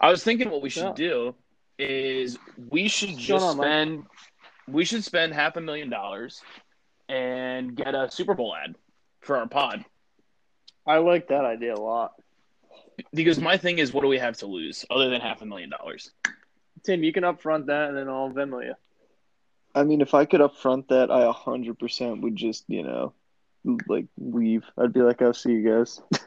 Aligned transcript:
I 0.00 0.10
was 0.10 0.22
thinking 0.22 0.50
what 0.50 0.62
we 0.62 0.70
should 0.70 0.84
Yeah. 0.84 0.92
do 0.94 1.34
is 1.78 2.38
we 2.70 2.88
should 2.88 3.16
just 3.16 3.28
going 3.28 3.42
on, 3.42 3.56
Mike? 3.56 3.66
spend 3.66 4.06
we 4.68 4.84
should 4.84 5.04
spend 5.04 5.32
half 5.32 5.56
a 5.56 5.60
million 5.60 5.88
dollars 5.90 6.42
and 7.08 7.76
get 7.76 7.94
a 7.94 8.10
Super 8.10 8.34
Bowl 8.34 8.54
ad 8.54 8.74
for 9.20 9.36
our 9.36 9.46
pod. 9.46 9.84
I 10.86 10.98
like 10.98 11.28
that 11.28 11.44
idea 11.44 11.74
a 11.74 11.80
lot. 11.80 12.14
Because 13.12 13.38
my 13.38 13.56
thing 13.58 13.78
is 13.78 13.92
what 13.92 14.02
do 14.02 14.08
we 14.08 14.18
have 14.18 14.38
to 14.38 14.46
lose 14.46 14.84
other 14.90 15.08
than 15.10 15.20
half 15.20 15.42
a 15.42 15.46
million 15.46 15.70
dollars? 15.70 16.10
Tim, 16.82 17.02
you 17.04 17.12
can 17.12 17.24
upfront 17.24 17.66
that, 17.66 17.88
and 17.88 17.96
then 17.96 18.08
I'll 18.08 18.30
Venmo 18.30 18.64
you. 18.64 18.74
I 19.74 19.84
mean, 19.84 20.00
if 20.00 20.14
I 20.14 20.24
could 20.24 20.40
upfront 20.40 20.88
that, 20.88 21.10
I 21.10 21.30
100% 21.30 22.22
would 22.22 22.34
just, 22.36 22.64
you 22.68 22.82
know, 22.82 23.12
like 23.88 24.06
leave. 24.18 24.64
I'd 24.78 24.92
be 24.92 25.02
like, 25.02 25.20
I'll 25.20 25.34
see 25.34 25.52
you 25.52 25.68
guys. 25.68 26.00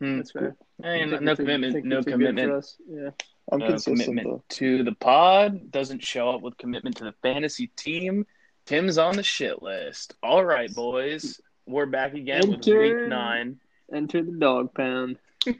Hmm. 0.00 0.16
That's 0.18 0.32
fair. 0.32 0.56
Hey, 0.82 1.04
no, 1.06 1.18
no 1.18 1.36
commitment, 1.36 1.84
no 1.84 1.96
you're 1.96 2.02
too 2.02 2.04
good 2.04 2.04
for 2.04 2.10
commitment. 2.10 2.52
us. 2.52 2.76
Yeah. 2.88 3.10
I'm 3.52 3.58
No 3.60 3.66
consistent, 3.68 4.04
commitment 4.04 4.26
though. 4.28 4.44
to 4.56 4.82
the 4.84 4.92
pod. 4.92 5.70
Doesn't 5.70 6.02
show 6.02 6.30
up 6.30 6.40
with 6.42 6.56
commitment 6.58 6.96
to 6.96 7.04
the 7.04 7.14
fantasy 7.22 7.68
team. 7.76 8.26
Tim's 8.66 8.96
on 8.98 9.16
the 9.16 9.22
shit 9.22 9.62
list. 9.62 10.14
All 10.22 10.44
right, 10.44 10.74
boys. 10.74 11.40
We're 11.66 11.86
back 11.86 12.14
again 12.14 12.48
with 12.50 12.66
week 12.66 13.08
nine. 13.08 13.60
Enter 13.92 14.22
the 14.22 14.32
dog 14.32 14.74
pound. 14.74 15.18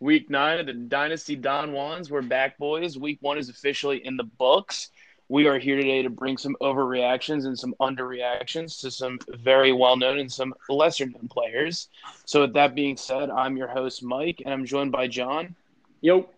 Week 0.00 0.28
nine 0.28 0.58
of 0.58 0.66
the 0.66 0.72
Dynasty 0.72 1.36
Don 1.36 1.70
Juans. 1.70 2.10
We're 2.10 2.22
back, 2.22 2.58
boys. 2.58 2.98
Week 2.98 3.18
one 3.20 3.38
is 3.38 3.48
officially 3.48 4.04
in 4.04 4.16
the 4.16 4.24
books. 4.24 4.88
We 5.32 5.46
are 5.46 5.58
here 5.58 5.76
today 5.76 6.02
to 6.02 6.10
bring 6.10 6.36
some 6.36 6.58
overreactions 6.60 7.46
and 7.46 7.58
some 7.58 7.74
underreactions 7.80 8.82
to 8.82 8.90
some 8.90 9.18
very 9.30 9.72
well 9.72 9.96
known 9.96 10.18
and 10.18 10.30
some 10.30 10.52
lesser 10.68 11.06
known 11.06 11.26
players. 11.26 11.88
So, 12.26 12.42
with 12.42 12.52
that 12.52 12.74
being 12.74 12.98
said, 12.98 13.30
I'm 13.30 13.56
your 13.56 13.68
host, 13.68 14.02
Mike, 14.02 14.42
and 14.44 14.52
I'm 14.52 14.66
joined 14.66 14.92
by 14.92 15.08
John 15.08 15.56
Yo. 16.02 16.28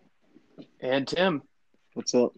and 0.79 1.05
Tim. 1.05 1.41
What's 1.93 2.15
up? 2.15 2.37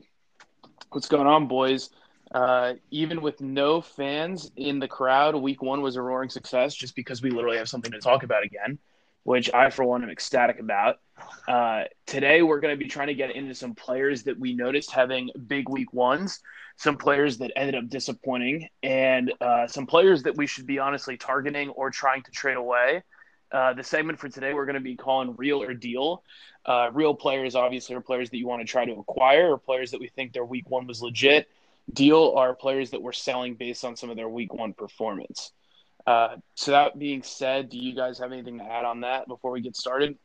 What's 0.89 1.07
going 1.07 1.27
on, 1.27 1.47
boys? 1.47 1.91
Uh, 2.33 2.73
even 2.89 3.21
with 3.21 3.39
no 3.39 3.79
fans 3.79 4.49
in 4.55 4.79
the 4.79 4.87
crowd, 4.87 5.35
week 5.35 5.61
one 5.61 5.83
was 5.83 5.95
a 5.95 6.01
roaring 6.01 6.31
success 6.31 6.73
just 6.73 6.95
because 6.95 7.21
we 7.21 7.29
literally 7.29 7.57
have 7.57 7.69
something 7.69 7.91
to 7.91 7.99
talk 7.99 8.23
about 8.23 8.43
again, 8.43 8.79
which 9.27 9.53
I, 9.53 9.69
for 9.71 9.83
one, 9.83 10.03
am 10.03 10.09
ecstatic 10.09 10.57
about. 10.57 10.99
Uh, 11.49 11.83
today, 12.05 12.43
we're 12.43 12.61
going 12.61 12.73
to 12.73 12.81
be 12.81 12.89
trying 12.89 13.07
to 13.07 13.13
get 13.13 13.35
into 13.35 13.53
some 13.53 13.75
players 13.75 14.23
that 14.23 14.39
we 14.39 14.53
noticed 14.53 14.89
having 14.89 15.29
big 15.47 15.67
week 15.67 15.91
ones, 15.91 16.39
some 16.77 16.95
players 16.95 17.37
that 17.39 17.51
ended 17.57 17.75
up 17.75 17.89
disappointing, 17.89 18.69
and 18.83 19.33
uh, 19.41 19.67
some 19.67 19.85
players 19.85 20.23
that 20.23 20.37
we 20.37 20.47
should 20.47 20.65
be 20.65 20.79
honestly 20.79 21.17
targeting 21.17 21.67
or 21.71 21.89
trying 21.89 22.23
to 22.23 22.31
trade 22.31 22.55
away. 22.55 23.03
Uh, 23.51 23.73
the 23.73 23.83
segment 23.83 24.17
for 24.17 24.29
today, 24.29 24.53
we're 24.53 24.65
going 24.65 24.75
to 24.75 24.79
be 24.79 24.95
calling 24.95 25.35
Real 25.35 25.61
or 25.61 25.73
Deal. 25.73 26.23
Uh, 26.65 26.89
real 26.93 27.13
players, 27.13 27.53
obviously, 27.53 27.97
are 27.97 28.01
players 28.01 28.29
that 28.29 28.37
you 28.37 28.47
want 28.47 28.61
to 28.61 28.65
try 28.65 28.85
to 28.85 28.93
acquire 28.93 29.51
or 29.51 29.57
players 29.57 29.91
that 29.91 29.99
we 29.99 30.07
think 30.07 30.31
their 30.31 30.45
week 30.45 30.69
one 30.69 30.87
was 30.87 31.01
legit. 31.01 31.49
Deal 31.91 32.33
are 32.37 32.55
players 32.55 32.91
that 32.91 33.01
we're 33.01 33.11
selling 33.11 33.55
based 33.55 33.83
on 33.83 33.97
some 33.97 34.09
of 34.09 34.15
their 34.15 34.29
week 34.29 34.53
one 34.53 34.71
performance. 34.71 35.51
Uh, 36.07 36.37
so, 36.55 36.71
that 36.71 36.97
being 36.97 37.21
said, 37.21 37.69
do 37.69 37.77
you 37.77 37.93
guys 37.93 38.17
have 38.19 38.31
anything 38.31 38.57
to 38.59 38.63
add 38.63 38.85
on 38.85 39.01
that 39.01 39.27
before 39.27 39.51
we 39.51 39.61
get 39.61 39.75
started? 39.75 40.17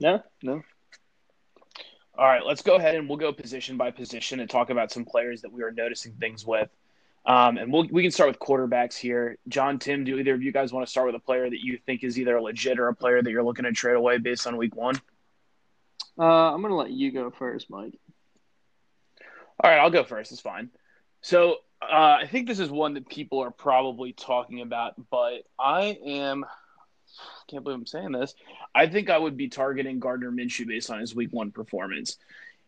No? 0.00 0.20
No. 0.42 0.62
All 2.18 2.26
right, 2.26 2.44
let's 2.44 2.60
go 2.60 2.74
ahead 2.74 2.96
and 2.96 3.08
we'll 3.08 3.18
go 3.18 3.32
position 3.32 3.76
by 3.76 3.90
position 3.92 4.40
and 4.40 4.50
talk 4.50 4.68
about 4.68 4.90
some 4.90 5.04
players 5.04 5.42
that 5.42 5.52
we 5.52 5.62
are 5.62 5.70
noticing 5.70 6.12
things 6.14 6.44
with. 6.44 6.68
Um, 7.24 7.56
and 7.56 7.72
we'll, 7.72 7.86
we 7.90 8.02
can 8.02 8.10
start 8.10 8.28
with 8.28 8.38
quarterbacks 8.40 8.96
here. 8.96 9.38
John, 9.48 9.78
Tim, 9.78 10.04
do 10.04 10.18
either 10.18 10.34
of 10.34 10.42
you 10.42 10.52
guys 10.52 10.72
want 10.72 10.84
to 10.84 10.90
start 10.90 11.06
with 11.06 11.14
a 11.14 11.20
player 11.20 11.48
that 11.48 11.64
you 11.64 11.78
think 11.86 12.02
is 12.02 12.18
either 12.18 12.40
legit 12.40 12.80
or 12.80 12.88
a 12.88 12.94
player 12.94 13.22
that 13.22 13.30
you're 13.30 13.44
looking 13.44 13.64
to 13.64 13.72
trade 13.72 13.94
away 13.94 14.18
based 14.18 14.46
on 14.46 14.56
week 14.56 14.74
one? 14.74 15.00
Uh, 16.18 16.52
I'm 16.52 16.60
going 16.60 16.72
to 16.72 16.76
let 16.76 16.90
you 16.90 17.12
go 17.12 17.30
first, 17.30 17.70
Mike. 17.70 17.94
All 19.60 19.70
right, 19.70 19.78
I'll 19.78 19.90
go 19.90 20.02
first. 20.02 20.32
It's 20.32 20.40
fine. 20.40 20.70
So 21.20 21.58
uh, 21.90 22.18
I 22.22 22.26
think 22.26 22.46
this 22.46 22.58
is 22.58 22.70
one 22.70 22.94
that 22.94 23.08
people 23.08 23.40
are 23.40 23.50
probably 23.50 24.12
talking 24.12 24.60
about, 24.60 24.94
but 25.10 25.44
I 25.58 25.98
am. 26.04 26.44
Can't 27.48 27.62
believe 27.62 27.78
I'm 27.78 27.86
saying 27.86 28.12
this. 28.12 28.34
I 28.74 28.86
think 28.86 29.10
I 29.10 29.18
would 29.18 29.36
be 29.36 29.48
targeting 29.48 29.98
Gardner 29.98 30.30
Minshew 30.30 30.66
based 30.66 30.90
on 30.90 31.00
his 31.00 31.14
week 31.14 31.32
one 31.32 31.50
performance. 31.50 32.16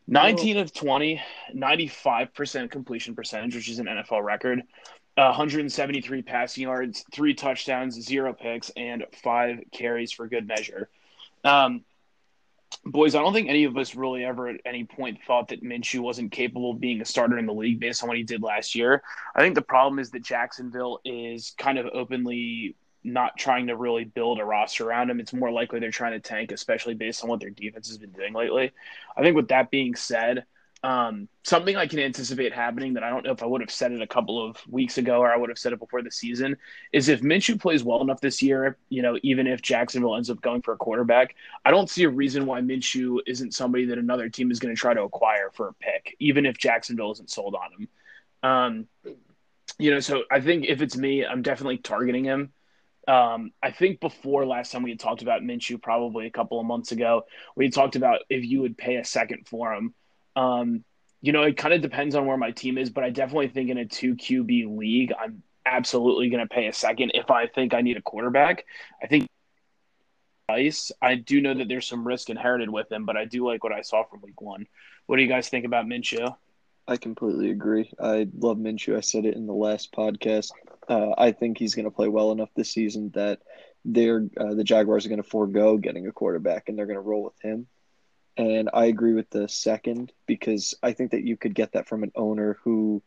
19 0.06 0.58
of 0.58 0.74
20, 0.74 1.22
95% 1.54 2.70
completion 2.70 3.14
percentage, 3.14 3.54
which 3.54 3.70
is 3.70 3.78
an 3.78 3.86
NFL 3.86 4.22
record. 4.22 4.62
Uh, 5.16 5.30
173 5.30 6.22
passing 6.22 6.64
yards, 6.64 7.04
three 7.12 7.32
touchdowns, 7.32 7.94
zero 7.94 8.34
picks, 8.34 8.70
and 8.76 9.06
five 9.22 9.60
carries 9.72 10.12
for 10.12 10.26
good 10.26 10.46
measure. 10.46 10.90
Um, 11.44 11.84
boys, 12.84 13.14
I 13.14 13.20
don't 13.20 13.32
think 13.32 13.48
any 13.48 13.64
of 13.64 13.76
us 13.76 13.94
really 13.94 14.24
ever 14.24 14.48
at 14.48 14.60
any 14.64 14.84
point 14.84 15.18
thought 15.26 15.48
that 15.48 15.62
Minshew 15.62 16.00
wasn't 16.00 16.32
capable 16.32 16.72
of 16.72 16.80
being 16.80 17.00
a 17.00 17.04
starter 17.04 17.38
in 17.38 17.46
the 17.46 17.54
league 17.54 17.80
based 17.80 18.02
on 18.02 18.08
what 18.08 18.16
he 18.16 18.22
did 18.22 18.42
last 18.42 18.74
year. 18.74 19.02
I 19.34 19.40
think 19.40 19.54
the 19.54 19.62
problem 19.62 19.98
is 19.98 20.10
that 20.10 20.22
Jacksonville 20.22 21.00
is 21.04 21.54
kind 21.58 21.78
of 21.78 21.86
openly 21.92 22.76
not 23.02 23.36
trying 23.36 23.66
to 23.66 23.76
really 23.76 24.04
build 24.04 24.40
a 24.40 24.44
roster 24.44 24.88
around 24.88 25.10
him. 25.10 25.20
It's 25.20 25.34
more 25.34 25.50
likely 25.50 25.78
they're 25.78 25.90
trying 25.90 26.12
to 26.12 26.20
tank, 26.20 26.52
especially 26.52 26.94
based 26.94 27.22
on 27.22 27.28
what 27.28 27.40
their 27.40 27.50
defense 27.50 27.88
has 27.88 27.98
been 27.98 28.12
doing 28.12 28.32
lately. 28.32 28.72
I 29.16 29.22
think 29.22 29.36
with 29.36 29.48
that 29.48 29.70
being 29.70 29.94
said, 29.94 30.44
um, 30.84 31.28
something 31.44 31.76
I 31.76 31.86
can 31.86 31.98
anticipate 31.98 32.52
happening 32.52 32.92
that 32.92 33.02
I 33.02 33.08
don't 33.08 33.24
know 33.24 33.32
if 33.32 33.42
I 33.42 33.46
would 33.46 33.62
have 33.62 33.70
said 33.70 33.92
it 33.92 34.02
a 34.02 34.06
couple 34.06 34.46
of 34.46 34.58
weeks 34.68 34.98
ago 34.98 35.20
or 35.20 35.32
I 35.32 35.36
would 35.36 35.48
have 35.48 35.58
said 35.58 35.72
it 35.72 35.78
before 35.78 36.02
the 36.02 36.10
season 36.10 36.58
is 36.92 37.08
if 37.08 37.22
Minshew 37.22 37.58
plays 37.58 37.82
well 37.82 38.02
enough 38.02 38.20
this 38.20 38.42
year, 38.42 38.76
you 38.90 39.00
know, 39.00 39.18
even 39.22 39.46
if 39.46 39.62
Jacksonville 39.62 40.14
ends 40.14 40.28
up 40.28 40.42
going 40.42 40.60
for 40.60 40.74
a 40.74 40.76
quarterback, 40.76 41.36
I 41.64 41.70
don't 41.70 41.88
see 41.88 42.04
a 42.04 42.10
reason 42.10 42.44
why 42.44 42.60
Minshew 42.60 43.20
isn't 43.26 43.54
somebody 43.54 43.86
that 43.86 43.96
another 43.96 44.28
team 44.28 44.50
is 44.50 44.58
going 44.58 44.74
to 44.74 44.78
try 44.78 44.92
to 44.92 45.04
acquire 45.04 45.50
for 45.54 45.68
a 45.68 45.72
pick, 45.72 46.16
even 46.20 46.44
if 46.44 46.58
Jacksonville 46.58 47.12
isn't 47.12 47.30
sold 47.30 47.54
on 47.54 47.70
him. 47.72 47.88
Um, 48.42 49.14
you 49.78 49.90
know, 49.90 50.00
so 50.00 50.24
I 50.30 50.42
think 50.42 50.66
if 50.66 50.82
it's 50.82 50.98
me, 50.98 51.24
I'm 51.24 51.40
definitely 51.40 51.78
targeting 51.78 52.24
him. 52.24 52.52
Um, 53.08 53.52
I 53.62 53.70
think 53.70 54.00
before 54.00 54.44
last 54.44 54.70
time 54.70 54.82
we 54.82 54.90
had 54.90 55.00
talked 55.00 55.22
about 55.22 55.40
Minshew, 55.40 55.80
probably 55.80 56.26
a 56.26 56.30
couple 56.30 56.60
of 56.60 56.66
months 56.66 56.92
ago, 56.92 57.24
we 57.56 57.70
talked 57.70 57.96
about 57.96 58.20
if 58.28 58.44
you 58.44 58.60
would 58.60 58.76
pay 58.76 58.96
a 58.96 59.04
second 59.04 59.48
for 59.48 59.72
him. 59.72 59.94
Um, 60.36 60.84
you 61.20 61.32
know, 61.32 61.42
it 61.42 61.56
kind 61.56 61.72
of 61.72 61.80
depends 61.80 62.14
on 62.14 62.26
where 62.26 62.36
my 62.36 62.50
team 62.50 62.76
is, 62.76 62.90
but 62.90 63.04
I 63.04 63.10
definitely 63.10 63.48
think 63.48 63.70
in 63.70 63.78
a 63.78 63.86
two 63.86 64.14
QB 64.14 64.76
league, 64.76 65.12
I'm 65.18 65.42
absolutely 65.64 66.28
going 66.28 66.46
to 66.46 66.54
pay 66.54 66.66
a 66.66 66.72
second 66.72 67.12
if 67.14 67.30
I 67.30 67.46
think 67.46 67.72
I 67.72 67.80
need 67.80 67.96
a 67.96 68.02
quarterback. 68.02 68.66
I 69.02 69.06
think 69.06 69.26
nice. 70.48 70.92
I 71.00 71.14
do 71.14 71.40
know 71.40 71.54
that 71.54 71.68
there's 71.68 71.86
some 71.86 72.06
risk 72.06 72.28
inherited 72.30 72.68
with 72.68 72.90
him, 72.92 73.06
but 73.06 73.16
I 73.16 73.24
do 73.24 73.46
like 73.46 73.64
what 73.64 73.72
I 73.72 73.80
saw 73.80 74.04
from 74.04 74.20
week 74.20 74.40
one. 74.40 74.66
What 75.06 75.16
do 75.16 75.22
you 75.22 75.28
guys 75.28 75.48
think 75.48 75.64
about 75.64 75.86
Minshew? 75.86 76.34
I 76.86 76.98
completely 76.98 77.50
agree. 77.50 77.90
I 77.98 78.28
love 78.36 78.58
Minshew. 78.58 78.96
I 78.96 79.00
said 79.00 79.24
it 79.24 79.36
in 79.36 79.46
the 79.46 79.54
last 79.54 79.92
podcast. 79.92 80.50
Uh, 80.86 81.12
I 81.16 81.32
think 81.32 81.56
he's 81.56 81.74
going 81.74 81.86
to 81.86 81.90
play 81.90 82.08
well 82.08 82.32
enough 82.32 82.50
this 82.54 82.72
season 82.72 83.10
that 83.14 83.40
they're 83.86 84.26
uh, 84.38 84.54
the 84.54 84.64
Jaguars 84.64 85.06
are 85.06 85.08
going 85.08 85.22
to 85.22 85.28
forego 85.28 85.78
getting 85.78 86.06
a 86.06 86.12
quarterback 86.12 86.68
and 86.68 86.78
they're 86.78 86.86
going 86.86 86.96
to 86.96 87.00
roll 87.00 87.22
with 87.22 87.40
him. 87.40 87.66
And 88.36 88.68
I 88.72 88.86
agree 88.86 89.12
with 89.12 89.30
the 89.30 89.48
second 89.48 90.12
because 90.26 90.74
I 90.82 90.92
think 90.92 91.12
that 91.12 91.22
you 91.24 91.36
could 91.36 91.54
get 91.54 91.72
that 91.72 91.88
from 91.88 92.02
an 92.02 92.12
owner 92.16 92.58
who 92.64 93.02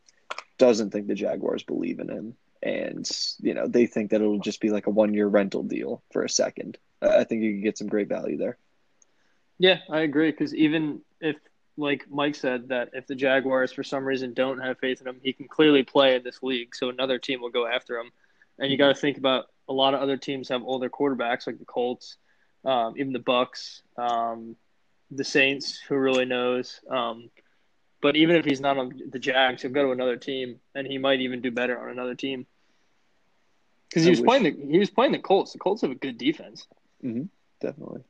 doesn't 0.56 0.90
think 0.90 1.06
the 1.06 1.14
Jaguars 1.14 1.62
believe 1.62 2.00
in 2.00 2.08
him, 2.08 2.34
and 2.62 3.08
you 3.40 3.54
know 3.54 3.66
they 3.66 3.86
think 3.86 4.10
that 4.10 4.20
it'll 4.20 4.38
just 4.38 4.60
be 4.60 4.70
like 4.70 4.86
a 4.86 4.90
one-year 4.90 5.26
rental 5.26 5.62
deal 5.62 6.02
for 6.12 6.24
a 6.24 6.30
second. 6.30 6.78
I 7.02 7.18
I 7.18 7.24
think 7.24 7.42
you 7.42 7.54
could 7.54 7.62
get 7.62 7.78
some 7.78 7.88
great 7.88 8.08
value 8.08 8.38
there. 8.38 8.56
Yeah, 9.58 9.78
I 9.90 10.00
agree. 10.00 10.30
Because 10.30 10.54
even 10.54 11.00
if, 11.20 11.36
like 11.76 12.06
Mike 12.10 12.34
said, 12.34 12.68
that 12.68 12.90
if 12.92 13.06
the 13.06 13.14
Jaguars 13.14 13.72
for 13.72 13.82
some 13.82 14.04
reason 14.04 14.32
don't 14.32 14.60
have 14.60 14.78
faith 14.78 15.00
in 15.00 15.06
him, 15.06 15.20
he 15.22 15.32
can 15.32 15.48
clearly 15.48 15.82
play 15.82 16.16
in 16.16 16.22
this 16.22 16.42
league. 16.42 16.74
So 16.74 16.88
another 16.88 17.18
team 17.18 17.40
will 17.40 17.50
go 17.50 17.66
after 17.66 17.98
him. 17.98 18.10
And 18.58 18.70
you 18.70 18.78
got 18.78 18.88
to 18.88 18.94
think 18.94 19.18
about 19.18 19.46
a 19.68 19.72
lot 19.72 19.94
of 19.94 20.00
other 20.00 20.16
teams 20.16 20.48
have 20.48 20.62
older 20.62 20.88
quarterbacks, 20.88 21.46
like 21.46 21.58
the 21.58 21.64
Colts, 21.64 22.16
um, 22.64 22.94
even 22.96 23.12
the 23.12 23.20
Bucs, 23.20 23.82
um, 23.96 24.56
the 25.10 25.24
Saints. 25.24 25.78
Who 25.88 25.96
really 25.96 26.24
knows? 26.24 26.80
Um, 26.88 27.30
but 28.00 28.16
even 28.16 28.36
if 28.36 28.44
he's 28.44 28.60
not 28.60 28.78
on 28.78 29.00
the 29.10 29.18
Jags, 29.18 29.62
he'll 29.62 29.70
go 29.72 29.82
to 29.84 29.90
another 29.92 30.16
team, 30.16 30.60
and 30.74 30.86
he 30.86 30.98
might 30.98 31.20
even 31.20 31.40
do 31.40 31.50
better 31.50 31.78
on 31.80 31.90
another 31.90 32.14
team. 32.14 32.46
Because 33.88 34.04
he 34.04 34.10
I 34.10 34.12
was 34.12 34.20
wish- 34.20 34.26
playing 34.28 34.42
the 34.44 34.72
he 34.72 34.78
was 34.78 34.90
playing 34.90 35.12
the 35.12 35.18
Colts. 35.18 35.52
The 35.52 35.58
Colts 35.58 35.82
have 35.82 35.90
a 35.90 35.94
good 35.96 36.18
defense. 36.18 36.66
Definitely. 37.60 38.02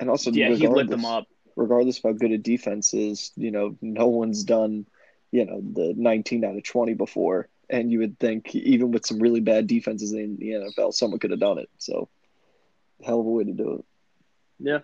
And 0.00 0.10
also, 0.10 0.30
Yeah, 0.30 0.50
he 0.54 0.66
lit 0.68 0.88
them 0.88 1.04
up. 1.04 1.26
regardless 1.56 1.98
of 1.98 2.02
how 2.04 2.12
good 2.12 2.32
a 2.32 2.38
defense 2.38 2.92
is, 2.94 3.32
you 3.36 3.50
know, 3.50 3.76
no 3.80 4.08
one's 4.08 4.42
done, 4.44 4.86
you 5.30 5.44
know, 5.46 5.60
the 5.60 5.94
19 5.96 6.44
out 6.44 6.56
of 6.56 6.62
20 6.64 6.94
before. 6.94 7.48
And 7.70 7.90
you 7.90 8.00
would 8.00 8.18
think, 8.18 8.54
even 8.54 8.90
with 8.90 9.06
some 9.06 9.18
really 9.20 9.40
bad 9.40 9.66
defenses 9.66 10.12
in 10.12 10.36
the 10.36 10.50
NFL, 10.50 10.92
someone 10.92 11.18
could 11.18 11.30
have 11.30 11.40
done 11.40 11.58
it. 11.58 11.70
So, 11.78 12.08
hell 13.02 13.20
of 13.20 13.26
a 13.26 13.30
way 13.30 13.44
to 13.44 13.52
do 13.52 13.72
it. 13.78 13.84
Yeah. 14.58 14.78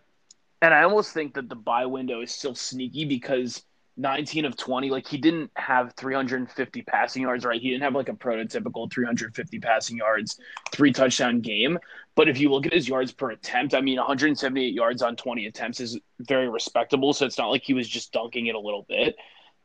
And 0.62 0.74
I 0.74 0.82
almost 0.82 1.12
think 1.12 1.34
that 1.34 1.48
the 1.48 1.56
buy 1.56 1.86
window 1.86 2.20
is 2.20 2.30
still 2.30 2.54
sneaky 2.54 3.04
because 3.06 3.62
19 3.96 4.44
of 4.44 4.56
20. 4.56 4.90
Like 4.90 5.06
he 5.06 5.18
didn't 5.18 5.50
have 5.56 5.94
350 5.94 6.82
passing 6.82 7.22
yards, 7.22 7.44
right? 7.44 7.60
He 7.60 7.70
didn't 7.70 7.82
have 7.82 7.94
like 7.94 8.08
a 8.08 8.14
prototypical 8.14 8.90
350 8.90 9.58
passing 9.60 9.96
yards, 9.98 10.38
three 10.72 10.92
touchdown 10.92 11.40
game. 11.40 11.78
But 12.16 12.28
if 12.28 12.38
you 12.38 12.50
look 12.50 12.66
at 12.66 12.72
his 12.72 12.88
yards 12.88 13.12
per 13.12 13.30
attempt, 13.30 13.74
I 13.74 13.80
mean, 13.80 13.98
178 13.98 14.74
yards 14.74 15.02
on 15.02 15.16
20 15.16 15.46
attempts 15.46 15.80
is 15.80 15.98
very 16.20 16.48
respectable. 16.48 17.12
So 17.12 17.26
it's 17.26 17.38
not 17.38 17.50
like 17.50 17.62
he 17.62 17.74
was 17.74 17.88
just 17.88 18.12
dunking 18.12 18.46
it 18.46 18.54
a 18.54 18.60
little 18.60 18.84
bit. 18.88 19.16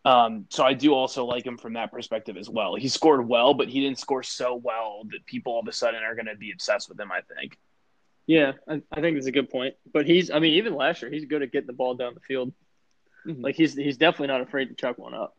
Um, 0.03 0.45
so 0.50 0.63
I 0.63 0.74
do 0.74 0.94
also 0.94 1.25
like 1.25 1.45
him 1.45 1.57
from 1.57 1.74
that 1.74 1.91
perspective 1.91 2.38
as 2.38 2.48
well. 2.48 2.75
He 2.75 2.88
scored 2.89 3.27
well, 3.27 3.56
but 3.56 3.69
he 3.69 3.81
didn't 3.81 3.98
score 3.98 4.21
so 4.21 4.56
well 4.56 5.01
that 5.09 5.25
people 5.25 5.53
all 5.53 5.62
of 5.62 5.68
a 5.68 5.71
sudden 5.71 6.03
are 6.03 6.13
going 6.13 6.27
to 6.27 6.36
be 6.36 6.51
obsessed 6.51 6.89
with 6.89 7.00
him. 7.00 7.12
I 7.12 7.21
think. 7.21 7.57
Yeah, 8.27 8.54
I, 8.68 8.81
I 8.92 9.01
think 9.01 9.18
that's 9.18 9.27
a 9.27 9.31
good 9.31 9.50
point. 9.50 9.75
But 9.92 10.06
he's, 10.06 10.31
I 10.31 10.39
mean, 10.39 10.56
even 10.56 10.75
last 10.75 11.01
year, 11.01 11.12
he's 11.12 11.25
good 11.25 11.44
at 11.44 11.51
getting 11.51 11.68
the 11.68 11.74
ball 11.74 11.95
down 11.95 12.13
the 12.13 12.22
field. 12.22 12.54
Mm-hmm. 13.25 13.44
Like 13.44 13.56
he's 13.56 13.74
he's 13.74 13.98
definitely 13.98 14.27
not 14.27 14.42
afraid 14.42 14.69
to 14.69 14.75
chuck 14.75 14.98
one 14.98 15.13
up. 15.13 15.36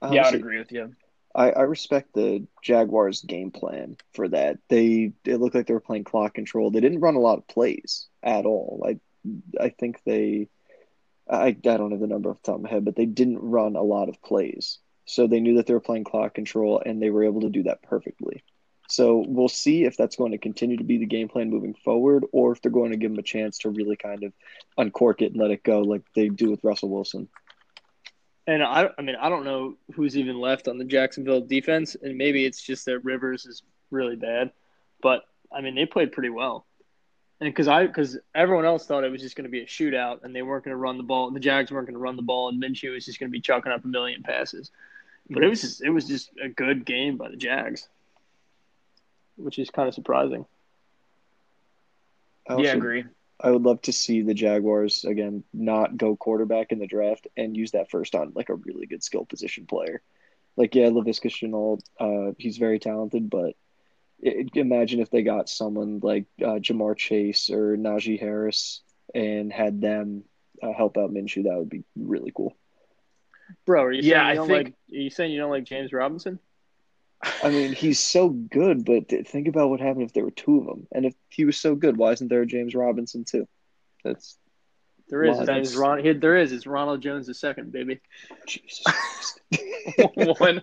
Honestly, 0.00 0.16
yeah, 0.16 0.26
I'd 0.26 0.34
agree 0.34 0.58
with 0.58 0.72
you. 0.72 0.94
I, 1.34 1.50
I 1.50 1.62
respect 1.62 2.12
the 2.12 2.46
Jaguars' 2.62 3.22
game 3.22 3.50
plan 3.50 3.96
for 4.12 4.28
that. 4.28 4.58
They 4.68 5.12
it 5.24 5.38
looked 5.38 5.54
like 5.54 5.66
they 5.66 5.74
were 5.74 5.80
playing 5.80 6.04
clock 6.04 6.34
control. 6.34 6.70
They 6.70 6.80
didn't 6.80 7.00
run 7.00 7.16
a 7.16 7.20
lot 7.20 7.38
of 7.38 7.48
plays 7.48 8.06
at 8.22 8.44
all. 8.46 8.84
I 8.86 9.00
I 9.60 9.70
think 9.70 10.00
they 10.04 10.48
I, 11.28 11.46
I 11.46 11.50
don't 11.52 11.92
have 11.92 12.00
the 12.00 12.06
number 12.06 12.30
off 12.30 12.42
the 12.42 12.52
top 12.52 12.56
of 12.56 12.62
my 12.62 12.70
head, 12.70 12.84
but 12.84 12.96
they 12.96 13.06
didn't 13.06 13.38
run 13.38 13.76
a 13.76 13.82
lot 13.82 14.08
of 14.08 14.22
plays. 14.22 14.78
So 15.04 15.26
they 15.26 15.40
knew 15.40 15.56
that 15.56 15.66
they 15.66 15.74
were 15.74 15.80
playing 15.80 16.04
clock 16.04 16.34
control 16.34 16.80
and 16.84 17.02
they 17.02 17.10
were 17.10 17.24
able 17.24 17.40
to 17.42 17.50
do 17.50 17.64
that 17.64 17.82
perfectly. 17.82 18.44
So 18.92 19.24
we'll 19.26 19.48
see 19.48 19.84
if 19.84 19.96
that's 19.96 20.16
going 20.16 20.32
to 20.32 20.38
continue 20.38 20.76
to 20.76 20.84
be 20.84 20.98
the 20.98 21.06
game 21.06 21.26
plan 21.26 21.48
moving 21.48 21.72
forward, 21.72 22.26
or 22.30 22.52
if 22.52 22.60
they're 22.60 22.70
going 22.70 22.90
to 22.90 22.98
give 22.98 23.10
him 23.10 23.18
a 23.18 23.22
chance 23.22 23.56
to 23.60 23.70
really 23.70 23.96
kind 23.96 24.22
of 24.22 24.34
uncork 24.76 25.22
it 25.22 25.32
and 25.32 25.40
let 25.40 25.50
it 25.50 25.62
go, 25.62 25.80
like 25.80 26.02
they 26.14 26.28
do 26.28 26.50
with 26.50 26.62
Russell 26.62 26.90
Wilson. 26.90 27.26
And 28.46 28.62
I, 28.62 28.90
I 28.98 29.00
mean, 29.00 29.16
I 29.16 29.30
don't 29.30 29.46
know 29.46 29.78
who's 29.94 30.18
even 30.18 30.38
left 30.38 30.68
on 30.68 30.76
the 30.76 30.84
Jacksonville 30.84 31.40
defense, 31.40 31.96
and 32.02 32.18
maybe 32.18 32.44
it's 32.44 32.60
just 32.60 32.84
that 32.84 32.98
Rivers 32.98 33.46
is 33.46 33.62
really 33.90 34.16
bad, 34.16 34.52
but 35.00 35.22
I 35.50 35.62
mean, 35.62 35.74
they 35.74 35.86
played 35.86 36.12
pretty 36.12 36.28
well. 36.28 36.66
And 37.40 37.48
because 37.48 37.68
I, 37.68 37.86
because 37.86 38.18
everyone 38.34 38.66
else 38.66 38.84
thought 38.84 39.04
it 39.04 39.10
was 39.10 39.22
just 39.22 39.36
going 39.36 39.46
to 39.46 39.50
be 39.50 39.62
a 39.62 39.66
shootout, 39.66 40.22
and 40.22 40.36
they 40.36 40.42
weren't 40.42 40.66
going 40.66 40.74
to 40.74 40.76
run 40.76 40.98
the 40.98 41.02
ball, 41.02 41.30
the 41.30 41.40
Jags 41.40 41.72
weren't 41.72 41.86
going 41.86 41.94
to 41.94 41.98
run 41.98 42.16
the 42.16 42.20
ball, 42.20 42.50
and 42.50 42.62
Minshew 42.62 42.92
was 42.92 43.06
just 43.06 43.18
going 43.18 43.30
to 43.30 43.32
be 43.32 43.40
chucking 43.40 43.72
up 43.72 43.86
a 43.86 43.88
million 43.88 44.22
passes. 44.22 44.70
But 45.30 45.44
it 45.44 45.48
was 45.48 45.62
just, 45.62 45.82
it 45.82 45.88
was 45.88 46.06
just 46.06 46.30
a 46.42 46.50
good 46.50 46.84
game 46.84 47.16
by 47.16 47.30
the 47.30 47.36
Jags 47.36 47.88
which 49.42 49.58
is 49.58 49.70
kind 49.70 49.88
of 49.88 49.94
surprising. 49.94 50.46
I 52.48 52.54
also, 52.54 52.64
yeah, 52.64 52.74
agree. 52.74 53.04
I 53.40 53.50
would 53.50 53.62
love 53.62 53.82
to 53.82 53.92
see 53.92 54.22
the 54.22 54.34
Jaguars 54.34 55.04
again 55.04 55.42
not 55.52 55.96
go 55.96 56.16
quarterback 56.16 56.70
in 56.70 56.78
the 56.78 56.86
draft 56.86 57.26
and 57.36 57.56
use 57.56 57.72
that 57.72 57.90
first 57.90 58.14
on 58.14 58.32
like 58.34 58.48
a 58.48 58.54
really 58.54 58.86
good 58.86 59.02
skill 59.02 59.24
position 59.24 59.66
player. 59.66 60.02
Like 60.56 60.74
yeah, 60.74 60.88
Laviska 60.88 61.30
Shenault, 61.30 61.80
uh, 61.98 62.34
he's 62.38 62.58
very 62.58 62.78
talented, 62.78 63.30
but 63.30 63.54
it, 64.20 64.50
imagine 64.54 65.00
if 65.00 65.10
they 65.10 65.22
got 65.22 65.48
someone 65.48 66.00
like 66.02 66.26
uh, 66.40 66.58
Ja'Marr 66.60 66.96
Chase 66.96 67.50
or 67.50 67.76
Najee 67.76 68.20
Harris 68.20 68.82
and 69.14 69.52
had 69.52 69.80
them 69.80 70.24
uh, 70.62 70.72
help 70.72 70.96
out 70.96 71.12
Minshew. 71.12 71.44
That 71.44 71.58
would 71.58 71.70
be 71.70 71.84
really 71.96 72.32
cool. 72.34 72.56
Bro, 73.66 73.84
are 73.84 73.92
you 73.92 74.02
yeah, 74.02 74.24
saying 74.24 74.28
you 74.28 74.34
don't 74.36 74.48
think... 74.48 74.64
like? 74.64 74.74
Are 74.92 75.02
you 75.02 75.10
saying 75.10 75.32
you 75.32 75.40
don't 75.40 75.50
like 75.50 75.64
James 75.64 75.92
Robinson? 75.92 76.38
I 77.42 77.50
mean, 77.50 77.72
he's 77.72 78.00
so 78.00 78.28
good, 78.28 78.84
but 78.84 79.08
think 79.26 79.48
about 79.48 79.70
what 79.70 79.80
happened 79.80 80.04
if 80.04 80.12
there 80.12 80.24
were 80.24 80.30
two 80.30 80.58
of 80.58 80.66
them. 80.66 80.86
And 80.92 81.06
if 81.06 81.14
he 81.28 81.44
was 81.44 81.58
so 81.58 81.74
good, 81.74 81.96
why 81.96 82.12
isn't 82.12 82.28
there 82.28 82.42
a 82.42 82.46
James 82.46 82.74
Robinson 82.74 83.24
too? 83.24 83.46
That's 84.04 84.38
there 85.12 85.24
is. 85.24 85.38
That 85.46 85.58
is 85.58 85.76
Ron, 85.76 86.20
there 86.20 86.38
is. 86.38 86.52
It's 86.52 86.66
Ronald 86.66 87.02
Jones 87.02 87.26
the 87.26 87.34
second, 87.34 87.70
baby. 87.70 88.00
Jesus. 88.46 88.82
one, 90.38 90.62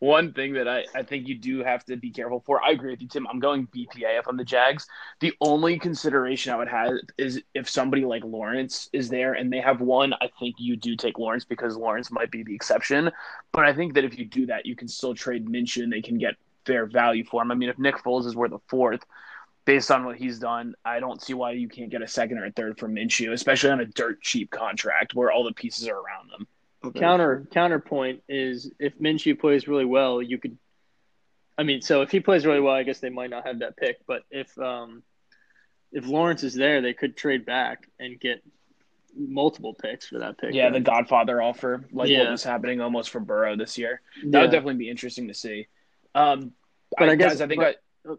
one 0.00 0.34
thing 0.34 0.52
that 0.52 0.68
I, 0.68 0.84
I 0.94 1.02
think 1.02 1.26
you 1.26 1.34
do 1.38 1.64
have 1.64 1.82
to 1.86 1.96
be 1.96 2.10
careful 2.10 2.42
for. 2.44 2.62
I 2.62 2.72
agree 2.72 2.90
with 2.90 3.00
you, 3.00 3.08
Tim. 3.08 3.26
I'm 3.26 3.40
going 3.40 3.66
BPA 3.68 4.18
if 4.18 4.28
I'm 4.28 4.36
the 4.36 4.44
Jags. 4.44 4.86
The 5.20 5.32
only 5.40 5.78
consideration 5.78 6.52
I 6.52 6.56
would 6.56 6.68
have 6.68 6.92
is 7.16 7.40
if 7.54 7.70
somebody 7.70 8.04
like 8.04 8.22
Lawrence 8.22 8.90
is 8.92 9.08
there 9.08 9.32
and 9.32 9.50
they 9.50 9.60
have 9.60 9.80
one. 9.80 10.12
I 10.20 10.28
think 10.38 10.56
you 10.58 10.76
do 10.76 10.94
take 10.94 11.18
Lawrence 11.18 11.46
because 11.46 11.74
Lawrence 11.74 12.10
might 12.10 12.30
be 12.30 12.42
the 12.42 12.54
exception. 12.54 13.10
But 13.50 13.64
I 13.64 13.72
think 13.72 13.94
that 13.94 14.04
if 14.04 14.18
you 14.18 14.26
do 14.26 14.44
that, 14.46 14.66
you 14.66 14.76
can 14.76 14.88
still 14.88 15.14
trade 15.14 15.46
Minshew 15.46 15.84
and 15.84 15.92
they 15.92 16.02
can 16.02 16.18
get 16.18 16.34
fair 16.66 16.84
value 16.84 17.24
for 17.24 17.40
him. 17.40 17.50
I 17.50 17.54
mean, 17.54 17.70
if 17.70 17.78
Nick 17.78 17.96
Foles 17.96 18.26
is 18.26 18.36
worth 18.36 18.52
a 18.52 18.60
fourth 18.68 19.00
based 19.70 19.92
on 19.92 20.04
what 20.04 20.16
he's 20.16 20.40
done, 20.40 20.74
I 20.84 20.98
don't 20.98 21.22
see 21.22 21.32
why 21.32 21.52
you 21.52 21.68
can't 21.68 21.90
get 21.90 22.02
a 22.02 22.08
second 22.08 22.38
or 22.38 22.46
a 22.46 22.50
third 22.50 22.76
from 22.76 22.96
Minshew, 22.96 23.32
especially 23.32 23.70
on 23.70 23.78
a 23.78 23.84
dirt 23.84 24.20
cheap 24.20 24.50
contract 24.50 25.14
where 25.14 25.30
all 25.30 25.44
the 25.44 25.52
pieces 25.52 25.86
are 25.86 25.94
around 25.94 26.28
them. 26.28 26.48
Okay. 26.84 26.98
Counter 26.98 27.46
counterpoint 27.52 28.24
is 28.28 28.72
if 28.80 28.98
Minshew 28.98 29.38
plays 29.38 29.68
really 29.68 29.84
well, 29.84 30.20
you 30.20 30.38
could. 30.38 30.58
I 31.56 31.62
mean, 31.62 31.82
so 31.82 32.02
if 32.02 32.10
he 32.10 32.18
plays 32.18 32.44
really 32.44 32.58
well, 32.58 32.74
I 32.74 32.82
guess 32.82 32.98
they 32.98 33.10
might 33.10 33.30
not 33.30 33.46
have 33.46 33.60
that 33.60 33.76
pick. 33.76 33.98
But 34.08 34.22
if 34.32 34.58
um, 34.58 35.04
if 35.92 36.04
Lawrence 36.04 36.42
is 36.42 36.54
there, 36.54 36.82
they 36.82 36.92
could 36.92 37.16
trade 37.16 37.46
back 37.46 37.88
and 38.00 38.18
get 38.18 38.42
multiple 39.16 39.74
picks 39.74 40.08
for 40.08 40.18
that 40.18 40.36
pick. 40.36 40.52
Yeah, 40.52 40.64
right? 40.64 40.72
the 40.72 40.80
Godfather 40.80 41.40
offer, 41.40 41.86
like 41.92 42.08
yeah. 42.08 42.22
what 42.22 42.32
was 42.32 42.42
happening 42.42 42.80
almost 42.80 43.10
for 43.10 43.20
Burrow 43.20 43.54
this 43.54 43.78
year. 43.78 44.00
That 44.24 44.32
yeah. 44.32 44.40
would 44.40 44.50
definitely 44.50 44.78
be 44.78 44.90
interesting 44.90 45.28
to 45.28 45.34
see. 45.34 45.68
Um, 46.16 46.54
but 46.98 47.08
I, 47.08 47.12
I 47.12 47.14
guess 47.14 47.34
guys, 47.34 47.40
I 47.40 47.46
think 47.46 47.60
but, 47.60 47.68
I, 47.68 47.74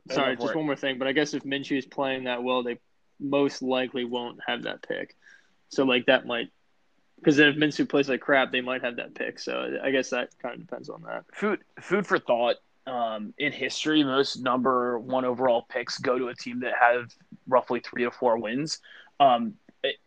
sorry, 0.10 0.36
just 0.36 0.50
it. 0.50 0.56
one 0.56 0.66
more 0.66 0.76
thing. 0.76 0.98
But 0.98 1.08
I 1.08 1.12
guess 1.12 1.34
if 1.34 1.44
Minshew 1.44 1.78
is 1.78 1.86
playing 1.86 2.26
that 2.26 2.44
well, 2.44 2.64
they 2.64 2.80
most 3.20 3.62
likely 3.62 4.06
won't 4.06 4.40
have 4.46 4.64
that 4.64 4.82
pick. 4.88 5.16
So 5.70 5.84
like 5.84 6.08
that 6.08 6.26
might 6.26 6.50
because 7.18 7.38
if 7.38 7.56
Minshew 7.56 7.88
plays 7.88 8.10
like 8.10 8.22
crap, 8.22 8.52
they 8.52 8.62
might 8.62 8.84
have 8.84 8.96
that 8.98 9.14
pick. 9.14 9.40
So 9.40 9.78
I 9.84 9.92
guess 9.92 10.10
that 10.10 10.30
kind 10.42 10.56
of 10.56 10.62
depends 10.62 10.90
on 10.90 11.04
that. 11.04 11.26
Food 11.34 11.60
food 11.80 12.06
for 12.06 12.20
thought. 12.20 12.58
Um, 12.88 13.36
in 13.38 13.52
history, 13.52 14.04
most 14.04 14.42
number 14.42 14.98
one 14.98 15.24
overall 15.24 15.68
picks 15.70 16.00
go 16.00 16.18
to 16.18 16.30
a 16.30 16.36
team 16.36 16.62
that 16.62 16.74
have 16.80 17.14
roughly 17.48 17.80
three 17.80 18.06
to 18.06 18.12
four 18.12 18.40
wins. 18.40 18.80
Um, 19.20 19.54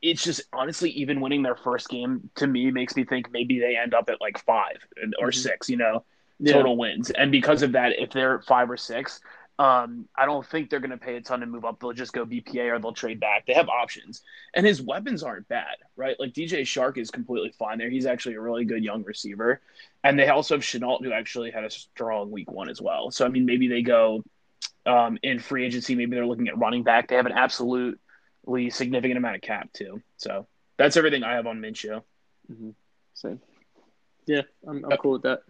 it's 0.02 0.22
just 0.22 0.42
honestly, 0.52 0.90
even 0.90 1.20
winning 1.20 1.42
their 1.42 1.56
first 1.56 1.88
game 1.88 2.30
to 2.36 2.46
me 2.46 2.70
makes 2.72 2.96
me 2.96 3.04
think 3.04 3.30
maybe 3.30 3.60
they 3.60 3.76
end 3.76 3.94
up 3.94 4.10
at 4.10 4.20
like 4.20 4.44
five 4.44 4.76
or 5.20 5.28
mm-hmm. 5.28 5.38
six, 5.38 5.68
you 5.68 5.76
know, 5.76 6.04
total 6.44 6.72
yeah. 6.72 6.78
wins. 6.78 7.10
And 7.10 7.30
because 7.30 7.62
of 7.62 7.72
that, 7.72 7.92
if 7.98 8.10
they're 8.10 8.40
five 8.42 8.70
or 8.70 8.76
six, 8.76 9.20
um, 9.58 10.08
I 10.16 10.26
don't 10.26 10.44
think 10.44 10.68
they're 10.68 10.80
going 10.80 10.90
to 10.90 10.96
pay 10.96 11.16
a 11.16 11.20
ton 11.20 11.40
to 11.40 11.46
move 11.46 11.64
up. 11.64 11.78
They'll 11.78 11.92
just 11.92 12.12
go 12.12 12.26
BPA 12.26 12.72
or 12.72 12.78
they'll 12.80 12.92
trade 12.92 13.20
back. 13.20 13.46
They 13.46 13.54
have 13.54 13.68
options, 13.68 14.22
and 14.52 14.66
his 14.66 14.82
weapons 14.82 15.22
aren't 15.22 15.48
bad, 15.48 15.76
right? 15.96 16.18
Like 16.18 16.32
DJ 16.32 16.62
Chark 16.62 16.98
is 16.98 17.10
completely 17.10 17.52
fine 17.56 17.78
there. 17.78 17.88
He's 17.88 18.06
actually 18.06 18.34
a 18.34 18.40
really 18.40 18.64
good 18.64 18.82
young 18.82 19.04
receiver, 19.04 19.60
and 20.02 20.18
they 20.18 20.28
also 20.28 20.56
have 20.56 20.62
Shenault, 20.62 21.04
who 21.04 21.12
actually 21.12 21.52
had 21.52 21.64
a 21.64 21.70
strong 21.70 22.32
week 22.32 22.50
one 22.50 22.68
as 22.68 22.82
well. 22.82 23.12
So 23.12 23.24
I 23.24 23.28
mean, 23.28 23.46
maybe 23.46 23.68
they 23.68 23.82
go 23.82 24.24
um, 24.86 25.18
in 25.22 25.38
free 25.38 25.64
agency. 25.64 25.94
Maybe 25.94 26.16
they're 26.16 26.26
looking 26.26 26.48
at 26.48 26.58
running 26.58 26.82
back. 26.82 27.06
They 27.06 27.16
have 27.16 27.26
an 27.26 27.32
absolutely 27.32 28.70
significant 28.70 29.18
amount 29.18 29.36
of 29.36 29.42
cap 29.42 29.72
too. 29.72 30.02
So 30.16 30.48
that's 30.78 30.96
everything 30.96 31.22
I 31.22 31.34
have 31.34 31.46
on 31.46 31.60
Minshew. 31.60 32.02
Mm-hmm. 32.50 32.70
Same. 33.14 33.40
Yeah, 34.26 34.42
I'm, 34.66 34.84
I'm 34.84 34.96
cool 34.98 35.12
with 35.12 35.22
that. 35.22 35.42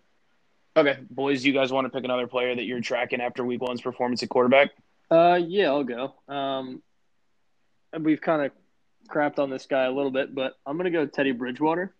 Okay, 0.76 0.98
boys, 1.08 1.44
you 1.44 1.52
guys 1.52 1.70
want 1.70 1.84
to 1.84 1.90
pick 1.90 2.04
another 2.04 2.26
player 2.26 2.54
that 2.54 2.64
you're 2.64 2.80
tracking 2.80 3.20
after 3.20 3.44
Week 3.44 3.62
One's 3.62 3.80
performance 3.80 4.22
at 4.24 4.28
quarterback? 4.28 4.70
Uh, 5.08 5.38
yeah, 5.40 5.66
I'll 5.66 5.84
go. 5.84 6.14
Um, 6.26 6.82
we've 8.00 8.20
kind 8.20 8.42
of 8.42 8.50
crapped 9.08 9.38
on 9.38 9.50
this 9.50 9.66
guy 9.66 9.84
a 9.84 9.92
little 9.92 10.10
bit, 10.10 10.34
but 10.34 10.54
I'm 10.66 10.76
gonna 10.76 10.90
go 10.90 11.06
Teddy 11.06 11.30
Bridgewater. 11.30 11.94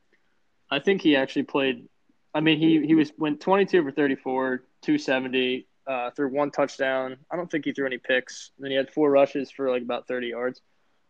I 0.70 0.80
think 0.80 1.02
he 1.02 1.14
actually 1.14 1.44
played. 1.44 1.88
I 2.34 2.40
mean, 2.40 2.58
he 2.58 2.84
he 2.84 2.96
was 2.96 3.12
went 3.16 3.40
22 3.40 3.84
for 3.84 3.92
34, 3.92 4.64
270, 4.82 5.68
uh, 5.86 6.10
threw 6.10 6.28
one 6.28 6.50
touchdown. 6.50 7.16
I 7.30 7.36
don't 7.36 7.48
think 7.48 7.66
he 7.66 7.72
threw 7.72 7.86
any 7.86 7.98
picks. 7.98 8.50
And 8.56 8.64
then 8.64 8.72
he 8.72 8.76
had 8.76 8.90
four 8.90 9.08
rushes 9.08 9.52
for 9.52 9.70
like 9.70 9.82
about 9.82 10.08
30 10.08 10.28
yards. 10.28 10.60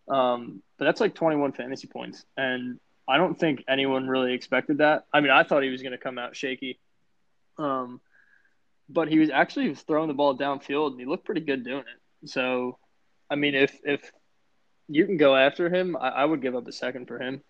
Um, 0.06 0.62
but 0.78 0.85
that's 0.85 1.00
like 1.00 1.14
21 1.14 1.52
fantasy 1.52 1.87
points, 1.87 2.26
and 2.37 2.78
I 3.09 3.16
don't 3.16 3.38
think 3.38 3.64
anyone 3.66 4.06
really 4.06 4.35
expected 4.35 4.78
that. 4.78 5.06
I 5.14 5.23
mean, 5.23 5.30
I 5.30 5.44
thought 5.44 5.62
he 5.62 5.71
was 5.71 5.80
to 5.80 5.97
come 5.97 6.18
out 6.18 6.37
shaky 6.37 6.78
um, 7.58 8.00
but 8.88 9.08
he 9.08 9.18
was 9.18 9.30
actually 9.30 9.75
throwing 9.75 10.08
the 10.08 10.14
ball 10.14 10.37
downfield 10.37 10.92
and 10.92 11.00
he 11.00 11.06
looked 11.06 11.25
pretty 11.25 11.40
good 11.40 11.64
doing 11.64 11.80
it. 11.80 12.28
So, 12.28 12.78
I 13.30 13.37
mean, 13.37 13.54
if 13.54 13.78
if 13.84 14.12
you 14.88 15.06
can 15.06 15.16
go 15.16 15.34
after 15.34 15.68
him, 15.68 15.96
I, 15.96 16.08
I 16.08 16.25
would 16.25 16.42
give 16.42 16.54
up 16.54 16.66
a 16.68 16.73
second 16.73 17.08
for 17.08 17.18
him. 17.18 17.42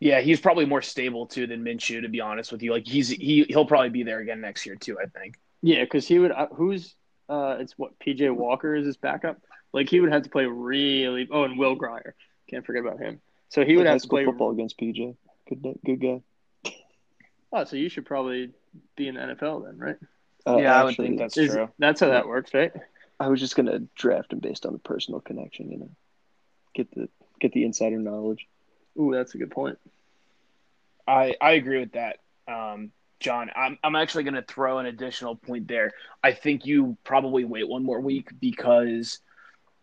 Yeah, 0.00 0.20
he's 0.20 0.40
probably 0.40 0.64
more 0.64 0.82
stable 0.82 1.26
too 1.26 1.46
than 1.46 1.64
Minshew, 1.64 2.02
to 2.02 2.08
be 2.08 2.20
honest 2.20 2.52
with 2.52 2.62
you. 2.62 2.72
Like 2.72 2.86
he's 2.86 3.08
he 3.08 3.44
he'll 3.48 3.66
probably 3.66 3.90
be 3.90 4.04
there 4.04 4.20
again 4.20 4.40
next 4.40 4.64
year 4.66 4.76
too. 4.76 4.98
I 5.00 5.06
think. 5.06 5.36
Yeah, 5.62 5.82
because 5.82 6.06
he 6.06 6.18
would. 6.18 6.30
Uh, 6.30 6.46
who's 6.52 6.94
uh, 7.28 7.56
it's 7.58 7.76
what 7.76 7.98
PJ 7.98 8.34
Walker 8.34 8.76
is 8.76 8.86
his 8.86 8.96
backup. 8.96 9.40
Like 9.72 9.88
he 9.88 10.00
would 10.00 10.12
have 10.12 10.22
to 10.22 10.30
play 10.30 10.46
really. 10.46 11.28
Oh, 11.30 11.44
and 11.44 11.58
Will 11.58 11.74
Grier, 11.74 12.14
can't 12.48 12.64
forget 12.64 12.84
about 12.84 13.00
him. 13.00 13.20
So 13.48 13.64
he 13.64 13.76
would 13.76 13.86
have 13.86 14.00
to 14.02 14.08
play 14.08 14.24
football 14.24 14.50
against 14.50 14.78
PJ. 14.78 15.16
Good, 15.48 15.78
good 15.84 16.00
guy. 16.00 16.22
Oh, 17.52 17.64
so 17.64 17.76
you 17.76 17.88
should 17.88 18.06
probably 18.06 18.50
be 18.96 19.08
in 19.08 19.14
the 19.14 19.20
NFL 19.20 19.64
then, 19.64 19.78
right? 19.78 19.96
Uh, 20.46 20.56
yeah, 20.58 20.74
actually, 20.74 20.80
I 20.80 20.84
would 20.84 20.96
think 20.96 21.18
that's 21.18 21.36
is, 21.36 21.52
true. 21.52 21.68
That's 21.78 22.00
how 22.00 22.08
that 22.08 22.28
works, 22.28 22.52
right? 22.54 22.72
I 23.20 23.28
was 23.28 23.40
just 23.40 23.56
gonna 23.56 23.80
draft 23.96 24.32
him 24.32 24.38
based 24.38 24.66
on 24.66 24.72
the 24.72 24.78
personal 24.78 25.20
connection, 25.20 25.70
you 25.70 25.78
know, 25.78 25.90
get 26.74 26.90
the 26.94 27.08
get 27.40 27.52
the 27.52 27.64
insider 27.64 27.98
knowledge. 27.98 28.46
Ooh, 28.98 29.12
that's 29.12 29.34
a 29.34 29.38
good 29.38 29.50
point. 29.50 29.78
I 31.06 31.34
I 31.40 31.52
agree 31.52 31.80
with 31.80 31.92
that, 31.92 32.18
um, 32.46 32.92
John. 33.20 33.50
I'm 33.56 33.78
I'm 33.82 33.96
actually 33.96 34.24
going 34.24 34.34
to 34.34 34.42
throw 34.42 34.78
an 34.78 34.86
additional 34.86 35.36
point 35.36 35.68
there. 35.68 35.92
I 36.22 36.32
think 36.32 36.66
you 36.66 36.96
probably 37.04 37.44
wait 37.44 37.68
one 37.68 37.84
more 37.84 38.00
week 38.00 38.28
because 38.38 39.20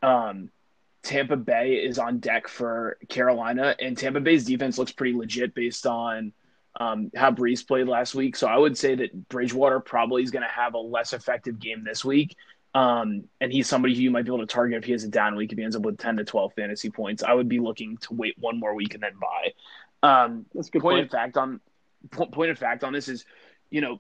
um, 0.02 0.52
Tampa 1.04 1.36
Bay 1.36 1.76
is 1.76 2.00
on 2.00 2.20
deck 2.20 2.48
for 2.48 2.98
Carolina, 3.10 3.76
and 3.80 3.98
Tampa 3.98 4.20
Bay's 4.20 4.46
defense 4.46 4.78
looks 4.78 4.92
pretty 4.92 5.16
legit 5.16 5.54
based 5.54 5.86
on 5.86 6.32
um, 6.78 7.12
how 7.16 7.32
Brees 7.32 7.66
played 7.66 7.88
last 7.88 8.16
week. 8.16 8.36
So 8.36 8.48
I 8.48 8.58
would 8.58 8.78
say 8.78 8.96
that 8.96 9.30
Bridgewater 9.30 9.80
probably 9.80 10.24
is 10.24 10.32
going 10.32 10.44
to 10.44 10.50
have 10.50 10.74
a 10.74 10.80
less 10.80 11.14
effective 11.14 11.60
game 11.60 11.84
this 11.84 12.04
week. 12.04 12.36
Um, 12.74 13.24
and 13.40 13.54
he's 13.54 13.70
somebody 13.70 13.96
who 13.96 14.02
you 14.02 14.12
might 14.12 14.26
be 14.26 14.30
able 14.30 14.46
to 14.46 14.54
target 14.54 14.78
if 14.80 14.84
he 14.84 14.92
has 14.92 15.06
a 15.06 15.08
down 15.08 15.36
week, 15.36 15.52
if 15.54 15.58
he 15.58 15.64
ends 15.64 15.78
up 15.78 15.84
with 15.84 15.98
10 15.98 16.18
to 16.18 16.26
12 16.26 16.54
fantasy 16.54 16.90
points. 16.90 17.24
I 17.24 17.34
would 17.34 17.48
be 17.48 17.60
looking 17.60 17.98
to 17.98 18.14
wait 18.14 18.36
one 18.38 18.60
more 18.60 18.76
week 18.76 18.94
and 18.94 19.02
then 19.02 19.14
buy. 19.22 19.54
Um, 20.04 20.46
That's 20.54 20.68
a 20.68 20.72
good 20.72 20.82
point 20.82 20.96
point. 20.96 21.06
of 21.06 21.12
fact 21.12 21.38
on 21.38 21.62
point 22.12 22.52
of 22.52 22.60
fact 22.60 22.84
on 22.84 22.92
this 22.92 23.08
is, 23.08 23.26
you 23.70 23.80
know, 23.82 24.00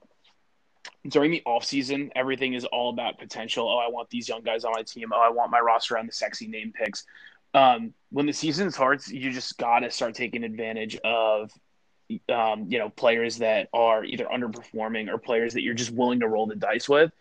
during 1.07 1.31
the 1.31 1.41
offseason, 1.47 2.09
everything 2.15 2.53
is 2.53 2.65
all 2.65 2.89
about 2.89 3.17
potential. 3.17 3.67
Oh, 3.67 3.77
I 3.77 3.89
want 3.89 4.09
these 4.09 4.27
young 4.27 4.41
guys 4.41 4.65
on 4.65 4.73
my 4.73 4.83
team. 4.83 5.11
Oh, 5.13 5.19
I 5.19 5.29
want 5.29 5.51
my 5.51 5.59
roster 5.59 5.97
on 5.97 6.05
the 6.05 6.11
sexy 6.11 6.47
name 6.47 6.73
picks. 6.75 7.05
Um, 7.53 7.93
when 8.11 8.25
the 8.25 8.33
season 8.33 8.69
starts, 8.71 9.09
you 9.09 9.31
just 9.31 9.57
got 9.57 9.79
to 9.79 9.89
start 9.89 10.15
taking 10.15 10.43
advantage 10.43 10.97
of, 11.03 11.51
um, 12.29 12.67
you 12.69 12.79
know, 12.79 12.89
players 12.89 13.37
that 13.37 13.69
are 13.73 14.03
either 14.03 14.25
underperforming 14.25 15.09
or 15.09 15.17
players 15.17 15.53
that 15.53 15.61
you're 15.63 15.73
just 15.73 15.91
willing 15.91 16.19
to 16.19 16.27
roll 16.27 16.45
the 16.45 16.55
dice 16.55 16.87
with. 16.87 17.11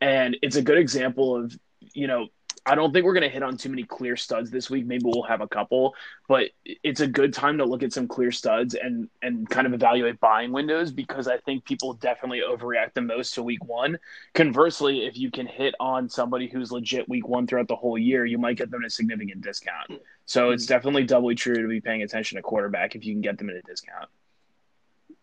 And 0.00 0.36
it's 0.42 0.56
a 0.56 0.62
good 0.62 0.78
example 0.78 1.36
of, 1.36 1.56
you 1.80 2.06
know, 2.06 2.28
I 2.66 2.74
don't 2.74 2.92
think 2.92 3.04
we're 3.04 3.12
going 3.12 3.24
to 3.24 3.28
hit 3.28 3.42
on 3.42 3.58
too 3.58 3.68
many 3.68 3.84
clear 3.84 4.16
studs 4.16 4.50
this 4.50 4.70
week. 4.70 4.86
Maybe 4.86 5.02
we'll 5.04 5.22
have 5.24 5.42
a 5.42 5.48
couple, 5.48 5.94
but 6.28 6.50
it's 6.64 7.00
a 7.00 7.06
good 7.06 7.34
time 7.34 7.58
to 7.58 7.64
look 7.64 7.82
at 7.82 7.92
some 7.92 8.08
clear 8.08 8.32
studs 8.32 8.74
and 8.74 9.08
and 9.20 9.48
kind 9.50 9.66
of 9.66 9.74
evaluate 9.74 10.18
buying 10.18 10.50
windows 10.50 10.90
because 10.90 11.28
I 11.28 11.36
think 11.38 11.64
people 11.66 11.92
definitely 11.94 12.40
overreact 12.40 12.94
the 12.94 13.02
most 13.02 13.34
to 13.34 13.42
week 13.42 13.62
one. 13.64 13.98
Conversely, 14.32 15.04
if 15.04 15.18
you 15.18 15.30
can 15.30 15.46
hit 15.46 15.74
on 15.78 16.08
somebody 16.08 16.48
who's 16.48 16.72
legit 16.72 17.06
week 17.06 17.28
one 17.28 17.46
throughout 17.46 17.68
the 17.68 17.76
whole 17.76 17.98
year, 17.98 18.24
you 18.24 18.38
might 18.38 18.56
get 18.56 18.70
them 18.70 18.82
at 18.82 18.86
a 18.86 18.90
significant 18.90 19.42
discount. 19.42 19.90
So 20.24 20.50
it's 20.50 20.64
definitely 20.64 21.04
doubly 21.04 21.34
true 21.34 21.60
to 21.60 21.68
be 21.68 21.82
paying 21.82 22.02
attention 22.02 22.36
to 22.36 22.42
quarterback 22.42 22.96
if 22.96 23.04
you 23.04 23.12
can 23.12 23.20
get 23.20 23.36
them 23.36 23.50
at 23.50 23.56
a 23.56 23.62
discount. 23.62 24.08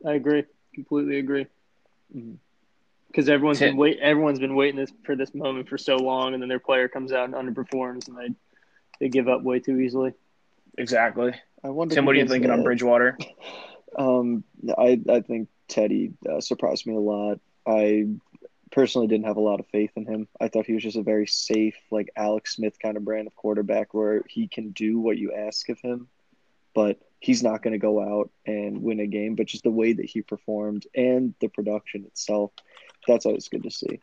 I 0.05 0.13
agree. 0.13 0.43
Completely 0.73 1.19
agree. 1.19 1.47
Because 3.07 3.29
everyone's 3.29 3.59
Tim- 3.59 3.69
been 3.69 3.77
wait 3.77 3.99
everyone's 3.99 4.39
been 4.39 4.55
waiting 4.55 4.77
this 4.77 4.91
for 5.03 5.15
this 5.15 5.33
moment 5.33 5.69
for 5.69 5.77
so 5.77 5.95
long, 5.97 6.33
and 6.33 6.41
then 6.41 6.49
their 6.49 6.59
player 6.59 6.87
comes 6.87 7.11
out 7.11 7.25
and 7.25 7.33
underperforms, 7.33 8.07
and 8.07 8.17
they 8.17 8.35
they 8.99 9.09
give 9.09 9.27
up 9.27 9.43
way 9.43 9.59
too 9.59 9.79
easily. 9.79 10.13
Exactly. 10.77 11.33
I 11.63 11.69
wonder. 11.69 11.95
Tim, 11.95 12.05
what 12.05 12.15
are 12.15 12.19
you 12.19 12.23
does 12.23 12.31
thinking 12.31 12.51
on. 12.51 12.63
Bridgewater? 12.63 13.17
Um, 13.97 14.45
I 14.77 15.01
I 15.09 15.19
think 15.19 15.49
Teddy 15.67 16.13
uh, 16.29 16.39
surprised 16.39 16.87
me 16.87 16.95
a 16.95 16.99
lot. 16.99 17.41
I 17.67 18.07
personally 18.71 19.07
didn't 19.07 19.25
have 19.25 19.37
a 19.37 19.41
lot 19.41 19.59
of 19.59 19.67
faith 19.67 19.91
in 19.95 20.05
him. 20.05 20.27
I 20.39 20.47
thought 20.47 20.65
he 20.65 20.73
was 20.73 20.83
just 20.83 20.97
a 20.97 21.03
very 21.03 21.27
safe, 21.27 21.75
like 21.91 22.09
Alex 22.15 22.55
Smith 22.55 22.79
kind 22.79 22.95
of 22.95 23.03
brand 23.03 23.27
of 23.27 23.35
quarterback 23.35 23.93
where 23.93 24.23
he 24.27 24.47
can 24.47 24.69
do 24.71 24.99
what 24.99 25.17
you 25.17 25.33
ask 25.33 25.67
of 25.69 25.79
him, 25.81 26.07
but 26.73 26.99
he's 27.21 27.43
not 27.43 27.61
going 27.61 27.71
to 27.71 27.77
go 27.77 28.01
out 28.01 28.31
and 28.45 28.81
win 28.81 28.99
a 28.99 29.07
game. 29.07 29.35
But 29.35 29.45
just 29.45 29.63
the 29.63 29.71
way 29.71 29.93
that 29.93 30.05
he 30.05 30.21
performed 30.23 30.85
and 30.93 31.33
the 31.39 31.47
production 31.47 32.03
itself, 32.05 32.51
that's 33.07 33.25
always 33.25 33.47
good 33.47 33.63
to 33.63 33.71
see. 33.71 34.01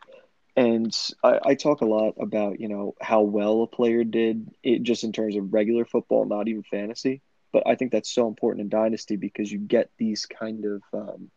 And 0.55 0.97
I, 1.23 1.39
I 1.45 1.55
talk 1.55 1.81
a 1.81 1.85
lot 1.85 2.15
about 2.19 2.59
you 2.59 2.67
know 2.67 2.95
how 2.99 3.21
well 3.21 3.61
a 3.61 3.67
player 3.67 4.03
did 4.03 4.49
it 4.63 4.81
just 4.81 5.03
in 5.03 5.11
terms 5.11 5.35
of 5.35 5.53
regular 5.53 5.85
football, 5.85 6.25
not 6.25 6.47
even 6.47 6.63
fantasy. 6.63 7.21
But 7.51 7.63
I 7.67 7.75
think 7.75 7.91
that's 7.91 8.13
so 8.13 8.27
important 8.27 8.61
in 8.61 8.69
dynasty 8.69 9.15
because 9.15 9.51
you 9.51 9.59
get 9.59 9.89
these 9.97 10.25
kind 10.25 10.65
of 10.65 10.81
um, 10.93 11.31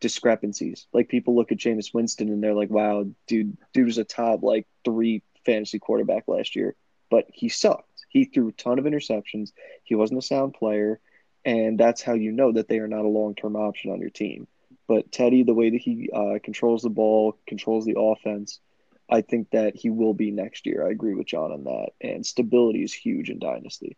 discrepancies. 0.00 0.86
Like 0.92 1.08
people 1.08 1.34
look 1.34 1.52
at 1.52 1.58
Jameis 1.58 1.94
Winston 1.94 2.28
and 2.28 2.42
they're 2.42 2.54
like, 2.54 2.70
"Wow, 2.70 3.06
dude, 3.26 3.56
dude 3.72 3.86
was 3.86 3.98
a 3.98 4.04
top 4.04 4.42
like 4.42 4.66
three 4.84 5.22
fantasy 5.46 5.78
quarterback 5.78 6.24
last 6.26 6.56
year," 6.56 6.76
but 7.10 7.26
he 7.32 7.48
sucked. 7.48 7.88
He 8.08 8.24
threw 8.24 8.48
a 8.48 8.52
ton 8.52 8.78
of 8.78 8.84
interceptions. 8.84 9.52
He 9.84 9.94
wasn't 9.94 10.18
a 10.18 10.26
sound 10.26 10.54
player, 10.54 11.00
and 11.44 11.78
that's 11.78 12.02
how 12.02 12.14
you 12.14 12.32
know 12.32 12.52
that 12.52 12.68
they 12.68 12.78
are 12.78 12.88
not 12.88 13.04
a 13.04 13.08
long 13.08 13.34
term 13.34 13.56
option 13.56 13.90
on 13.90 14.00
your 14.00 14.10
team. 14.10 14.46
But 14.88 15.12
Teddy, 15.12 15.42
the 15.42 15.54
way 15.54 15.70
that 15.70 15.80
he 15.80 16.10
uh, 16.12 16.38
controls 16.42 16.82
the 16.82 16.90
ball, 16.90 17.38
controls 17.46 17.84
the 17.84 17.98
offense, 17.98 18.60
I 19.10 19.20
think 19.22 19.50
that 19.50 19.76
he 19.76 19.90
will 19.90 20.14
be 20.14 20.30
next 20.30 20.66
year. 20.66 20.86
I 20.86 20.90
agree 20.90 21.14
with 21.14 21.26
John 21.26 21.52
on 21.52 21.64
that. 21.64 21.90
And 22.00 22.26
stability 22.26 22.82
is 22.82 22.92
huge 22.92 23.30
in 23.30 23.38
dynasty. 23.38 23.96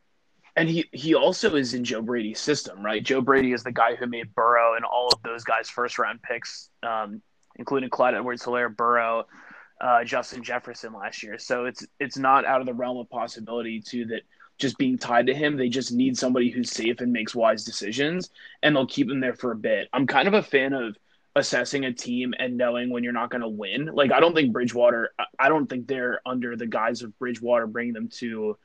And 0.57 0.69
he 0.69 0.89
he 0.93 1.15
also 1.15 1.57
is 1.57 1.75
in 1.75 1.85
Joe 1.85 2.01
Brady's 2.01 2.39
system, 2.39 2.85
right? 2.85 3.03
Joe 3.03 3.21
Brady 3.21 3.53
is 3.53 3.65
the 3.65 3.73
guy 3.73 3.97
who 3.97 4.07
made 4.07 4.35
Burrow 4.35 4.77
and 4.77 4.85
all 4.85 5.09
of 5.09 5.21
those 5.23 5.43
guys 5.43 5.69
first 5.69 5.99
round 5.99 6.23
picks, 6.23 6.69
um, 6.85 7.23
including 7.57 7.91
Clyde 7.91 8.15
Edwards-Helaire, 8.15 8.75
Burrow, 8.75 9.27
uh, 9.81 10.05
Justin 10.05 10.45
Jefferson 10.45 10.93
last 10.93 11.25
year. 11.25 11.39
So 11.39 11.65
it's 11.65 11.85
it's 11.99 12.17
not 12.17 12.45
out 12.45 12.61
of 12.61 12.67
the 12.67 12.75
realm 12.75 12.99
of 12.99 13.11
possibility 13.11 13.81
too, 13.81 14.07
that 14.07 14.23
just 14.59 14.79
being 14.79 14.99
tied 14.99 15.27
to 15.27 15.35
him. 15.35 15.57
They 15.57 15.69
just 15.69 15.93
need 15.93 16.17
somebody 16.17 16.51
who's 16.51 16.71
safe 16.71 17.01
and 17.01 17.13
makes 17.13 17.35
wise 17.35 17.65
decisions, 17.65 18.31
and 18.63 18.75
they'll 18.75 18.87
keep 18.87 19.11
him 19.11 19.21
there 19.21 19.35
for 19.35 19.53
a 19.53 19.57
bit. 19.57 19.89
I'm 19.93 20.07
kind 20.07 20.29
of 20.29 20.35
a 20.35 20.43
fan 20.43 20.73
of 20.73 20.97
assessing 21.37 21.85
a 21.85 21.93
team 21.93 22.33
and 22.39 22.57
knowing 22.57 22.91
when 22.91 23.03
you're 23.03 23.13
not 23.13 23.31
going 23.31 23.41
to 23.41 23.49
win. 23.49 23.87
Like 23.93 24.13
I 24.13 24.21
don't 24.21 24.35
think 24.35 24.53
Bridgewater. 24.53 25.11
I- 25.39 25.49
don't 25.49 25.67
think 25.69 25.87
they're 25.87 26.21
under 26.25 26.57
the 26.57 26.67
guise 26.67 27.03
of 27.03 27.19
Bridgewater 27.19 27.67
bringing 27.67 27.93
them 27.95 28.09
to 28.21 28.57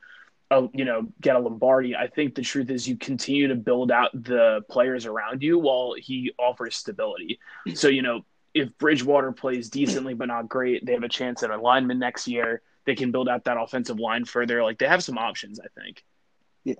a, 0.50 0.68
you 0.72 0.84
know, 0.84 1.06
get 1.20 1.36
a 1.36 1.38
Lombardi. 1.38 1.94
I 1.94 2.08
think 2.08 2.34
the 2.34 2.42
truth 2.42 2.70
is 2.70 2.88
you 2.88 2.96
continue 2.96 3.48
to 3.48 3.54
build 3.54 3.92
out 3.92 4.10
the 4.12 4.62
players 4.68 5.06
around 5.06 5.42
you 5.42 5.58
while 5.58 5.94
he 5.96 6.32
offers 6.38 6.76
stability. 6.76 7.38
So, 7.74 7.88
you 7.88 8.02
know, 8.02 8.22
if 8.54 8.76
Bridgewater 8.78 9.30
plays 9.32 9.68
decently 9.68 10.14
but 10.14 10.26
not 10.28 10.48
great, 10.48 10.84
they 10.84 10.92
have 10.92 11.04
a 11.04 11.08
chance 11.08 11.42
at 11.42 11.50
a 11.50 11.56
lineman 11.56 11.98
next 11.98 12.26
year. 12.26 12.62
They 12.86 12.94
can 12.94 13.10
build 13.12 13.28
out 13.28 13.44
that 13.44 13.56
offensive 13.58 13.98
line 13.98 14.24
further. 14.24 14.62
Like 14.62 14.78
they 14.78 14.86
have 14.86 15.04
some 15.04 15.18
options, 15.18 15.60
I 15.60 15.68
think. 15.80 16.02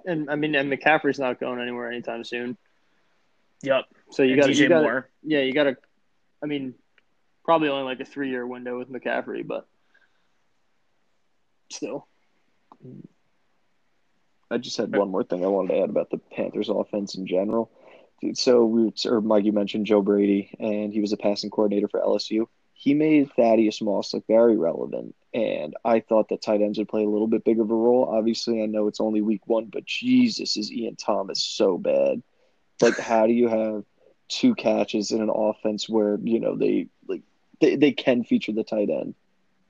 And 0.04 0.30
I 0.30 0.36
mean, 0.36 0.54
and 0.54 0.70
McCaffrey's 0.70 1.18
not 1.18 1.40
going 1.40 1.60
anywhere 1.60 1.90
anytime 1.90 2.24
soon. 2.24 2.56
Yep. 3.62 3.84
So 4.10 4.22
you 4.22 4.36
got 4.36 4.50
DJ 4.50 4.56
you 4.56 4.68
got 4.68 4.82
Moore. 4.82 5.08
yeah, 5.22 5.40
you 5.40 5.52
got 5.52 5.64
to. 5.64 5.76
I 6.42 6.46
mean, 6.46 6.74
probably 7.44 7.68
only 7.68 7.84
like 7.84 8.00
a 8.00 8.04
three 8.04 8.30
year 8.30 8.46
window 8.46 8.78
with 8.78 8.90
McCaffrey, 8.90 9.46
but 9.46 9.66
still. 11.70 12.06
I 14.50 14.58
just 14.58 14.76
had 14.76 14.96
one 14.96 15.10
more 15.10 15.22
thing 15.22 15.44
I 15.44 15.48
wanted 15.48 15.74
to 15.74 15.82
add 15.82 15.90
about 15.90 16.10
the 16.10 16.18
Panthers 16.18 16.68
offense 16.68 17.14
in 17.14 17.26
general. 17.26 17.70
So 18.34 18.64
we 18.64 18.92
or 19.06 19.20
Mike, 19.20 19.44
you 19.44 19.52
mentioned 19.52 19.86
Joe 19.86 20.02
Brady, 20.02 20.50
and 20.58 20.92
he 20.92 21.00
was 21.00 21.12
a 21.12 21.16
passing 21.16 21.50
coordinator 21.50 21.88
for 21.88 22.00
LSU. 22.00 22.46
He 22.74 22.94
made 22.94 23.30
Thaddeus 23.32 23.80
Moss 23.80 24.12
look 24.12 24.26
very 24.26 24.56
relevant, 24.56 25.14
and 25.32 25.76
I 25.84 26.00
thought 26.00 26.28
that 26.30 26.42
tight 26.42 26.60
ends 26.60 26.78
would 26.78 26.88
play 26.88 27.04
a 27.04 27.08
little 27.08 27.28
bit 27.28 27.44
bigger 27.44 27.62
of 27.62 27.70
a 27.70 27.74
role. 27.74 28.08
Obviously, 28.10 28.62
I 28.62 28.66
know 28.66 28.88
it's 28.88 29.00
only 29.00 29.20
week 29.20 29.46
one, 29.46 29.66
but 29.66 29.84
Jesus, 29.84 30.56
is 30.56 30.72
Ian 30.72 30.96
Thomas 30.96 31.42
so 31.42 31.78
bad? 31.78 32.22
Like, 32.80 32.98
how 32.98 33.26
do 33.26 33.32
you 33.32 33.48
have 33.48 33.84
two 34.28 34.54
catches 34.54 35.10
in 35.10 35.20
an 35.20 35.30
offense 35.32 35.88
where 35.88 36.18
you 36.22 36.40
know 36.40 36.56
they 36.56 36.88
like 37.06 37.22
they, 37.60 37.76
they 37.76 37.92
can 37.92 38.24
feature 38.24 38.52
the 38.52 38.64
tight 38.64 38.90
end, 38.90 39.14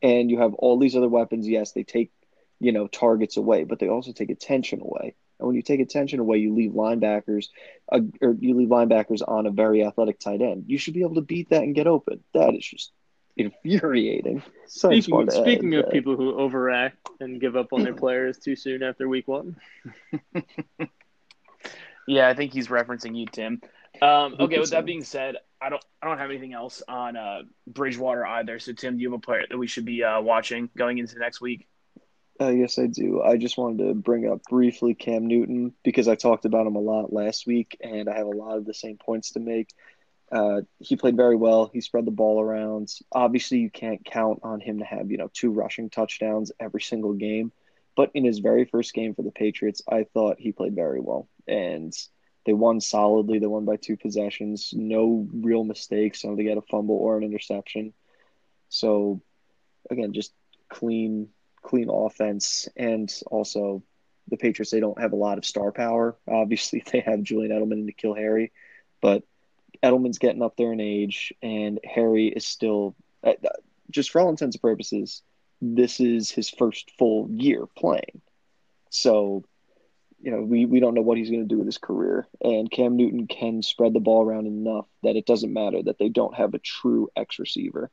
and 0.02 0.30
you 0.30 0.38
have 0.38 0.54
all 0.54 0.78
these 0.78 0.96
other 0.96 1.08
weapons? 1.08 1.46
Yes, 1.46 1.72
they 1.72 1.82
take 1.82 2.10
you 2.58 2.72
know 2.72 2.86
targets 2.86 3.36
away, 3.36 3.64
but 3.64 3.78
they 3.78 3.88
also 3.88 4.12
take 4.12 4.30
attention 4.30 4.80
away. 4.80 5.14
And 5.38 5.46
when 5.46 5.56
you 5.56 5.62
take 5.62 5.80
attention 5.80 6.20
away, 6.20 6.38
you 6.38 6.54
leave 6.54 6.72
linebackers, 6.72 7.46
uh, 7.90 8.00
or 8.22 8.34
you 8.38 8.54
leave 8.54 8.68
linebackers 8.68 9.22
on 9.26 9.46
a 9.46 9.50
very 9.50 9.84
athletic 9.84 10.20
tight 10.20 10.42
end. 10.42 10.64
You 10.68 10.78
should 10.78 10.94
be 10.94 11.02
able 11.02 11.14
to 11.16 11.22
beat 11.22 11.50
that 11.50 11.62
and 11.62 11.74
get 11.74 11.86
open. 11.86 12.22
That 12.34 12.54
is 12.54 12.64
just 12.64 12.92
infuriating. 13.40 14.42
So 14.66 14.90
much 14.90 15.04
Speaking, 15.04 15.30
speaking 15.30 15.74
of 15.74 15.90
people 15.90 16.16
who 16.16 16.34
overact 16.34 17.08
and 17.20 17.40
give 17.40 17.56
up 17.56 17.72
on 17.72 17.82
their 17.82 17.94
players 17.94 18.38
too 18.38 18.54
soon 18.54 18.82
after 18.82 19.08
week 19.08 19.26
one, 19.26 19.56
Yeah, 22.10 22.28
I 22.28 22.34
think 22.34 22.52
he's 22.52 22.66
referencing 22.66 23.16
you, 23.16 23.26
Tim. 23.26 23.60
Um, 24.02 24.34
okay, 24.40 24.58
with 24.58 24.70
that 24.70 24.84
being 24.84 25.04
said, 25.04 25.36
I 25.60 25.68
don't 25.68 25.84
I 26.02 26.08
don't 26.08 26.18
have 26.18 26.30
anything 26.30 26.52
else 26.52 26.82
on 26.88 27.16
uh, 27.16 27.42
Bridgewater 27.68 28.26
either. 28.26 28.58
So 28.58 28.72
Tim, 28.72 28.96
do 28.96 29.02
you 29.02 29.10
have 29.10 29.18
a 29.18 29.22
player 29.22 29.44
that 29.48 29.56
we 29.56 29.68
should 29.68 29.84
be 29.84 30.02
uh, 30.02 30.20
watching 30.20 30.70
going 30.76 30.98
into 30.98 31.18
next 31.18 31.40
week? 31.40 31.68
Uh, 32.40 32.48
yes, 32.48 32.78
I 32.78 32.86
do. 32.86 33.22
I 33.22 33.36
just 33.36 33.56
wanted 33.58 33.86
to 33.86 33.94
bring 33.94 34.26
up 34.26 34.42
briefly 34.48 34.94
Cam 34.94 35.26
Newton 35.26 35.74
because 35.84 36.08
I 36.08 36.16
talked 36.16 36.46
about 36.46 36.66
him 36.66 36.74
a 36.74 36.80
lot 36.80 37.12
last 37.12 37.46
week, 37.46 37.76
and 37.80 38.08
I 38.08 38.16
have 38.16 38.26
a 38.26 38.30
lot 38.30 38.56
of 38.56 38.64
the 38.64 38.74
same 38.74 38.96
points 38.96 39.32
to 39.32 39.40
make. 39.40 39.68
Uh, 40.30 40.60
he 40.78 40.96
played 40.96 41.16
very 41.16 41.36
well. 41.36 41.70
He 41.72 41.80
spread 41.80 42.04
the 42.04 42.12
ball 42.12 42.40
around. 42.40 42.92
Obviously, 43.10 43.58
you 43.58 43.70
can't 43.70 44.04
count 44.04 44.40
on 44.42 44.60
him 44.60 44.78
to 44.78 44.84
have 44.84 45.10
you 45.10 45.18
know 45.18 45.30
two 45.32 45.50
rushing 45.50 45.90
touchdowns 45.90 46.52
every 46.60 46.80
single 46.80 47.14
game, 47.14 47.52
but 47.96 48.10
in 48.14 48.24
his 48.24 48.38
very 48.38 48.64
first 48.64 48.94
game 48.94 49.14
for 49.14 49.22
the 49.22 49.32
Patriots, 49.32 49.82
I 49.90 50.04
thought 50.04 50.38
he 50.38 50.52
played 50.52 50.74
very 50.74 51.00
well, 51.00 51.28
and 51.48 51.92
they 52.46 52.52
won 52.52 52.80
solidly. 52.80 53.38
They 53.38 53.46
won 53.46 53.64
by 53.64 53.76
two 53.76 53.96
possessions, 53.96 54.72
no 54.74 55.28
real 55.32 55.64
mistakes. 55.64 56.22
So 56.22 56.34
they 56.34 56.44
get 56.44 56.58
a 56.58 56.62
fumble 56.62 56.96
or 56.96 57.16
an 57.16 57.24
interception. 57.24 57.92
So 58.68 59.20
again, 59.90 60.12
just 60.12 60.32
clean 60.68 61.28
clean 61.62 61.90
offense 61.90 62.68
and 62.76 63.12
also 63.30 63.82
the 64.28 64.36
Patriots 64.36 64.70
they 64.70 64.80
don't 64.80 65.00
have 65.00 65.12
a 65.12 65.16
lot 65.16 65.38
of 65.38 65.44
star 65.44 65.72
power. 65.72 66.16
Obviously, 66.28 66.82
they 66.92 67.00
have 67.00 67.22
Julian 67.22 67.52
Edelman 67.52 67.72
and 67.72 67.88
N'Keal 67.88 68.16
Harry, 68.16 68.52
but 69.00 69.24
Edelman's 69.82 70.18
getting 70.18 70.42
up 70.42 70.56
there 70.56 70.72
in 70.72 70.80
age, 70.80 71.32
and 71.42 71.80
Harry 71.84 72.28
is 72.28 72.46
still, 72.46 72.94
uh, 73.24 73.32
just 73.90 74.10
for 74.10 74.20
all 74.20 74.28
intents 74.28 74.56
and 74.56 74.62
purposes, 74.62 75.22
this 75.60 76.00
is 76.00 76.30
his 76.30 76.50
first 76.50 76.90
full 76.98 77.28
year 77.30 77.66
playing. 77.76 78.20
So, 78.90 79.44
you 80.20 80.30
know, 80.30 80.42
we, 80.42 80.66
we 80.66 80.80
don't 80.80 80.94
know 80.94 81.00
what 81.00 81.16
he's 81.16 81.30
going 81.30 81.46
to 81.46 81.54
do 81.54 81.58
with 81.58 81.66
his 81.66 81.78
career. 81.78 82.26
And 82.42 82.70
Cam 82.70 82.96
Newton 82.96 83.26
can 83.26 83.62
spread 83.62 83.94
the 83.94 84.00
ball 84.00 84.24
around 84.24 84.46
enough 84.46 84.86
that 85.02 85.16
it 85.16 85.26
doesn't 85.26 85.52
matter 85.52 85.82
that 85.82 85.98
they 85.98 86.08
don't 86.08 86.34
have 86.34 86.54
a 86.54 86.58
true 86.58 87.08
X 87.16 87.38
receiver. 87.38 87.90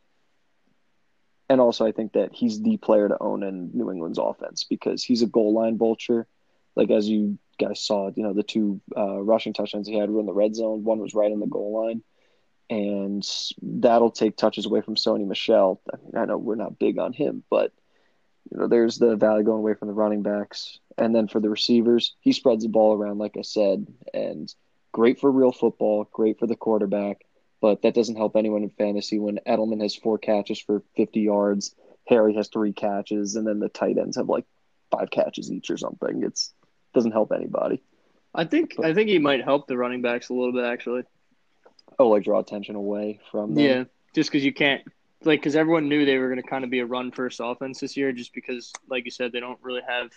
And 1.50 1.62
also, 1.62 1.86
I 1.86 1.94
think 1.94 2.14
that 2.14 2.34
he's 2.34 2.62
the 2.62 2.76
player 2.78 3.08
to 3.08 3.22
own 3.22 3.44
in 3.44 3.72
New 3.74 3.90
England's 3.92 4.20
offense 4.20 4.66
because 4.66 5.04
he's 5.04 5.22
a 5.22 5.28
goal 5.28 5.54
line 5.54 5.78
vulture. 5.78 6.28
Like, 6.76 6.92
as 6.92 7.08
you 7.08 7.38
guys 7.58 7.82
saw, 7.82 8.12
you 8.16 8.24
know, 8.24 8.34
the 8.34 8.44
two 8.44 8.82
uh, 8.96 9.20
rushing 9.22 9.54
touchdowns 9.54 9.88
he 9.88 9.98
had 9.98 10.10
were 10.10 10.20
in 10.20 10.26
the 10.26 10.34
red 10.34 10.56
zone. 10.56 10.84
One 10.84 11.00
was 11.00 11.14
right 11.14 11.32
on 11.32 11.40
the 11.40 11.48
goal 11.48 11.86
line. 11.86 12.04
And 12.70 13.26
that'll 13.62 14.12
take 14.12 14.36
touches 14.36 14.66
away 14.66 14.82
from 14.82 14.96
Sony 14.96 15.26
Michel. 15.26 15.82
I, 15.92 15.98
mean, 15.98 16.12
I 16.16 16.26
know 16.26 16.38
we're 16.38 16.56
not 16.56 16.80
big 16.80 17.00
on 17.00 17.14
him, 17.14 17.44
but 17.50 17.72
you 18.52 18.58
know, 18.58 18.68
there's 18.68 18.98
the 18.98 19.16
value 19.16 19.44
going 19.44 19.60
away 19.60 19.74
from 19.74 19.88
the 19.88 19.94
running 19.94 20.22
backs. 20.22 20.80
And 20.98 21.16
then 21.16 21.28
for 21.28 21.40
the 21.40 21.50
receivers, 21.50 22.16
he 22.20 22.34
spreads 22.34 22.64
the 22.64 22.70
ball 22.70 22.94
around, 22.94 23.20
like 23.20 23.38
I 23.38 23.42
said, 23.42 23.88
and 24.14 24.54
great 24.92 25.20
for 25.20 25.32
real 25.32 25.52
football, 25.52 26.08
great 26.12 26.40
for 26.40 26.48
the 26.48 26.56
quarterback. 26.56 27.26
But 27.62 27.82
that 27.82 27.96
doesn't 27.96 28.18
help 28.18 28.36
anyone 28.36 28.64
in 28.64 28.70
fantasy 28.70 29.20
when 29.20 29.40
Edelman 29.48 29.82
has 29.82 29.96
four 29.96 30.18
catches 30.18 30.60
for 30.60 30.84
50 30.96 31.22
yards, 31.22 31.76
Harry 32.08 32.36
has 32.36 32.48
three 32.48 32.74
catches, 32.74 33.36
and 33.36 33.46
then 33.46 33.60
the 33.60 33.70
tight 33.70 33.98
ends 33.98 34.18
have 34.18 34.30
like 34.30 34.46
five 34.92 35.10
catches 35.10 35.52
each 35.52 35.70
or 35.70 35.78
something. 35.78 36.24
It's 36.24 36.54
doesn't 36.98 37.12
help 37.12 37.32
anybody. 37.32 37.80
I 38.34 38.46
think 38.46 38.74
but, 38.76 38.86
I 38.86 38.94
think 38.96 39.10
he 39.10 39.20
might 39.20 39.44
help 39.44 39.68
the 39.68 39.78
running 39.78 40.02
backs 40.02 40.30
a 40.30 40.34
little 40.34 40.52
bit 40.52 40.66
actually. 40.66 41.04
Oh, 42.00 42.10
like 42.10 42.24
draw 42.24 42.40
attention 42.40 42.76
away 42.76 43.20
from 43.32 43.54
them. 43.54 43.64
Yeah, 43.64 43.84
just 44.16 44.32
because 44.32 44.44
you 44.44 44.54
can't 44.54 44.82
like 45.24 45.40
because 45.40 45.56
everyone 45.56 45.90
knew 45.90 46.06
they 46.06 46.18
were 46.18 46.28
going 46.28 46.42
to 46.42 46.48
kind 46.48 46.64
of 46.64 46.72
be 46.72 46.80
a 46.80 46.86
run 46.86 47.12
first 47.12 47.40
offense 47.44 47.80
this 47.80 47.96
year, 47.96 48.12
just 48.12 48.34
because, 48.34 48.72
like 48.90 49.06
you 49.06 49.12
said, 49.12 49.32
they 49.32 49.40
don't 49.40 49.60
really 49.62 49.82
have. 49.88 50.10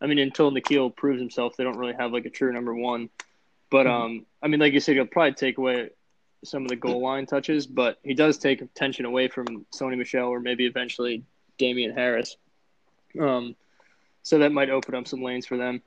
I 0.00 0.06
mean, 0.06 0.18
until 0.18 0.50
N'Keal 0.50 0.94
proves 0.94 1.20
himself, 1.20 1.56
they 1.56 1.64
don't 1.64 1.78
really 1.78 1.94
have 1.94 2.12
like 2.12 2.26
a 2.26 2.30
true 2.30 2.52
number 2.52 2.74
one. 2.74 3.08
But 3.70 3.86
mm-hmm. 3.86 4.02
um, 4.02 4.26
I 4.42 4.48
mean, 4.48 4.60
like 4.60 4.72
you 4.72 4.80
said, 4.80 4.96
he'll 4.96 5.06
probably 5.06 5.34
take 5.34 5.58
away 5.58 5.90
some 6.44 6.62
of 6.62 6.68
the 6.68 6.76
goal 6.76 7.00
line 7.00 7.26
touches, 7.26 7.66
but 7.66 7.98
he 8.02 8.14
does 8.14 8.38
take 8.38 8.60
attention 8.60 9.04
away 9.04 9.28
from 9.28 9.64
Sony 9.74 9.96
Michel 9.96 10.28
or 10.28 10.40
maybe 10.40 10.66
eventually 10.66 11.24
Damien 11.58 11.94
Harris. 11.94 12.36
Um, 13.18 13.56
so 14.22 14.38
that 14.38 14.52
might 14.52 14.70
open 14.70 14.94
up 14.94 15.06
some 15.06 15.22
lanes 15.22 15.46
for 15.46 15.56
them. 15.56 15.82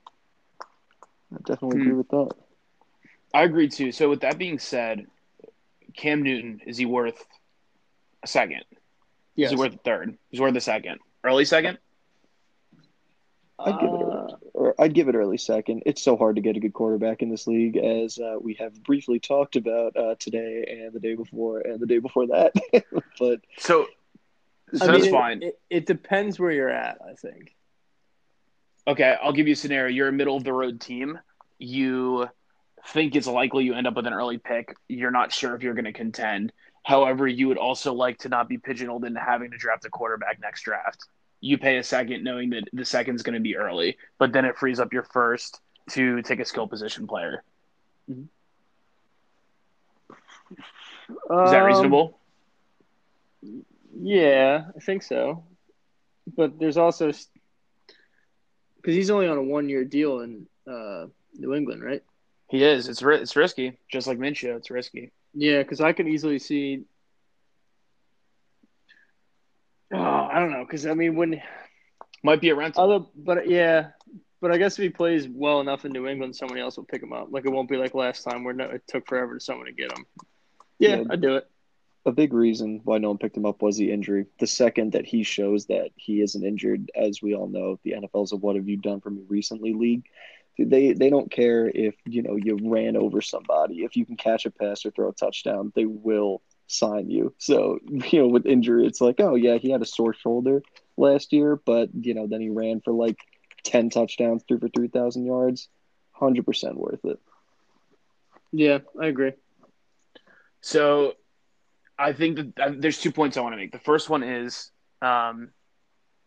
I 1.32 1.38
definitely 1.44 1.78
hmm. 1.78 1.82
agree 1.82 1.94
with 1.94 2.08
that. 2.08 2.30
I 3.32 3.42
agree 3.42 3.68
too. 3.68 3.92
So 3.92 4.10
with 4.10 4.20
that 4.20 4.38
being 4.38 4.58
said, 4.58 5.06
Cam 5.94 6.22
Newton 6.22 6.60
is 6.66 6.76
he 6.76 6.86
worth 6.86 7.24
a 8.22 8.26
second? 8.26 8.64
Yes. 9.34 9.48
Is 9.48 9.50
he 9.52 9.56
worth 9.56 9.74
a 9.74 9.78
third? 9.78 10.18
He's 10.28 10.40
worth 10.40 10.56
a 10.56 10.60
second. 10.60 10.98
Early 11.22 11.44
second? 11.44 11.78
I'd 13.58 13.78
give 13.78 13.90
it 13.90 14.02
early, 14.02 14.34
or 14.54 14.74
I'd 14.78 14.94
give 14.94 15.08
it 15.08 15.14
early 15.14 15.36
second. 15.36 15.82
It's 15.84 16.02
so 16.02 16.16
hard 16.16 16.36
to 16.36 16.42
get 16.42 16.56
a 16.56 16.60
good 16.60 16.72
quarterback 16.72 17.22
in 17.22 17.28
this 17.28 17.46
league, 17.46 17.76
as 17.76 18.18
uh, 18.18 18.36
we 18.40 18.54
have 18.54 18.82
briefly 18.82 19.20
talked 19.20 19.56
about 19.56 19.96
uh, 19.96 20.14
today 20.18 20.64
and 20.82 20.92
the 20.92 21.00
day 21.00 21.14
before 21.14 21.60
and 21.60 21.78
the 21.78 21.86
day 21.86 21.98
before 21.98 22.26
that. 22.28 22.52
but 23.18 23.40
so, 23.58 23.86
so 24.74 24.84
I 24.84 24.92
that's 24.92 25.04
mean, 25.04 25.12
fine. 25.12 25.42
It, 25.42 25.60
it, 25.68 25.86
depends 25.86 26.38
where 26.38 26.50
you're 26.50 26.70
at. 26.70 26.98
I 27.06 27.14
think. 27.14 27.54
Okay, 28.90 29.16
I'll 29.22 29.32
give 29.32 29.46
you 29.46 29.52
a 29.52 29.56
scenario. 29.56 29.94
You're 29.94 30.08
a 30.08 30.12
middle 30.12 30.36
of 30.36 30.42
the 30.42 30.52
road 30.52 30.80
team. 30.80 31.16
You 31.58 32.28
think 32.88 33.14
it's 33.14 33.28
likely 33.28 33.62
you 33.62 33.74
end 33.74 33.86
up 33.86 33.94
with 33.94 34.04
an 34.08 34.12
early 34.12 34.38
pick. 34.38 34.74
You're 34.88 35.12
not 35.12 35.32
sure 35.32 35.54
if 35.54 35.62
you're 35.62 35.74
going 35.74 35.84
to 35.84 35.92
contend. 35.92 36.52
However, 36.82 37.28
you 37.28 37.46
would 37.46 37.56
also 37.56 37.94
like 37.94 38.18
to 38.18 38.28
not 38.28 38.48
be 38.48 38.58
pigeonholed 38.58 39.04
into 39.04 39.20
having 39.20 39.52
to 39.52 39.56
draft 39.56 39.84
a 39.84 39.90
quarterback 39.90 40.40
next 40.40 40.62
draft. 40.62 41.04
You 41.40 41.56
pay 41.56 41.76
a 41.76 41.84
second 41.84 42.24
knowing 42.24 42.50
that 42.50 42.64
the 42.72 42.84
second's 42.84 43.22
going 43.22 43.34
to 43.34 43.40
be 43.40 43.56
early, 43.56 43.96
but 44.18 44.32
then 44.32 44.44
it 44.44 44.58
frees 44.58 44.80
up 44.80 44.92
your 44.92 45.04
first 45.04 45.60
to 45.90 46.20
take 46.22 46.40
a 46.40 46.44
skill 46.44 46.66
position 46.66 47.06
player. 47.06 47.44
Mm-hmm. 48.10 48.24
Is 51.44 51.50
that 51.52 51.60
um, 51.60 51.66
reasonable? 51.66 52.18
Yeah, 53.96 54.64
I 54.76 54.80
think 54.80 55.04
so. 55.04 55.44
But 56.36 56.58
there's 56.58 56.76
also 56.76 57.12
because 58.80 58.94
he's 58.94 59.10
only 59.10 59.28
on 59.28 59.36
a 59.36 59.42
one 59.42 59.68
year 59.68 59.84
deal 59.84 60.20
in 60.20 60.46
uh, 60.66 61.06
New 61.34 61.54
England, 61.54 61.82
right? 61.82 62.02
He 62.48 62.64
is. 62.64 62.88
It's 62.88 63.02
it's 63.02 63.36
risky, 63.36 63.78
just 63.90 64.06
like 64.06 64.18
Minshew. 64.18 64.56
It's 64.56 64.70
risky. 64.70 65.12
Yeah, 65.34 65.58
because 65.58 65.80
I 65.80 65.92
could 65.92 66.08
easily 66.08 66.38
see. 66.38 66.84
Oh, 69.92 69.98
I 69.98 70.38
don't 70.38 70.52
know, 70.52 70.64
because 70.64 70.86
I 70.86 70.94
mean, 70.94 71.16
when 71.16 71.40
might 72.22 72.40
be 72.40 72.50
a 72.50 72.54
rental. 72.54 72.82
Other, 72.82 73.04
but 73.16 73.48
yeah, 73.48 73.90
but 74.40 74.52
I 74.52 74.58
guess 74.58 74.78
if 74.78 74.82
he 74.82 74.88
plays 74.88 75.28
well 75.28 75.60
enough 75.60 75.84
in 75.84 75.92
New 75.92 76.06
England, 76.06 76.36
somebody 76.36 76.60
else 76.60 76.76
will 76.76 76.84
pick 76.84 77.02
him 77.02 77.12
up. 77.12 77.28
Like 77.30 77.44
it 77.44 77.50
won't 77.50 77.68
be 77.68 77.76
like 77.76 77.94
last 77.94 78.22
time 78.22 78.44
where 78.44 78.58
it 78.58 78.82
took 78.86 79.06
forever 79.06 79.34
to 79.34 79.40
someone 79.40 79.66
to 79.66 79.72
get 79.72 79.96
him. 79.96 80.06
Yeah, 80.78 80.96
yeah 80.96 81.04
I'd 81.10 81.20
do 81.20 81.36
it. 81.36 81.48
A 82.06 82.12
big 82.12 82.32
reason 82.32 82.80
why 82.84 82.98
no 82.98 83.08
one 83.08 83.18
picked 83.18 83.36
him 83.36 83.44
up 83.44 83.60
was 83.60 83.76
the 83.76 83.92
injury. 83.92 84.26
The 84.38 84.46
second 84.46 84.92
that 84.92 85.04
he 85.04 85.22
shows 85.22 85.66
that 85.66 85.90
he 85.96 86.22
isn't 86.22 86.44
injured, 86.44 86.90
as 86.94 87.20
we 87.20 87.34
all 87.34 87.48
know, 87.48 87.78
the 87.82 87.92
NFL's 87.92 88.32
a 88.32 88.36
"What 88.36 88.56
have 88.56 88.68
you 88.68 88.78
done 88.78 89.00
for 89.00 89.10
me 89.10 89.22
recently?" 89.28 89.74
league 89.74 90.08
they 90.64 90.92
they 90.92 91.10
don't 91.10 91.30
care 91.30 91.68
if 91.68 91.94
you 92.04 92.22
know 92.22 92.36
you 92.36 92.58
ran 92.62 92.96
over 92.96 93.20
somebody. 93.20 93.84
If 93.84 93.96
you 93.96 94.04
can 94.04 94.16
catch 94.16 94.46
a 94.46 94.50
pass 94.50 94.84
or 94.84 94.90
throw 94.90 95.08
a 95.08 95.12
touchdown, 95.12 95.72
they 95.74 95.86
will 95.86 96.42
sign 96.66 97.10
you. 97.10 97.34
So 97.38 97.78
you 97.88 98.20
know, 98.20 98.28
with 98.28 98.46
injury, 98.46 98.86
it's 98.86 99.00
like, 99.00 99.20
oh 99.20 99.34
yeah, 99.34 99.56
he 99.56 99.70
had 99.70 99.82
a 99.82 99.86
sore 99.86 100.14
shoulder 100.14 100.62
last 100.96 101.32
year, 101.32 101.56
but 101.64 101.90
you 101.94 102.14
know, 102.14 102.26
then 102.26 102.40
he 102.40 102.50
ran 102.50 102.80
for 102.80 102.92
like 102.92 103.18
ten 103.62 103.90
touchdowns, 103.90 104.44
threw 104.46 104.58
for 104.58 104.68
three 104.68 104.88
thousand 104.88 105.26
yards. 105.26 105.68
Hundred 106.12 106.44
percent 106.44 106.76
worth 106.76 107.04
it. 107.04 107.18
Yeah, 108.52 108.78
I 109.00 109.06
agree. 109.06 109.32
So, 110.60 111.14
I 112.00 112.12
think 112.14 112.36
that 112.36 112.60
uh, 112.60 112.72
there's 112.76 112.98
two 112.98 113.12
points 113.12 113.36
I 113.36 113.42
want 113.42 113.52
to 113.52 113.56
make. 113.56 113.72
The 113.72 113.78
first 113.78 114.08
one 114.08 114.22
is, 114.22 114.70
um, 115.02 115.50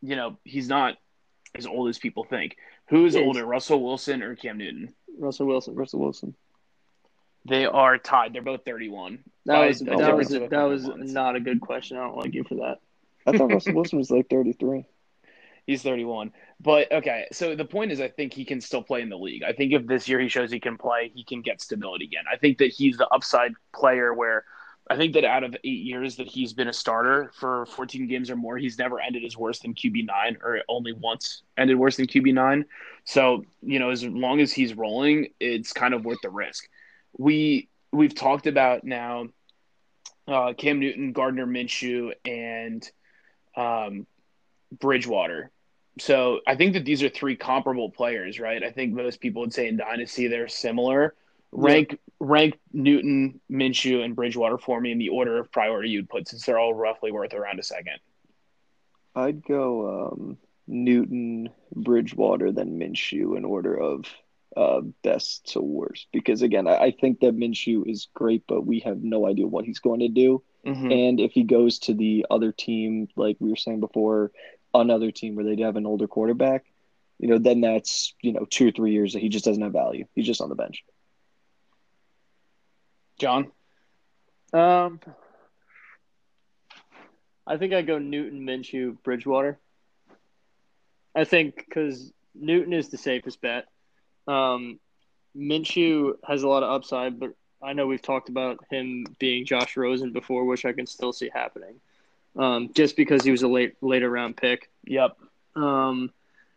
you 0.01 0.15
know, 0.15 0.38
he's 0.43 0.69
not 0.69 0.97
as 1.55 1.65
old 1.65 1.89
as 1.89 1.97
people 1.97 2.23
think. 2.23 2.57
Who's 2.89 3.15
older, 3.15 3.45
Russell 3.45 3.83
Wilson 3.83 4.21
or 4.21 4.36
Cam 4.36 4.57
Newton? 4.57 4.93
Russell 5.17 5.47
Wilson. 5.47 5.75
Russell 5.75 5.99
Wilson. 5.99 6.36
They 7.45 7.65
are 7.65 7.97
tied. 7.97 8.33
They're 8.33 8.41
both 8.41 8.63
31. 8.65 9.19
That 9.45 9.67
was 9.67 9.79
that 9.79 10.15
was 10.15 10.33
a, 10.33 10.47
that 10.47 10.63
was 10.63 10.86
not 10.86 11.36
a 11.36 11.39
good 11.39 11.59
question. 11.59 11.97
I 11.97 12.01
don't 12.01 12.17
like 12.17 12.33
you 12.33 12.43
for 12.43 12.55
that. 12.55 12.79
I 13.25 13.38
thought 13.38 13.51
Russell 13.51 13.73
Wilson 13.73 13.97
was 13.97 14.12
like 14.12 14.29
33. 14.29 14.86
He's 15.65 15.81
31. 15.81 16.31
But 16.59 16.91
okay, 16.91 17.25
so 17.31 17.55
the 17.55 17.65
point 17.65 17.91
is, 17.91 18.01
I 18.01 18.09
think 18.09 18.33
he 18.33 18.45
can 18.45 18.62
still 18.62 18.83
play 18.83 19.01
in 19.01 19.09
the 19.09 19.17
league. 19.17 19.43
I 19.43 19.53
think 19.53 19.73
if 19.73 19.88
this 19.88 20.07
year 20.07 20.19
he 20.19 20.27
shows 20.27 20.51
he 20.51 20.59
can 20.59 20.77
play, 20.77 21.12
he 21.13 21.23
can 21.23 21.41
get 21.41 21.62
stability 21.62 22.05
again. 22.05 22.25
I 22.31 22.38
think 22.38 22.57
that 22.59 22.71
he's 22.71 22.97
the 22.97 23.07
upside 23.07 23.53
player 23.73 24.13
where 24.13 24.43
I 24.89 24.98
think 24.98 25.13
that 25.13 25.24
out 25.24 25.43
of 25.43 25.56
eight 25.63 25.84
years 25.84 26.17
that 26.17 26.28
he's 26.28 26.52
been 26.52 26.67
a 26.67 26.74
starter 26.74 27.32
for 27.36 27.65
14 27.67 28.08
games 28.08 28.30
or 28.30 28.36
more, 28.36 28.58
he's 28.58 28.78
never 28.78 29.00
ended 29.00 29.24
as 29.24 29.38
worse 29.38 29.60
than 29.60 29.74
QB 29.74 30.08
nine, 30.08 30.38
or 30.43 30.60
only 30.67 30.91
once 30.91 31.43
ended 31.58 31.78
worse 31.78 31.96
than 31.96 32.08
QB 32.08 32.34
nine. 32.34 32.65
So 33.06 33.46
you 33.62 33.80
know, 33.80 33.91
as 33.91 34.04
long 34.04 34.41
as 34.41 34.52
he's 34.52 34.74
rolling, 34.74 35.30
it's 35.39 35.72
kind 35.72 35.93
of 35.93 36.04
worth 36.04 36.19
the 36.22 36.30
risk. 36.30 36.67
We 37.17 37.69
we've 37.91 38.13
talked 38.13 38.46
about 38.46 38.84
now 38.84 39.28
uh, 40.28 40.54
Cam 40.54 40.80
Newton, 40.80 41.13
Gardner 41.13 41.46
Minshew, 41.46 42.12
and 42.26 42.89
um, 43.56 44.06
Bridgewater. 44.80 45.52
So 46.00 46.39
I 46.48 46.56
think 46.56 46.74
that 46.74 46.86
these 46.86 47.04
are 47.04 47.10
three 47.10 47.36
comparable 47.36 47.89
players, 47.89 48.39
right? 48.39 48.63
I 48.63 48.72
think 48.72 48.93
most 48.93 49.22
people 49.22 49.41
would 49.41 49.54
say 49.54 49.67
in 49.67 49.78
Dynasty 49.78 50.28
they're 50.28 50.48
similar 50.48 51.13
rank 51.54 51.92
yeah. 51.92 51.98
rank 52.20 52.60
Newton, 52.72 53.39
Minshew, 53.50 54.04
and 54.04 54.16
Bridgewater 54.16 54.58
for 54.58 54.80
me 54.80 54.92
in 54.92 54.98
the 54.98 55.10
order 55.10 55.39
of 55.39 55.52
priority 55.52 55.89
you'd 55.89 56.10
put, 56.10 56.28
since 56.28 56.46
they're 56.46 56.60
all 56.60 56.74
roughly 56.74 57.12
worth 57.12 57.34
around 57.34 57.60
a 57.60 57.63
second. 57.63 58.00
I'd 59.16 59.44
go 59.44 60.12
um, 60.12 60.38
Newton, 60.68 61.50
Bridgewater, 61.76 62.52
then 62.52 62.80
Minshew 62.80 63.38
in 63.38 63.46
order 63.46 63.78
of 63.80 64.06
uh, 64.56 64.82
best 65.04 65.54
to 65.54 65.62
worst. 65.62 66.08
Because 66.12 66.42
again, 66.42 66.68
I, 66.68 66.76
I, 66.76 66.92
think 66.92 67.22
that 67.22 67.36
Minshew 67.36 67.89
is 67.89 68.08
great, 68.13 68.44
but 68.48 68.66
we 68.66 68.80
have 68.82 69.02
no 69.02 69.28
idea 69.28 69.48
what 69.48 69.66
he's 69.66 69.80
going 69.80 70.02
to 70.02 70.10
do. 70.10 70.44
Mm-hmm. 70.66 70.92
And 70.92 71.20
if 71.20 71.32
he 71.32 71.44
goes 71.44 71.80
to 71.80 71.94
the 71.94 72.26
other 72.30 72.52
team, 72.52 73.08
like 73.16 73.38
we 73.39 73.50
were 73.50 73.56
saying 73.56 73.80
before, 73.80 74.32
another 74.74 75.12
team 75.12 75.36
where 75.36 75.46
they 75.46 75.62
have 75.63 75.76
an 75.76 75.86
older 75.86 76.08
quarterback, 76.08 76.66
you 77.20 77.28
know, 77.28 77.38
then 77.38 77.62
that's 77.62 78.13
you 78.22 78.34
know 78.34 78.46
two 78.50 78.68
or 78.68 78.72
three 78.72 78.92
years 78.92 79.13
that 79.13 79.20
he 79.20 79.30
just 79.30 79.46
doesn't 79.46 79.63
have 79.63 79.74
value. 79.74 80.06
He's 80.13 80.26
just 80.26 80.42
on 80.42 80.50
the 80.50 80.56
bench. 80.56 80.84
John? 83.19 83.52
Um, 84.54 84.99
I 87.45 87.58
think 87.58 87.73
I 87.73 87.82
go 87.82 87.97
Newton, 87.99 88.45
Minshew, 88.45 88.97
Bridgewater. 89.04 89.60
I 91.15 91.26
think 91.26 91.56
because 91.58 92.12
Newton 92.36 92.73
is 92.73 92.89
the 92.89 92.97
safest 92.97 93.41
bet. 93.41 93.67
Um, 94.28 94.80
Minshew 95.36 96.13
has 96.28 96.43
a 96.43 96.47
lot 96.47 96.63
of 96.63 96.71
upside, 96.71 97.19
but 97.19 97.34
I 97.62 97.73
know 97.73 97.88
we've 97.88 98.02
talked 98.02 98.30
about 98.30 98.63
him 98.69 99.06
being 99.19 99.45
Josh 99.45 99.78
Rosen 99.78 100.12
before, 100.12 100.45
which 100.45 100.65
I 100.65 100.73
can 100.73 100.86
still 100.86 101.13
see 101.13 101.30
happening. 101.34 101.80
Um, 102.36 102.71
just 102.73 102.95
because 102.97 103.23
he 103.23 103.32
was 103.32 103.43
a 103.43 103.47
late 103.47 103.76
later 103.82 104.10
round 104.10 104.38
pick. 104.38 104.69
Yep. 104.86 105.17
Um, 105.56 106.12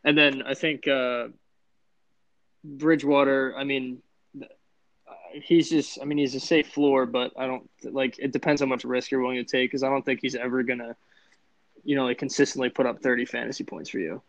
and 0.05 0.17
then 0.17 0.43
I 0.43 0.55
think 0.55 0.89
uh, 0.89 1.29
Bridgewater. 2.65 3.55
I 3.57 3.65
mean, 3.65 4.03
he's 5.33 5.71
just. 5.71 5.99
I 6.01 6.05
mean, 6.05 6.19
he's 6.19 6.35
a 6.35 6.41
safe 6.41 6.69
floor, 6.69 7.07
but 7.07 7.33
I 7.37 7.47
don't 7.47 7.69
like. 7.83 8.19
It 8.19 8.33
depends 8.33 8.61
how 8.61 8.67
much 8.67 8.85
risk 8.85 9.11
you're 9.11 9.21
willing 9.21 9.37
to 9.37 9.45
take 9.45 9.71
because 9.71 9.83
I 9.83 9.89
don't 9.89 10.05
think 10.05 10.21
he's 10.23 10.35
ever 10.35 10.63
gonna, 10.63 10.97
you 11.85 11.97
know, 11.97 12.05
like 12.05 12.19
consistently 12.19 12.69
put 12.69 12.87
up 12.87 13.01
30 13.03 13.25
fantasy 13.25 13.65
points 13.65 13.91
for 13.91 13.99
you. 13.99 14.23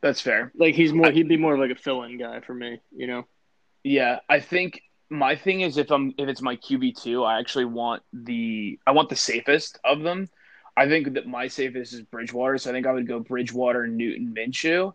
That's 0.00 0.20
fair. 0.20 0.52
Like 0.56 0.74
he's 0.74 0.92
more. 0.92 1.10
He'd 1.10 1.28
be 1.28 1.36
more 1.36 1.54
of 1.54 1.60
like 1.60 1.70
a 1.70 1.74
fill-in 1.80 2.18
guy 2.18 2.40
for 2.40 2.54
me. 2.54 2.80
You 2.94 3.06
know. 3.06 3.26
Yeah, 3.82 4.18
I 4.28 4.40
think 4.40 4.82
my 5.08 5.36
thing 5.36 5.60
is 5.60 5.76
if 5.78 5.90
I'm 5.90 6.14
if 6.18 6.28
it's 6.28 6.42
my 6.42 6.56
QB 6.56 7.00
two, 7.02 7.24
I 7.24 7.38
actually 7.38 7.64
want 7.66 8.02
the 8.12 8.78
I 8.86 8.92
want 8.92 9.08
the 9.08 9.16
safest 9.16 9.78
of 9.84 10.00
them. 10.02 10.28
I 10.76 10.86
think 10.88 11.14
that 11.14 11.26
my 11.26 11.48
safest 11.48 11.94
is 11.94 12.02
Bridgewater, 12.02 12.58
so 12.58 12.68
I 12.70 12.72
think 12.74 12.86
I 12.86 12.92
would 12.92 13.06
go 13.08 13.18
Bridgewater, 13.20 13.86
Newton, 13.86 14.34
Minshew. 14.36 14.92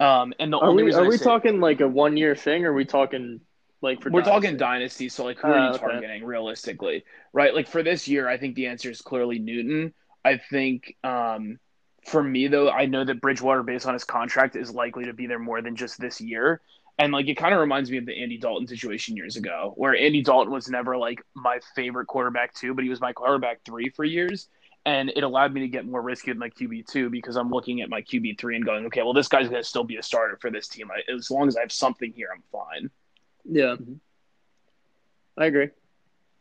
Um, 0.00 0.32
and 0.38 0.52
the 0.52 0.56
Are 0.58 0.68
only 0.68 0.84
we 0.84 0.86
reason 0.86 1.02
are 1.02 1.04
I 1.04 1.08
we 1.08 1.18
say- 1.18 1.24
talking 1.24 1.60
like 1.60 1.80
a 1.80 1.88
one 1.88 2.16
year 2.16 2.34
thing? 2.34 2.64
Or 2.64 2.70
are 2.70 2.74
we 2.74 2.84
talking 2.86 3.40
like 3.80 4.02
for 4.02 4.10
we're 4.10 4.22
dynasty? 4.22 4.46
talking 4.46 4.56
dynasty, 4.56 5.08
so 5.08 5.24
like 5.24 5.38
who 5.38 5.48
are 5.48 5.58
you 5.58 5.74
okay. 5.74 5.78
targeting 5.78 6.24
realistically, 6.24 7.04
right? 7.32 7.54
Like 7.54 7.68
for 7.68 7.82
this 7.82 8.08
year, 8.08 8.28
I 8.28 8.36
think 8.36 8.54
the 8.54 8.66
answer 8.66 8.90
is 8.90 9.00
clearly 9.00 9.38
Newton. 9.38 9.94
I 10.24 10.38
think 10.38 10.96
um, 11.04 11.58
for 12.04 12.22
me 12.22 12.48
though, 12.48 12.70
I 12.70 12.86
know 12.86 13.04
that 13.04 13.20
Bridgewater, 13.20 13.62
based 13.62 13.86
on 13.86 13.94
his 13.94 14.04
contract, 14.04 14.56
is 14.56 14.72
likely 14.72 15.04
to 15.04 15.12
be 15.12 15.26
there 15.26 15.38
more 15.38 15.62
than 15.62 15.76
just 15.76 16.00
this 16.00 16.20
year. 16.20 16.60
And 16.98 17.12
like 17.12 17.28
it 17.28 17.36
kind 17.36 17.54
of 17.54 17.60
reminds 17.60 17.90
me 17.90 17.98
of 17.98 18.06
the 18.06 18.20
Andy 18.20 18.38
Dalton 18.38 18.66
situation 18.66 19.16
years 19.16 19.36
ago, 19.36 19.72
where 19.76 19.94
Andy 19.96 20.22
Dalton 20.22 20.52
was 20.52 20.68
never 20.68 20.96
like 20.96 21.22
my 21.34 21.60
favorite 21.76 22.06
quarterback 22.06 22.54
two, 22.54 22.74
but 22.74 22.82
he 22.82 22.90
was 22.90 23.00
my 23.00 23.12
quarterback 23.12 23.60
three 23.64 23.90
for 23.90 24.04
years. 24.04 24.48
And 24.84 25.12
it 25.14 25.22
allowed 25.22 25.52
me 25.52 25.60
to 25.60 25.68
get 25.68 25.86
more 25.86 26.00
risky 26.00 26.30
with 26.30 26.38
my 26.38 26.48
QB 26.48 26.86
two 26.86 27.10
because 27.10 27.36
I'm 27.36 27.50
looking 27.50 27.82
at 27.82 27.90
my 27.90 28.02
QB 28.02 28.38
three 28.40 28.56
and 28.56 28.64
going, 28.64 28.86
okay, 28.86 29.02
well, 29.02 29.12
this 29.12 29.28
guy's 29.28 29.48
going 29.48 29.62
to 29.62 29.68
still 29.68 29.84
be 29.84 29.96
a 29.96 30.02
starter 30.02 30.38
for 30.40 30.50
this 30.50 30.66
team. 30.66 30.88
I, 30.90 31.12
as 31.12 31.30
long 31.30 31.46
as 31.46 31.56
I 31.56 31.60
have 31.60 31.72
something 31.72 32.12
here, 32.12 32.30
I'm 32.34 32.42
fine. 32.50 32.90
Yeah, 33.50 33.76
I 35.36 35.46
agree. 35.46 35.70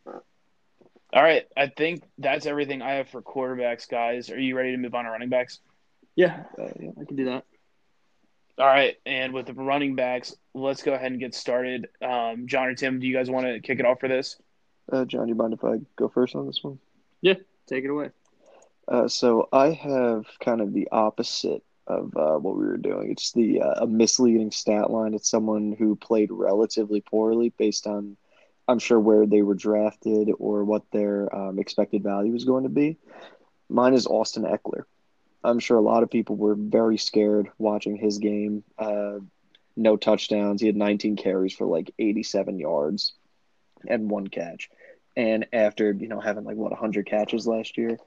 All 0.06 1.24
right, 1.24 1.48
I 1.56 1.67
think 1.67 2.04
that's 2.17 2.46
everything 2.46 2.82
I 2.82 2.96
have 2.96 3.08
for 3.10 3.22
quarterbacks, 3.22 3.88
guys. 3.89 4.30
Are 4.30 4.39
you 4.39 4.58
ready 4.58 4.72
to 4.72 4.78
move 4.78 4.93
on 4.93 5.06
to 5.06 5.12
running 5.12 5.30
backs? 5.30 5.60
Yeah, 6.15 6.43
Uh, 6.60 6.67
yeah. 6.80 6.89
I 7.00 7.06
can 7.06 7.15
do 7.15 7.26
that. 7.26 7.46
All 8.60 8.65
right, 8.65 8.96
and 9.06 9.34
with 9.34 9.46
the 9.46 9.54
running 9.54 9.96
backs, 9.96 10.36
let's 10.54 10.84
go 10.84 10.93
ahead 10.93 11.12
and 11.12 11.20
get 11.20 11.34
started. 11.34 11.88
Um, 12.02 12.48
John 12.48 12.67
or 12.67 12.76
Tim, 12.76 13.00
do 13.00 13.08
you 13.08 13.13
guys 13.15 13.30
want 13.30 13.46
to 13.46 13.60
kick 13.62 13.80
it 13.80 13.86
off 13.86 14.00
for 14.00 14.10
this? 14.10 14.36
Uh, 14.91 15.06
John, 15.06 15.28
you 15.30 15.36
mind 15.36 15.54
if 15.54 15.63
I 15.63 15.78
go 15.96 16.10
first 16.10 16.36
on 16.36 16.46
this 16.46 16.63
one? 16.63 16.80
Yeah, 17.22 17.36
take 17.67 17.86
it 17.86 17.89
away. 17.89 18.10
Uh, 18.88 19.08
so 19.08 19.48
I 19.54 19.72
have 19.72 20.26
kind 20.43 20.60
of 20.60 20.74
the 20.74 20.88
opposite 20.91 21.63
of 21.88 22.15
uh, 22.15 22.38
what 22.38 22.58
we 22.58 22.65
were 22.65 22.78
doing. 22.78 23.12
It's 23.12 23.32
the 23.32 23.62
uh, 23.62 23.84
a 23.84 23.88
misleading 23.88 24.52
stat 24.52 24.91
line. 24.91 25.13
It's 25.13 25.30
someone 25.30 25.76
who 25.78 25.95
played 25.95 26.32
relatively 26.32 27.02
poorly 27.02 27.50
based 27.58 27.88
on, 27.88 28.17
I'm 28.67 28.80
sure, 28.80 29.00
where 29.00 29.26
they 29.26 29.41
were 29.41 29.56
drafted 29.56 30.30
or 30.38 30.63
what 30.63 30.84
their 30.91 31.34
um, 31.36 31.60
expected 31.60 32.04
value 32.04 32.34
was 32.34 32.45
going 32.45 32.63
to 32.63 32.69
be. 32.69 32.97
Mine 33.69 33.93
is 33.93 34.08
Austin 34.08 34.43
Ekeler. 34.43 34.84
I'm 35.43 35.60
sure 35.60 35.78
a 35.78 35.82
lot 35.82 36.04
of 36.04 36.10
people 36.10 36.36
were 36.36 36.56
very 36.56 36.97
scared 36.97 37.50
watching 37.58 37.95
his 37.95 38.17
game. 38.17 38.63
Uh, 38.78 39.19
no 39.76 39.95
touchdowns. 39.95 40.60
He 40.62 40.67
had 40.67 40.76
19 40.76 41.15
carries 41.15 41.54
for 41.54 41.65
like 41.67 41.93
87 42.00 42.60
yards 42.60 43.13
and 43.88 44.10
one 44.10 44.28
catch. 44.28 44.69
And 45.15 45.47
after, 45.54 45.91
you 45.91 46.08
know, 46.08 46.19
having 46.19 46.43
like 46.43 46.58
what 46.58 46.71
100 46.71 47.06
catches 47.06 47.47
last 47.47 47.78
year, 47.78 47.97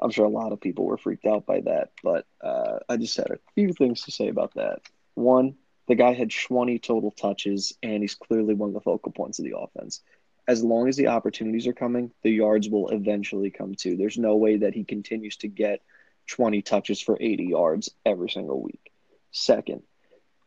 I'm 0.00 0.10
sure 0.10 0.24
a 0.24 0.30
lot 0.30 0.52
of 0.52 0.60
people 0.60 0.84
were 0.84 0.98
freaked 0.98 1.26
out 1.26 1.46
by 1.46 1.60
that. 1.60 1.90
But 2.02 2.26
uh, 2.40 2.78
I 2.88 2.96
just 2.96 3.16
had 3.16 3.30
a 3.30 3.38
few 3.54 3.72
things 3.72 4.02
to 4.02 4.10
say 4.10 4.28
about 4.28 4.54
that. 4.54 4.80
One, 5.14 5.54
the 5.86 5.94
guy 5.94 6.14
had 6.14 6.30
20 6.30 6.78
total 6.78 7.10
touches, 7.10 7.72
and 7.82 8.02
he's 8.02 8.14
clearly 8.14 8.54
one 8.54 8.70
of 8.70 8.74
the 8.74 8.80
focal 8.80 9.12
points 9.12 9.38
of 9.38 9.44
the 9.44 9.56
offense. 9.56 10.02
As 10.46 10.62
long 10.62 10.88
as 10.88 10.96
the 10.96 11.08
opportunities 11.08 11.66
are 11.66 11.72
coming, 11.72 12.10
the 12.22 12.30
yards 12.30 12.68
will 12.68 12.88
eventually 12.88 13.50
come 13.50 13.74
too. 13.74 13.96
There's 13.96 14.18
no 14.18 14.36
way 14.36 14.58
that 14.58 14.74
he 14.74 14.84
continues 14.84 15.36
to 15.38 15.48
get 15.48 15.80
20 16.28 16.62
touches 16.62 17.00
for 17.00 17.16
80 17.20 17.44
yards 17.44 17.90
every 18.04 18.30
single 18.30 18.60
week. 18.60 18.92
Second, 19.30 19.82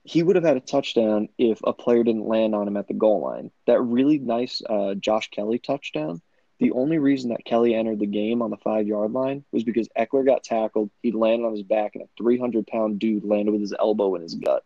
he 0.04 0.24
would 0.24 0.36
have 0.36 0.46
had 0.46 0.58
a 0.58 0.62
touchdown 0.62 1.30
if 1.38 1.60
a 1.64 1.74
player 1.74 2.04
didn't 2.04 2.28
land 2.28 2.56
on 2.56 2.68
him 2.68 2.78
at 2.78 2.88
the 2.88 2.94
goal 2.94 3.22
line. 3.22 3.52
That 3.66 3.82
really 3.82 4.20
nice 4.20 4.62
uh, 4.68 4.94
Josh 4.94 5.30
Kelley 5.30 5.60
touchdown. 5.60 6.22
The 6.60 6.72
only 6.72 6.98
reason 6.98 7.30
that 7.30 7.46
Kelley 7.46 7.76
entered 7.76 8.00
the 8.00 8.08
game 8.08 8.41
on 8.41 8.50
the 8.50 8.58
five 8.58 8.88
yard 8.88 9.12
line 9.12 9.43
was 9.52 9.63
because 9.63 9.88
Ekeler 9.98 10.26
got 10.26 10.43
tackled. 10.43 10.89
He 11.04 11.12
landed 11.12 11.46
on 11.46 11.54
his 11.54 11.63
back, 11.63 11.96
and 11.96 12.04
a 12.04 12.10
300 12.17 12.65
pound 12.65 13.00
dude 13.00 13.24
landed 13.24 13.52
with 13.52 13.62
his 13.62 13.76
elbow 13.78 14.15
in 14.15 14.24
his 14.24 14.36
gut. 14.36 14.63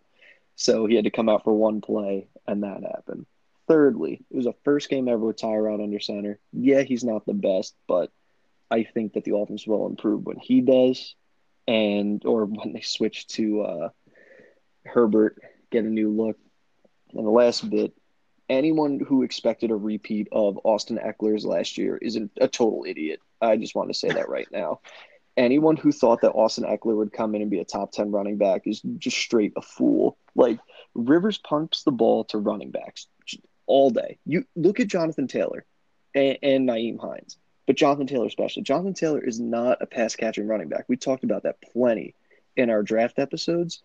So 0.55 0.85
he 0.85 0.95
had 0.95 1.05
to 1.05 1.11
come 1.11 1.27
out 1.27 1.43
for 1.43 1.53
one 1.53 1.81
play, 1.81 2.27
and 2.47 2.63
that 2.63 2.83
happened. 2.83 3.25
Thirdly, 3.67 4.23
it 4.29 4.35
was 4.35 4.45
a 4.45 4.55
first 4.63 4.89
game 4.89 5.07
ever 5.07 5.25
with 5.25 5.37
Tyrod 5.37 5.83
under 5.83 5.99
center. 5.99 6.39
Yeah, 6.53 6.81
he's 6.81 7.03
not 7.03 7.25
the 7.25 7.33
best, 7.33 7.75
but 7.87 8.11
I 8.69 8.83
think 8.83 9.13
that 9.13 9.25
the 9.25 9.35
offense 9.35 9.67
will 9.67 9.85
improve 9.85 10.25
when 10.25 10.37
he 10.37 10.61
does, 10.61 11.15
and 11.67 12.23
or 12.25 12.45
when 12.45 12.73
they 12.73 12.81
switch 12.81 13.27
to 13.27 13.61
uh, 13.61 13.89
Herbert, 14.85 15.41
get 15.71 15.83
a 15.83 15.89
new 15.89 16.09
look. 16.09 16.37
And 17.13 17.25
the 17.25 17.31
last 17.31 17.69
bit, 17.69 17.93
anyone 18.51 18.99
who 18.99 19.23
expected 19.23 19.71
a 19.71 19.75
repeat 19.75 20.27
of 20.31 20.59
Austin 20.65 20.99
Ekeler's 20.99 21.45
last 21.45 21.77
year 21.77 21.97
is 21.97 22.17
a, 22.17 22.47
total 22.49 22.85
idiot. 22.85 23.21
I 23.41 23.55
just 23.55 23.75
want 23.75 23.89
to 23.89 23.97
say 23.97 24.09
that 24.09 24.29
right 24.29 24.47
now. 24.51 24.81
Anyone 25.37 25.77
who 25.77 25.93
thought 25.93 26.21
that 26.21 26.33
Austin 26.33 26.65
Ekeler 26.65 26.97
would 26.97 27.13
come 27.13 27.33
in 27.33 27.41
and 27.41 27.49
be 27.49 27.59
a 27.59 27.65
top 27.65 27.93
10 27.93 28.11
running 28.11 28.37
back 28.37 28.63
is 28.65 28.81
just 28.97 29.17
straight 29.17 29.53
a 29.55 29.61
fool. 29.61 30.17
Like, 30.35 30.59
Rivers 30.93 31.37
pumps 31.37 31.83
the 31.83 31.91
ball 31.91 32.25
to 32.25 32.37
running 32.37 32.71
backs 32.71 33.07
all 33.65 33.89
day. 33.89 34.19
You 34.25 34.45
look 34.57 34.81
at 34.81 34.87
Jonathan 34.87 35.27
Taylor 35.27 35.65
and, 36.13 36.37
and 36.43 36.67
Nyheim 36.67 36.99
Hines, 36.99 37.37
but 37.65 37.77
Jonathan 37.77 38.07
Taylor 38.07 38.27
especially. 38.27 38.63
Jonathan 38.63 38.93
Taylor 38.93 39.21
is 39.21 39.39
not 39.39 39.81
a 39.81 39.85
pass 39.85 40.17
catching 40.17 40.45
running 40.45 40.67
back. 40.67 40.83
We 40.89 40.97
talked 40.97 41.23
about 41.23 41.43
that 41.43 41.61
plenty 41.71 42.15
in 42.57 42.69
our 42.69 42.83
draft 42.83 43.17
episodes. 43.17 43.81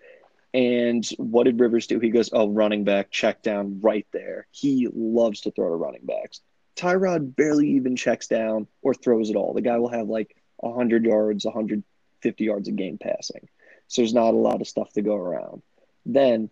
And 0.56 1.06
what 1.18 1.44
did 1.44 1.60
Rivers 1.60 1.86
do? 1.86 2.00
He 2.00 2.08
goes, 2.08 2.30
Oh, 2.32 2.48
running 2.48 2.84
back, 2.84 3.10
check 3.10 3.42
down 3.42 3.82
right 3.82 4.06
there. 4.14 4.46
He 4.50 4.88
loves 4.90 5.42
to 5.42 5.50
throw 5.50 5.68
to 5.68 5.76
running 5.76 6.06
backs. 6.06 6.40
Tyrod 6.76 7.36
barely 7.36 7.72
even 7.72 7.94
checks 7.94 8.26
down 8.26 8.66
or 8.80 8.94
throws 8.94 9.28
at 9.28 9.36
all. 9.36 9.52
The 9.52 9.60
guy 9.60 9.76
will 9.76 9.90
have 9.90 10.08
like 10.08 10.34
100 10.56 11.04
yards, 11.04 11.44
150 11.44 12.44
yards 12.44 12.68
a 12.68 12.72
game 12.72 12.96
passing. 12.96 13.50
So 13.88 14.00
there's 14.00 14.14
not 14.14 14.32
a 14.32 14.38
lot 14.38 14.62
of 14.62 14.66
stuff 14.66 14.90
to 14.94 15.02
go 15.02 15.14
around. 15.14 15.60
Then, 16.06 16.48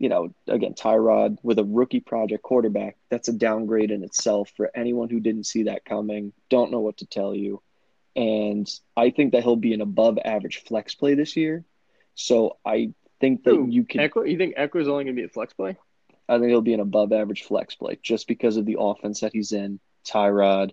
you 0.00 0.08
know, 0.08 0.34
again, 0.48 0.74
Tyrod 0.74 1.38
with 1.44 1.60
a 1.60 1.64
rookie 1.64 2.00
project 2.00 2.42
quarterback, 2.42 2.96
that's 3.08 3.28
a 3.28 3.32
downgrade 3.32 3.92
in 3.92 4.02
itself 4.02 4.50
for 4.56 4.68
anyone 4.74 5.10
who 5.10 5.20
didn't 5.20 5.46
see 5.46 5.64
that 5.64 5.84
coming, 5.84 6.32
don't 6.50 6.72
know 6.72 6.80
what 6.80 6.96
to 6.96 7.06
tell 7.06 7.32
you. 7.32 7.62
And 8.16 8.68
I 8.96 9.10
think 9.10 9.32
that 9.32 9.44
he'll 9.44 9.54
be 9.54 9.74
an 9.74 9.80
above 9.80 10.18
average 10.24 10.64
flex 10.64 10.96
play 10.96 11.14
this 11.14 11.36
year. 11.36 11.64
So 12.16 12.58
I 12.64 12.94
think 13.24 13.44
that 13.44 13.50
Who? 13.50 13.68
you 13.68 13.84
can 13.84 14.00
Ekeler, 14.00 14.30
you 14.30 14.36
think 14.36 14.56
Ekeler's 14.56 14.88
only 14.88 15.04
going 15.04 15.16
to 15.16 15.20
be 15.22 15.24
a 15.24 15.28
flex 15.28 15.54
play? 15.54 15.76
I 16.28 16.38
think 16.38 16.48
he'll 16.48 16.60
be 16.60 16.74
an 16.74 16.80
above 16.80 17.12
average 17.12 17.42
flex 17.42 17.74
play 17.74 17.98
just 18.02 18.28
because 18.28 18.56
of 18.56 18.66
the 18.66 18.76
offense 18.78 19.20
that 19.20 19.32
he's 19.32 19.52
in, 19.52 19.80
Tyrod 20.06 20.72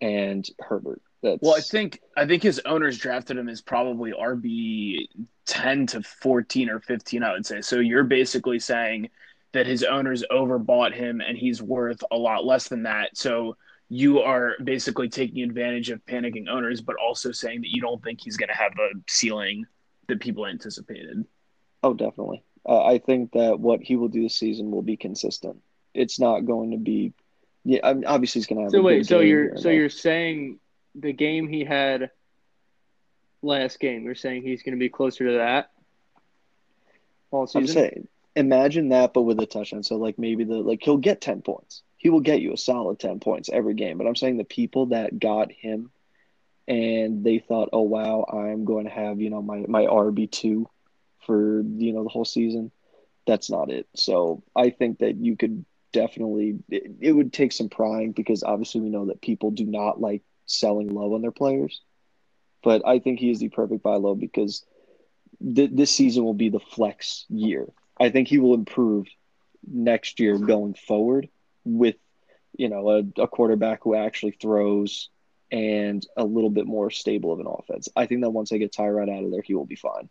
and 0.00 0.46
Herbert. 0.60 1.02
That's 1.22 1.40
Well, 1.42 1.54
I 1.54 1.60
think 1.60 2.00
I 2.16 2.26
think 2.26 2.42
his 2.42 2.60
owners 2.66 2.98
drafted 2.98 3.38
him 3.38 3.48
as 3.48 3.62
probably 3.62 4.12
RB 4.12 5.08
ten 5.46 5.86
to 5.88 6.02
fourteen 6.02 6.68
or 6.68 6.80
fifteen. 6.80 7.22
I 7.22 7.32
would 7.32 7.46
say. 7.46 7.62
So 7.62 7.80
you're 7.80 8.04
basically 8.04 8.58
saying 8.58 9.08
that 9.52 9.66
his 9.66 9.82
owners 9.82 10.22
overbought 10.30 10.92
him 10.92 11.22
and 11.22 11.36
he's 11.36 11.62
worth 11.62 12.02
a 12.10 12.16
lot 12.16 12.44
less 12.44 12.68
than 12.68 12.82
that. 12.82 13.16
So 13.16 13.56
you 13.88 14.20
are 14.20 14.54
basically 14.62 15.08
taking 15.08 15.42
advantage 15.42 15.90
of 15.90 16.04
panicking 16.04 16.48
owners, 16.48 16.80
but 16.80 16.96
also 16.96 17.32
saying 17.32 17.62
that 17.62 17.70
you 17.70 17.80
don't 17.80 18.02
think 18.02 18.20
he's 18.20 18.36
going 18.36 18.48
to 18.48 18.54
have 18.54 18.72
a 18.72 18.88
ceiling 19.08 19.64
that 20.08 20.20
people 20.20 20.46
anticipated. 20.46 21.24
Oh, 21.82 21.94
definitely. 21.94 22.42
Uh, 22.68 22.84
I 22.84 22.98
think 22.98 23.32
that 23.32 23.60
what 23.60 23.80
he 23.80 23.96
will 23.96 24.08
do 24.08 24.22
this 24.22 24.34
season 24.34 24.70
will 24.70 24.82
be 24.82 24.96
consistent. 24.96 25.62
It's 25.94 26.18
not 26.18 26.46
going 26.46 26.72
to 26.72 26.78
be. 26.78 27.12
Yeah, 27.64 27.80
I 27.82 27.94
mean, 27.94 28.04
obviously 28.04 28.40
he's 28.40 28.46
going 28.46 28.58
to 28.58 28.62
have. 28.64 28.72
So 28.72 28.78
a 28.78 28.82
wait, 28.82 29.06
so 29.06 29.20
you're 29.20 29.56
so 29.56 29.70
you're 29.70 29.88
saying 29.88 30.58
the 30.94 31.12
game 31.12 31.48
he 31.48 31.64
had 31.64 32.10
last 33.42 33.80
game, 33.80 34.04
you're 34.04 34.14
saying 34.14 34.42
he's 34.42 34.62
going 34.62 34.74
to 34.74 34.78
be 34.78 34.88
closer 34.88 35.26
to 35.26 35.32
that 35.38 35.70
all 37.30 37.46
season? 37.46 37.60
I'm 37.60 37.66
saying, 37.66 38.08
imagine 38.34 38.88
that, 38.90 39.14
but 39.14 39.22
with 39.22 39.40
a 39.40 39.46
touchdown. 39.46 39.82
So 39.82 39.96
like 39.96 40.18
maybe 40.18 40.44
the 40.44 40.56
like 40.56 40.80
he'll 40.82 40.96
get 40.96 41.20
ten 41.20 41.42
points. 41.42 41.82
He 41.96 42.10
will 42.10 42.20
get 42.20 42.40
you 42.40 42.52
a 42.52 42.56
solid 42.56 42.98
ten 42.98 43.20
points 43.20 43.48
every 43.52 43.74
game. 43.74 43.98
But 43.98 44.06
I'm 44.06 44.16
saying 44.16 44.36
the 44.36 44.44
people 44.44 44.86
that 44.86 45.18
got 45.18 45.50
him, 45.52 45.90
and 46.68 47.24
they 47.24 47.38
thought, 47.38 47.70
oh 47.72 47.82
wow, 47.82 48.26
I'm 48.28 48.64
going 48.64 48.84
to 48.84 48.90
have 48.90 49.20
you 49.20 49.30
know 49.30 49.42
my 49.42 49.64
my 49.66 49.84
RB 49.86 50.30
two 50.30 50.68
for 51.26 51.62
you 51.62 51.92
know 51.92 52.02
the 52.02 52.08
whole 52.08 52.24
season, 52.24 52.70
that's 53.26 53.50
not 53.50 53.70
it. 53.70 53.86
So 53.94 54.42
I 54.54 54.70
think 54.70 55.00
that 55.00 55.16
you 55.16 55.36
could 55.36 55.64
definitely 55.92 56.58
it, 56.68 56.92
it 57.00 57.12
would 57.12 57.32
take 57.32 57.52
some 57.52 57.68
prying 57.68 58.12
because 58.12 58.42
obviously 58.42 58.80
we 58.80 58.90
know 58.90 59.06
that 59.06 59.20
people 59.20 59.50
do 59.50 59.64
not 59.64 60.00
like 60.00 60.22
selling 60.46 60.88
low 60.88 61.14
on 61.14 61.22
their 61.22 61.32
players. 61.32 61.82
But 62.62 62.82
I 62.86 62.98
think 62.98 63.18
he 63.18 63.30
is 63.30 63.38
the 63.40 63.48
perfect 63.48 63.82
buy 63.82 63.96
low 63.96 64.14
because 64.14 64.64
th- 65.54 65.70
this 65.72 65.94
season 65.94 66.24
will 66.24 66.34
be 66.34 66.48
the 66.48 66.60
flex 66.60 67.24
year. 67.28 67.66
I 67.98 68.10
think 68.10 68.28
he 68.28 68.38
will 68.38 68.54
improve 68.54 69.06
next 69.66 70.20
year 70.20 70.38
going 70.38 70.74
forward 70.74 71.28
with 71.64 71.96
you 72.56 72.68
know 72.68 72.90
a, 72.90 73.22
a 73.22 73.28
quarterback 73.28 73.82
who 73.82 73.94
actually 73.94 74.32
throws 74.32 75.10
and 75.50 76.04
a 76.16 76.24
little 76.24 76.50
bit 76.50 76.66
more 76.66 76.90
stable 76.90 77.32
of 77.32 77.40
an 77.40 77.46
offense. 77.46 77.88
I 77.96 78.06
think 78.06 78.22
that 78.22 78.30
once 78.30 78.50
they 78.50 78.58
get 78.58 78.72
Tyrod 78.72 79.10
out 79.10 79.24
of 79.24 79.30
there, 79.30 79.42
he 79.42 79.54
will 79.54 79.66
be 79.66 79.76
fine. 79.76 80.08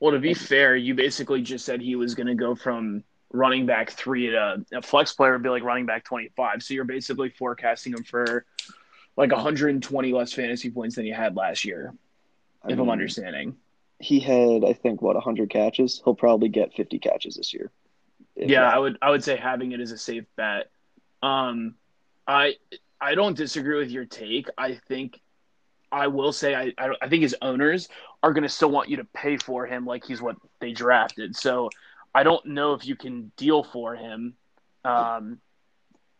Well, 0.00 0.12
to 0.12 0.18
be 0.18 0.34
fair, 0.34 0.76
you 0.76 0.94
basically 0.94 1.42
just 1.42 1.64
said 1.64 1.80
he 1.80 1.96
was 1.96 2.14
going 2.14 2.26
to 2.26 2.34
go 2.34 2.54
from 2.54 3.04
running 3.32 3.66
back 3.66 3.90
three 3.90 4.30
to 4.30 4.64
a 4.72 4.82
flex 4.82 5.12
player 5.12 5.32
would 5.32 5.42
be 5.42 5.48
like 5.48 5.64
running 5.64 5.86
back 5.86 6.04
25. 6.04 6.62
So 6.62 6.74
you're 6.74 6.84
basically 6.84 7.30
forecasting 7.30 7.92
him 7.92 8.04
for 8.04 8.44
like 9.16 9.32
120 9.32 10.12
less 10.12 10.32
fantasy 10.32 10.70
points 10.70 10.96
than 10.96 11.04
you 11.04 11.14
had 11.14 11.36
last 11.36 11.64
year, 11.64 11.94
I 12.62 12.68
if 12.68 12.78
mean, 12.78 12.86
I'm 12.86 12.90
understanding. 12.90 13.56
He 13.98 14.20
had, 14.20 14.64
I 14.64 14.72
think, 14.72 15.02
what 15.02 15.14
100 15.14 15.50
catches. 15.50 16.00
He'll 16.04 16.14
probably 16.14 16.48
get 16.48 16.74
50 16.74 16.98
catches 16.98 17.36
this 17.36 17.52
year. 17.54 17.70
Yeah. 18.36 18.68
I 18.68 18.78
would. 18.78 18.98
I 19.00 19.10
would 19.10 19.22
say 19.22 19.36
having 19.36 19.72
it 19.72 19.80
is 19.80 19.92
a 19.92 19.98
safe 19.98 20.24
bet. 20.36 20.70
Um, 21.22 21.76
I 22.26 22.56
I 23.00 23.14
don't 23.14 23.36
disagree 23.36 23.78
with 23.78 23.90
your 23.90 24.04
take. 24.04 24.48
I 24.58 24.74
think 24.88 25.20
I 25.92 26.08
will 26.08 26.32
say 26.32 26.54
I 26.54 26.72
I, 26.76 26.94
I 27.02 27.08
think 27.08 27.22
his 27.22 27.36
owners 27.40 27.88
are 28.24 28.32
going 28.32 28.42
to 28.42 28.48
still 28.48 28.70
want 28.70 28.88
you 28.88 28.96
to 28.96 29.04
pay 29.04 29.36
for 29.36 29.66
him 29.66 29.84
like 29.84 30.02
he's 30.06 30.22
what 30.22 30.36
they 30.58 30.72
drafted. 30.72 31.36
So 31.36 31.68
I 32.14 32.22
don't 32.22 32.46
know 32.46 32.72
if 32.72 32.86
you 32.86 32.96
can 32.96 33.30
deal 33.36 33.62
for 33.62 33.94
him 33.94 34.32
um, 34.82 35.40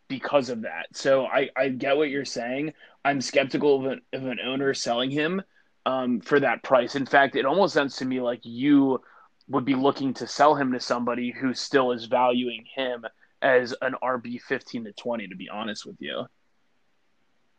because 0.07 0.51
of 0.51 0.61
that. 0.61 0.85
So 0.93 1.25
I, 1.25 1.49
I 1.57 1.69
get 1.69 1.97
what 1.97 2.11
you're 2.11 2.23
saying. 2.23 2.73
I'm 3.03 3.21
skeptical 3.21 3.77
of 3.77 3.91
an, 3.91 4.01
of 4.13 4.27
an 4.27 4.37
owner 4.39 4.75
selling 4.75 5.09
him 5.09 5.41
um, 5.87 6.21
for 6.21 6.39
that 6.39 6.61
price. 6.61 6.95
In 6.95 7.07
fact, 7.07 7.35
it 7.35 7.47
almost 7.47 7.73
sounds 7.73 7.95
to 7.95 8.05
me 8.05 8.21
like 8.21 8.41
you 8.43 9.01
would 9.47 9.65
be 9.65 9.73
looking 9.73 10.13
to 10.15 10.27
sell 10.27 10.53
him 10.53 10.73
to 10.73 10.79
somebody 10.79 11.31
who 11.31 11.55
still 11.55 11.91
is 11.91 12.05
valuing 12.05 12.65
him 12.75 13.03
as 13.41 13.73
an 13.81 13.95
RB 14.03 14.39
15 14.43 14.83
to 14.83 14.91
20, 14.91 15.29
to 15.29 15.35
be 15.35 15.49
honest 15.49 15.87
with 15.87 15.95
you. 15.97 16.27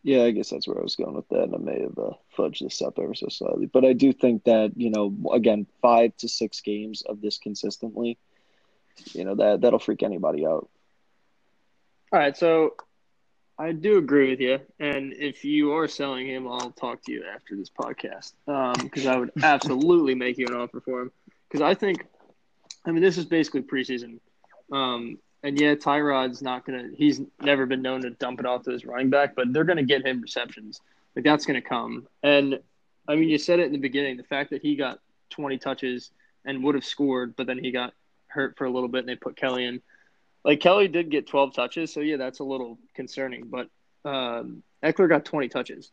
Yeah, 0.04 0.22
I 0.22 0.30
guess 0.30 0.50
that's 0.50 0.68
where 0.68 0.78
I 0.78 0.84
was 0.84 0.94
going 0.94 1.16
with 1.16 1.28
that, 1.30 1.42
and 1.42 1.54
I 1.56 1.58
may 1.58 1.80
have 1.80 1.98
uh, 1.98 2.12
fudged 2.36 2.60
this 2.60 2.82
up 2.82 2.98
ever 2.98 3.14
so 3.14 3.28
slightly. 3.28 3.66
But 3.66 3.84
I 3.84 3.92
do 3.92 4.12
think 4.12 4.44
that 4.44 4.72
you 4.76 4.90
know, 4.90 5.14
again, 5.32 5.66
five 5.82 6.16
to 6.18 6.28
six 6.28 6.60
games 6.60 7.02
of 7.02 7.20
this 7.20 7.38
consistently, 7.38 8.18
you 9.12 9.24
know, 9.24 9.34
that 9.36 9.60
that'll 9.60 9.78
freak 9.78 10.02
anybody 10.02 10.46
out. 10.46 10.68
All 12.12 12.20
right, 12.20 12.36
so 12.36 12.74
I 13.58 13.72
do 13.72 13.98
agree 13.98 14.30
with 14.30 14.40
you, 14.40 14.60
and 14.78 15.12
if 15.14 15.44
you 15.44 15.72
are 15.72 15.88
selling 15.88 16.26
him, 16.26 16.46
I'll 16.46 16.72
talk 16.72 17.02
to 17.04 17.12
you 17.12 17.24
after 17.24 17.56
this 17.56 17.70
podcast 17.70 18.32
because 18.82 19.06
um, 19.06 19.12
I 19.12 19.16
would 19.16 19.32
absolutely 19.42 20.14
make 20.14 20.38
you 20.38 20.46
an 20.46 20.54
offer 20.54 20.80
for 20.80 21.02
him 21.02 21.12
because 21.48 21.62
I 21.62 21.74
think, 21.74 22.06
I 22.84 22.92
mean, 22.92 23.02
this 23.02 23.18
is 23.18 23.24
basically 23.24 23.62
preseason. 23.62 24.20
Um, 24.70 25.18
and 25.42 25.60
yeah, 25.60 25.74
Tyrod's 25.74 26.42
not 26.42 26.66
gonna. 26.66 26.90
He's 26.94 27.20
never 27.40 27.66
been 27.66 27.82
known 27.82 28.02
to 28.02 28.10
dump 28.10 28.40
it 28.40 28.46
off 28.46 28.64
to 28.64 28.72
his 28.72 28.84
running 28.84 29.10
back, 29.10 29.34
but 29.36 29.52
they're 29.52 29.64
gonna 29.64 29.84
get 29.84 30.04
him 30.04 30.20
receptions. 30.20 30.80
Like 31.16 31.24
that's 31.24 31.46
gonna 31.46 31.62
come. 31.62 32.06
And 32.22 32.60
I 33.08 33.16
mean, 33.16 33.28
you 33.28 33.38
said 33.38 33.58
it 33.58 33.66
in 33.66 33.72
the 33.72 33.78
beginning. 33.78 34.16
The 34.16 34.24
fact 34.24 34.50
that 34.50 34.62
he 34.62 34.76
got 34.76 35.00
20 35.30 35.58
touches 35.58 36.10
and 36.44 36.62
would 36.62 36.74
have 36.74 36.84
scored, 36.84 37.34
but 37.36 37.46
then 37.46 37.58
he 37.58 37.70
got 37.70 37.94
hurt 38.28 38.56
for 38.56 38.66
a 38.66 38.70
little 38.70 38.88
bit, 38.88 39.00
and 39.00 39.08
they 39.08 39.16
put 39.16 39.36
Kelley 39.36 39.64
in. 39.64 39.80
Like 40.44 40.60
Kelley 40.60 40.88
did 40.88 41.10
get 41.10 41.26
12 41.26 41.54
touches, 41.54 41.92
so 41.92 42.00
yeah, 42.00 42.16
that's 42.16 42.38
a 42.38 42.44
little 42.44 42.78
concerning. 42.94 43.48
But 43.48 43.68
um, 44.04 44.62
Ekeler 44.84 45.08
got 45.08 45.24
20 45.24 45.48
touches. 45.48 45.90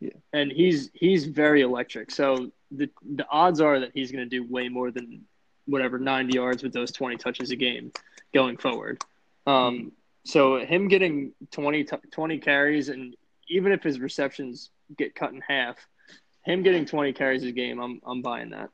Yeah. 0.00 0.10
And 0.32 0.50
he's 0.50 0.90
he's 0.94 1.26
very 1.26 1.62
electric. 1.62 2.10
So 2.10 2.50
the 2.70 2.90
the 3.14 3.26
odds 3.30 3.60
are 3.60 3.80
that 3.80 3.92
he's 3.94 4.10
going 4.10 4.28
to 4.28 4.30
do 4.30 4.50
way 4.50 4.68
more 4.68 4.90
than 4.90 5.22
whatever 5.66 5.98
90 5.98 6.34
yards 6.34 6.62
with 6.62 6.72
those 6.72 6.92
20 6.92 7.16
touches 7.16 7.50
a 7.50 7.56
game 7.56 7.92
going 8.32 8.56
forward. 8.56 9.02
Um, 9.46 9.92
so 10.24 10.58
him 10.58 10.88
getting 10.88 11.32
20, 11.52 11.84
20 11.84 12.38
carries, 12.38 12.88
and 12.88 13.14
even 13.48 13.72
if 13.72 13.82
his 13.82 14.00
receptions 14.00 14.70
get 14.96 15.14
cut 15.14 15.32
in 15.32 15.40
half, 15.40 15.76
him 16.42 16.62
getting 16.62 16.84
20 16.84 17.12
carries 17.12 17.44
a 17.44 17.52
game, 17.52 17.80
I'm, 17.80 18.00
I'm 18.04 18.22
buying 18.22 18.50
that. 18.50 18.70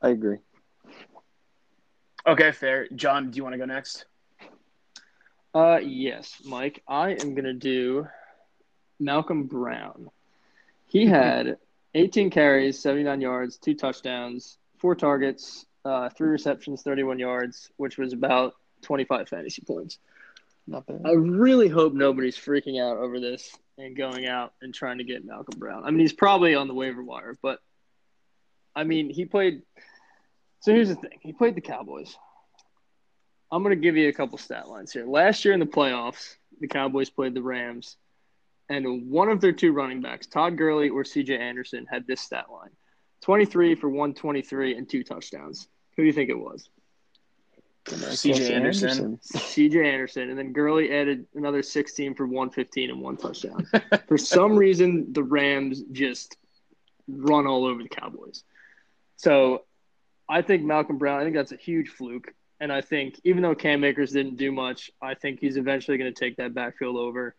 I 0.00 0.08
agree. 0.08 0.38
Okay, 2.26 2.52
fair. 2.52 2.88
John, 2.94 3.30
do 3.30 3.36
you 3.36 3.42
want 3.42 3.54
to 3.54 3.58
go 3.58 3.64
next? 3.64 4.06
Uh, 5.54 5.80
yes, 5.82 6.40
Mike. 6.44 6.82
I 6.88 7.10
am 7.10 7.34
going 7.34 7.44
to 7.44 7.52
do 7.52 8.06
Malcolm 8.98 9.44
Brown. 9.44 10.10
He 10.86 11.06
had 11.06 11.58
18 11.94 12.30
carries, 12.30 12.80
79 12.80 13.20
yards, 13.20 13.58
two 13.58 13.74
touchdowns, 13.74 14.58
four 14.78 14.94
targets, 14.94 15.66
uh, 15.84 16.08
three 16.10 16.28
receptions, 16.28 16.82
31 16.82 17.18
yards, 17.18 17.70
which 17.76 17.98
was 17.98 18.12
about 18.12 18.54
25 18.82 19.28
fantasy 19.28 19.62
points. 19.62 19.98
Not 20.66 20.86
bad. 20.86 21.02
I 21.04 21.12
really 21.12 21.68
hope 21.68 21.92
nobody's 21.92 22.36
freaking 22.36 22.80
out 22.80 22.96
over 22.96 23.18
this 23.20 23.50
and 23.78 23.96
going 23.96 24.26
out 24.26 24.52
and 24.62 24.72
trying 24.72 24.98
to 24.98 25.04
get 25.04 25.24
Malcolm 25.24 25.58
Brown. 25.58 25.84
I 25.84 25.90
mean, 25.90 26.00
he's 26.00 26.12
probably 26.12 26.54
on 26.54 26.68
the 26.68 26.74
waiver 26.74 27.02
wire, 27.02 27.36
but 27.42 27.58
I 28.74 28.84
mean, 28.84 29.10
he 29.10 29.24
played. 29.24 29.62
So 30.60 30.72
here's 30.72 30.88
the 30.88 30.94
thing 30.94 31.18
he 31.20 31.32
played 31.32 31.56
the 31.56 31.60
Cowboys. 31.60 32.16
I'm 33.50 33.62
going 33.62 33.76
to 33.76 33.82
give 33.82 33.96
you 33.96 34.08
a 34.08 34.12
couple 34.12 34.38
stat 34.38 34.68
lines 34.68 34.92
here. 34.92 35.04
Last 35.04 35.44
year 35.44 35.52
in 35.52 35.60
the 35.60 35.66
playoffs, 35.66 36.36
the 36.60 36.68
Cowboys 36.68 37.10
played 37.10 37.34
the 37.34 37.42
Rams, 37.42 37.96
and 38.68 39.10
one 39.10 39.28
of 39.28 39.40
their 39.40 39.52
two 39.52 39.72
running 39.72 40.00
backs, 40.00 40.26
Todd 40.26 40.56
Gurley 40.56 40.88
or 40.88 41.02
CJ 41.02 41.38
Anderson, 41.38 41.86
had 41.90 42.06
this 42.06 42.20
stat 42.20 42.46
line 42.50 42.70
23 43.22 43.74
for 43.74 43.88
123 43.88 44.76
and 44.76 44.88
two 44.88 45.04
touchdowns. 45.04 45.68
Who 45.96 46.02
do 46.02 46.06
you 46.06 46.12
think 46.12 46.30
it 46.30 46.38
was? 46.38 46.68
CJ 47.84 48.50
Anderson. 48.50 49.18
CJ 49.24 49.84
Anderson. 49.84 50.30
And 50.30 50.38
then 50.38 50.52
Gurley 50.52 50.92
added 50.92 51.26
another 51.34 51.62
16 51.62 52.14
for 52.14 52.26
115 52.26 52.90
and 52.90 53.00
one 53.00 53.16
touchdown. 53.16 53.66
for 54.08 54.18
some 54.18 54.56
reason, 54.56 55.12
the 55.12 55.22
Rams 55.22 55.82
just 55.92 56.36
run 57.08 57.46
all 57.46 57.64
over 57.64 57.82
the 57.82 57.88
Cowboys. 57.88 58.44
So 59.16 59.64
I 60.28 60.42
think 60.42 60.62
Malcolm 60.62 60.98
Brown, 60.98 61.20
I 61.20 61.24
think 61.24 61.34
that's 61.34 61.52
a 61.52 61.56
huge 61.56 61.88
fluke. 61.88 62.32
And 62.60 62.72
I 62.72 62.80
think 62.80 63.20
even 63.24 63.42
though 63.42 63.56
Cam 63.56 63.82
Akers 63.82 64.12
didn't 64.12 64.36
do 64.36 64.52
much, 64.52 64.90
I 65.00 65.14
think 65.14 65.40
he's 65.40 65.56
eventually 65.56 65.98
going 65.98 66.12
to 66.12 66.18
take 66.18 66.36
that 66.36 66.54
backfield 66.54 66.96
over. 66.96 67.34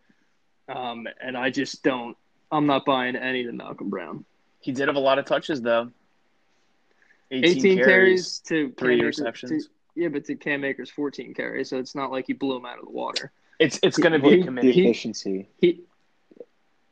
Um, 0.67 1.07
and 1.21 1.37
I 1.37 1.49
just 1.49 1.83
don't, 1.83 2.17
I'm 2.51 2.67
not 2.67 2.85
buying 2.85 3.15
any 3.15 3.41
of 3.41 3.47
the 3.47 3.53
Malcolm 3.53 3.89
Brown. 3.89 4.25
He 4.59 4.71
did 4.71 4.87
have 4.87 4.95
a 4.95 4.99
lot 4.99 5.19
of 5.19 5.25
touches 5.25 5.61
though. 5.61 5.91
18, 7.31 7.57
18 7.57 7.77
carries, 7.77 7.85
carries, 7.85 8.39
to 8.39 8.73
three 8.77 8.97
Cam 8.97 9.05
receptions. 9.05 9.65
To, 9.65 9.71
yeah, 9.95 10.09
but 10.09 10.25
to 10.25 10.35
Cam 10.35 10.63
Akers 10.63 10.89
14 10.89 11.33
carries, 11.33 11.69
so 11.69 11.77
it's 11.77 11.95
not 11.95 12.11
like 12.11 12.27
he 12.27 12.33
blew 12.33 12.57
him 12.57 12.65
out 12.65 12.79
of 12.79 12.85
the 12.85 12.91
water. 12.91 13.31
It's 13.59 13.79
it's 13.83 13.97
going 13.97 14.13
to 14.13 14.19
be 14.19 14.41
a 14.41 14.43
committee. 14.43 14.71
The 14.71 14.81
efficiency. 14.81 15.49
He, 15.59 15.81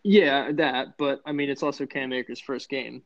yeah, 0.04 0.52
that. 0.54 0.98
But 0.98 1.22
I 1.26 1.32
mean, 1.32 1.50
it's 1.50 1.64
also 1.64 1.86
Cam 1.86 2.14
Akers' 2.14 2.40
first 2.40 2.70
game, 2.70 3.02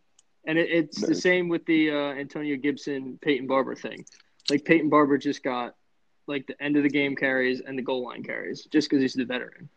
and 0.46 0.58
it, 0.58 0.70
it's 0.70 1.02
the 1.02 1.16
same 1.16 1.50
with 1.50 1.66
the 1.66 1.92
uh, 1.92 2.14
Antonio 2.14 2.58
Gibson 2.58 3.18
Peyton 3.22 3.48
Barber 3.48 3.76
thing. 3.76 4.06
Like 4.50 4.66
Peyton 4.66 4.90
Barber 4.90 5.18
just 5.18 5.44
got 5.44 5.76
like 6.28 6.48
the 6.48 6.62
end 6.62 6.76
of 6.76 6.84
the 6.84 6.90
game 6.90 7.16
carries 7.16 7.62
and 7.62 7.78
the 7.78 7.84
goal 7.84 8.04
line 8.04 8.24
carries 8.24 8.66
just 8.66 8.90
because 8.90 9.02
he's 9.02 9.14
the 9.14 9.26
veteran 9.26 9.70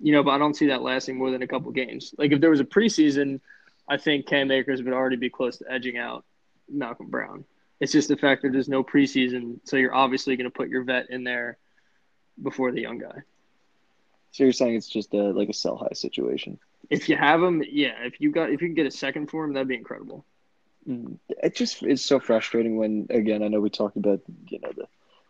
you 0.00 0.12
know, 0.12 0.22
but 0.22 0.32
I 0.32 0.38
don't 0.38 0.54
see 0.54 0.66
that 0.66 0.82
lasting 0.82 1.16
more 1.16 1.30
than 1.30 1.42
a 1.42 1.46
couple 1.46 1.70
games. 1.72 2.14
Like 2.18 2.32
if 2.32 2.40
there 2.40 2.50
was 2.50 2.60
a 2.60 2.64
preseason, 2.64 3.40
I 3.88 3.96
think 3.96 4.26
Cam 4.26 4.50
Akers 4.50 4.82
would 4.82 4.92
already 4.92 5.16
be 5.16 5.30
close 5.30 5.58
to 5.58 5.64
edging 5.70 5.96
out 5.96 6.24
Malcolm 6.68 7.08
Brown. 7.08 7.44
It's 7.80 7.92
just 7.92 8.08
the 8.08 8.16
fact 8.16 8.42
that 8.42 8.52
there's 8.52 8.68
no 8.68 8.82
preseason, 8.82 9.60
so 9.64 9.76
you're 9.76 9.94
obviously 9.94 10.36
going 10.36 10.50
to 10.50 10.56
put 10.56 10.68
your 10.68 10.84
vet 10.84 11.10
in 11.10 11.24
there 11.24 11.58
before 12.42 12.72
the 12.72 12.80
young 12.80 12.98
guy. 12.98 13.22
So 14.32 14.44
you're 14.44 14.52
saying 14.52 14.74
it's 14.74 14.88
just 14.88 15.14
a 15.14 15.30
like 15.30 15.48
a 15.48 15.54
sell 15.54 15.76
high 15.76 15.94
situation. 15.94 16.58
If 16.90 17.08
you 17.08 17.16
have 17.16 17.42
him, 17.42 17.62
yeah. 17.68 18.02
If 18.02 18.20
you 18.20 18.30
got 18.30 18.50
if 18.50 18.60
you 18.60 18.68
can 18.68 18.74
get 18.74 18.86
a 18.86 18.90
second 18.90 19.30
for 19.30 19.44
him, 19.44 19.54
that'd 19.54 19.68
be 19.68 19.76
incredible. 19.76 20.24
Mm, 20.88 21.18
it 21.28 21.56
just 21.56 21.82
it's 21.82 22.02
so 22.02 22.20
frustrating 22.20 22.76
when 22.76 23.06
again 23.10 23.42
I 23.42 23.48
know 23.48 23.60
we 23.60 23.70
talked 23.70 23.96
about 23.96 24.20
you 24.48 24.58
know 24.60 24.72
the 24.76 24.86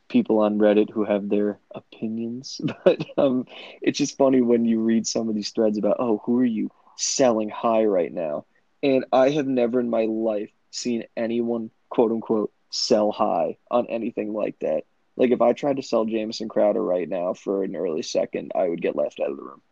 people 0.08 0.40
on 0.40 0.58
Reddit 0.58 0.90
who 0.90 1.04
have 1.04 1.28
their 1.28 1.58
opinions, 1.74 2.60
but 2.84 3.04
um, 3.16 3.46
it's 3.80 3.98
just 3.98 4.16
funny 4.16 4.40
when 4.40 4.64
you 4.64 4.80
read 4.80 5.06
some 5.06 5.28
of 5.28 5.34
these 5.34 5.50
threads 5.50 5.78
about, 5.78 5.96
oh, 5.98 6.22
who 6.24 6.38
are 6.40 6.44
you 6.44 6.70
selling 6.96 7.48
high 7.48 7.84
right 7.84 8.12
now? 8.12 8.44
And 8.82 9.04
I 9.12 9.30
have 9.30 9.46
never 9.46 9.80
in 9.80 9.90
my 9.90 10.04
life 10.04 10.50
seen 10.76 11.04
anyone, 11.16 11.70
quote 11.88 12.12
unquote, 12.12 12.52
sell 12.70 13.10
high 13.10 13.56
on 13.70 13.86
anything 13.86 14.32
like 14.32 14.58
that. 14.60 14.84
Like 15.16 15.30
if 15.30 15.40
I 15.40 15.52
tried 15.52 15.76
to 15.76 15.82
sell 15.82 16.04
Jamison 16.04 16.48
Crowder 16.48 16.82
right 16.82 17.08
now 17.08 17.32
for 17.32 17.64
an 17.64 17.74
early 17.74 18.02
second, 18.02 18.52
I 18.54 18.68
would 18.68 18.82
get 18.82 18.96
left 18.96 19.18
out 19.20 19.30
of 19.30 19.36
the 19.36 19.42
room. 19.42 19.62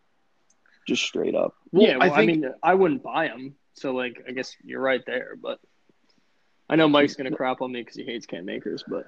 Just 0.88 1.02
straight 1.02 1.34
up. 1.34 1.54
Well, 1.72 1.82
yeah, 1.82 1.96
well, 1.96 2.12
I, 2.12 2.16
think... 2.16 2.30
I 2.30 2.34
mean, 2.34 2.54
I 2.62 2.74
wouldn't 2.74 3.02
buy 3.02 3.28
him, 3.28 3.56
So 3.74 3.92
like, 3.92 4.24
I 4.28 4.32
guess 4.32 4.56
you're 4.64 4.80
right 4.80 5.04
there. 5.06 5.36
But 5.40 5.60
I 6.68 6.76
know 6.76 6.88
Mike's 6.88 7.14
gonna 7.14 7.30
crap 7.30 7.60
on 7.60 7.72
me 7.72 7.80
because 7.80 7.96
he 7.96 8.04
hates 8.04 8.26
Cam 8.26 8.48
Akers, 8.48 8.84
but 8.86 9.06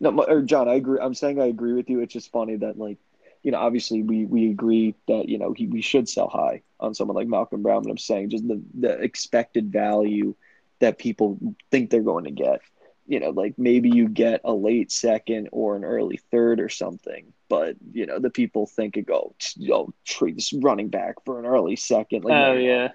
No, 0.00 0.10
or 0.24 0.42
John, 0.42 0.68
I 0.68 0.74
agree. 0.74 0.98
I'm 1.00 1.14
saying 1.14 1.40
I 1.40 1.46
agree 1.46 1.74
with 1.74 1.90
you. 1.90 2.00
It's 2.00 2.12
just 2.12 2.32
funny 2.32 2.56
that 2.56 2.78
like, 2.78 2.98
you 3.42 3.52
know, 3.52 3.58
obviously 3.58 4.02
we 4.02 4.24
we 4.24 4.50
agree 4.50 4.94
that 5.08 5.28
you 5.28 5.38
know 5.38 5.52
he 5.52 5.66
we 5.66 5.82
should 5.82 6.08
sell 6.08 6.28
high 6.28 6.62
on 6.78 6.94
someone 6.94 7.16
like 7.16 7.28
Malcolm 7.28 7.62
Brown. 7.62 7.82
But 7.82 7.90
I'm 7.90 7.98
saying 7.98 8.30
just 8.30 8.48
the 8.48 8.62
the 8.78 8.92
expected 9.00 9.70
value 9.70 10.34
that 10.80 10.98
people 10.98 11.38
think 11.70 11.90
they're 11.90 12.02
going 12.02 12.24
to 12.24 12.30
get. 12.30 12.60
You 13.06 13.18
know, 13.18 13.30
like 13.30 13.54
maybe 13.58 13.90
you 13.90 14.08
get 14.08 14.40
a 14.44 14.52
late 14.52 14.92
second 14.92 15.48
or 15.50 15.74
an 15.74 15.84
early 15.84 16.20
third 16.30 16.60
or 16.60 16.68
something, 16.68 17.32
but 17.48 17.74
you 17.92 18.06
know 18.06 18.20
the 18.20 18.30
people 18.30 18.66
think 18.66 18.96
it 18.96 19.06
go, 19.06 19.34
yo, 19.56 19.92
trade 20.04 20.36
this 20.36 20.52
running 20.52 20.88
back 20.88 21.16
for 21.24 21.40
an 21.40 21.46
early 21.46 21.74
second. 21.74 22.24
Like, 22.24 22.34
oh 22.34 22.54
no, 22.54 22.58
yeah, 22.58 22.88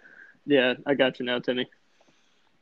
yeah, 0.45 0.75
I 0.85 0.93
got 0.93 1.19
you 1.19 1.25
now, 1.25 1.39
Timmy. 1.39 1.67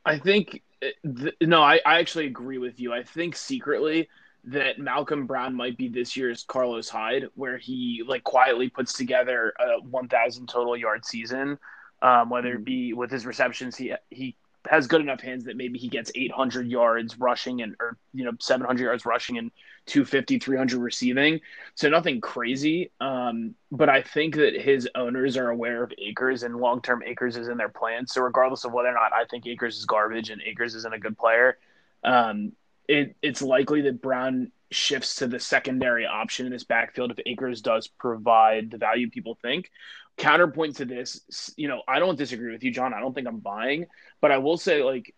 I 0.04 0.18
think 0.18 0.62
uh, 0.82 0.88
th- 1.16 1.36
no, 1.40 1.62
I, 1.62 1.80
I 1.86 1.98
actually 2.00 2.26
agree 2.26 2.58
with 2.58 2.80
you. 2.80 2.92
I 2.92 3.04
think 3.04 3.36
secretly 3.36 4.08
that 4.46 4.78
Malcolm 4.78 5.26
Brown 5.26 5.54
might 5.54 5.76
be 5.76 5.88
this 5.88 6.16
year's 6.16 6.44
Carlos 6.46 6.88
Hyde, 6.88 7.28
where 7.34 7.56
he 7.56 8.02
like 8.06 8.24
quietly 8.24 8.68
puts 8.68 8.92
together 8.92 9.54
a 9.58 9.80
1,000 9.80 10.48
total 10.48 10.76
yard 10.76 11.04
season. 11.04 11.58
Um, 12.02 12.28
whether 12.28 12.54
it 12.54 12.64
be 12.64 12.92
with 12.92 13.10
his 13.10 13.24
receptions, 13.24 13.76
he 13.76 13.94
he 14.10 14.36
has 14.68 14.86
good 14.86 15.00
enough 15.00 15.20
hands 15.20 15.44
that 15.44 15.56
maybe 15.56 15.78
he 15.78 15.88
gets 15.88 16.10
800 16.14 16.66
yards 16.66 17.18
rushing 17.18 17.62
and 17.62 17.76
or 17.80 17.98
you 18.12 18.24
know 18.24 18.32
700 18.40 18.82
yards 18.82 19.04
rushing 19.04 19.38
and 19.38 19.50
250 19.86 20.38
300 20.38 20.78
receiving. 20.78 21.40
So 21.74 21.88
nothing 21.88 22.20
crazy. 22.20 22.90
Um, 23.00 23.54
but 23.70 23.88
i 23.88 24.02
think 24.02 24.36
that 24.36 24.54
his 24.54 24.88
owners 24.94 25.36
are 25.36 25.50
aware 25.50 25.82
of 25.82 25.92
Akers 25.98 26.42
and 26.42 26.56
long-term 26.56 27.02
Akers 27.04 27.36
is 27.36 27.48
in 27.48 27.56
their 27.56 27.68
plans. 27.68 28.12
So 28.12 28.22
regardless 28.22 28.64
of 28.64 28.72
whether 28.72 28.88
or 28.88 28.94
not 28.94 29.12
i 29.12 29.24
think 29.24 29.46
Akers 29.46 29.78
is 29.78 29.84
garbage 29.84 30.30
and 30.30 30.40
Akers 30.42 30.74
isn't 30.74 30.94
a 30.94 30.98
good 30.98 31.18
player 31.18 31.58
um, 32.04 32.52
it, 32.86 33.16
it's 33.22 33.42
likely 33.42 33.80
that 33.82 34.02
brown 34.02 34.52
shifts 34.70 35.16
to 35.16 35.26
the 35.26 35.40
secondary 35.40 36.06
option 36.06 36.46
in 36.46 36.52
this 36.52 36.64
backfield 36.64 37.10
if 37.10 37.18
Akers 37.26 37.60
does 37.60 37.86
provide 37.86 38.70
the 38.70 38.78
value 38.78 39.08
people 39.08 39.38
think 39.40 39.70
counterpoint 40.16 40.76
to 40.76 40.84
this 40.84 41.52
you 41.56 41.66
know 41.66 41.82
i 41.88 41.98
don't 41.98 42.16
disagree 42.16 42.52
with 42.52 42.62
you 42.62 42.70
john 42.70 42.94
i 42.94 43.00
don't 43.00 43.14
think 43.14 43.26
i'm 43.26 43.40
buying 43.40 43.86
but 44.24 44.32
I 44.32 44.38
will 44.38 44.56
say, 44.56 44.82
like, 44.82 45.14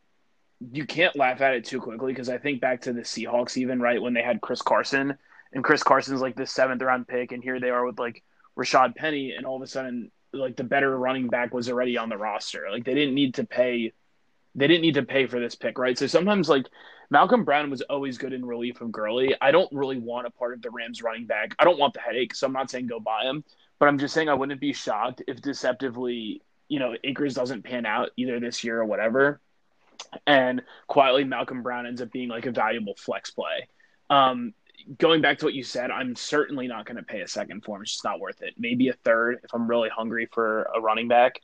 you 0.72 0.84
can't 0.84 1.14
laugh 1.14 1.40
at 1.40 1.54
it 1.54 1.64
too 1.64 1.80
quickly 1.80 2.12
because 2.12 2.28
I 2.28 2.38
think 2.38 2.60
back 2.60 2.80
to 2.80 2.92
the 2.92 3.02
Seahawks, 3.02 3.56
even 3.56 3.78
right 3.78 4.02
when 4.02 4.14
they 4.14 4.22
had 4.22 4.40
Chris 4.40 4.62
Carson, 4.62 5.16
and 5.52 5.62
Chris 5.62 5.84
Carson's 5.84 6.20
like 6.20 6.34
the 6.34 6.44
seventh 6.44 6.82
round 6.82 7.06
pick, 7.06 7.30
and 7.30 7.40
here 7.40 7.60
they 7.60 7.70
are 7.70 7.86
with 7.86 8.00
like 8.00 8.24
Rashaad 8.58 8.96
Penny, 8.96 9.30
and 9.30 9.46
all 9.46 9.54
of 9.54 9.62
a 9.62 9.68
sudden, 9.68 10.10
like 10.32 10.56
the 10.56 10.64
better 10.64 10.98
running 10.98 11.28
back 11.28 11.54
was 11.54 11.70
already 11.70 11.96
on 11.96 12.08
the 12.08 12.16
roster. 12.16 12.66
Like 12.68 12.84
they 12.84 12.94
didn't 12.94 13.14
need 13.14 13.34
to 13.34 13.44
pay, 13.44 13.92
they 14.56 14.66
didn't 14.66 14.82
need 14.82 14.94
to 14.94 15.04
pay 15.04 15.28
for 15.28 15.38
this 15.38 15.54
pick, 15.54 15.78
right? 15.78 15.96
So 15.96 16.08
sometimes 16.08 16.48
like 16.48 16.66
Malcolm 17.08 17.44
Brown 17.44 17.70
was 17.70 17.82
always 17.82 18.18
good 18.18 18.32
in 18.32 18.44
relief 18.44 18.80
of 18.80 18.90
Gurley. 18.90 19.36
I 19.40 19.52
don't 19.52 19.72
really 19.72 19.98
want 19.98 20.26
a 20.26 20.30
part 20.32 20.52
of 20.52 20.62
the 20.62 20.70
Rams 20.72 21.00
running 21.00 21.26
back. 21.26 21.54
I 21.60 21.64
don't 21.64 21.78
want 21.78 21.94
the 21.94 22.00
headache, 22.00 22.34
so 22.34 22.44
I'm 22.44 22.52
not 22.52 22.72
saying 22.72 22.88
go 22.88 22.98
buy 22.98 23.22
him, 23.22 23.44
but 23.78 23.88
I'm 23.88 23.98
just 23.98 24.14
saying 24.14 24.28
I 24.28 24.34
wouldn't 24.34 24.60
be 24.60 24.72
shocked 24.72 25.22
if 25.26 25.40
deceptively 25.40 26.42
you 26.68 26.78
know, 26.78 26.94
Akers 27.04 27.34
doesn't 27.34 27.62
pan 27.62 27.86
out 27.86 28.10
either 28.16 28.40
this 28.40 28.64
year 28.64 28.80
or 28.80 28.84
whatever. 28.84 29.40
And 30.26 30.62
quietly, 30.86 31.24
Malcolm 31.24 31.62
Brown 31.62 31.86
ends 31.86 32.02
up 32.02 32.10
being 32.10 32.28
like 32.28 32.46
a 32.46 32.50
valuable 32.50 32.94
flex 32.96 33.30
play. 33.30 33.68
Um, 34.10 34.52
going 34.98 35.20
back 35.22 35.38
to 35.38 35.44
what 35.44 35.54
you 35.54 35.62
said, 35.62 35.90
I'm 35.90 36.16
certainly 36.16 36.68
not 36.68 36.86
going 36.86 36.96
to 36.96 37.02
pay 37.02 37.22
a 37.22 37.28
second 37.28 37.64
for 37.64 37.76
him. 37.76 37.82
It's 37.82 37.92
just 37.92 38.04
not 38.04 38.20
worth 38.20 38.42
it. 38.42 38.54
Maybe 38.58 38.88
a 38.88 38.92
third 38.92 39.40
if 39.42 39.54
I'm 39.54 39.68
really 39.68 39.88
hungry 39.88 40.28
for 40.32 40.64
a 40.74 40.80
running 40.80 41.08
back. 41.08 41.40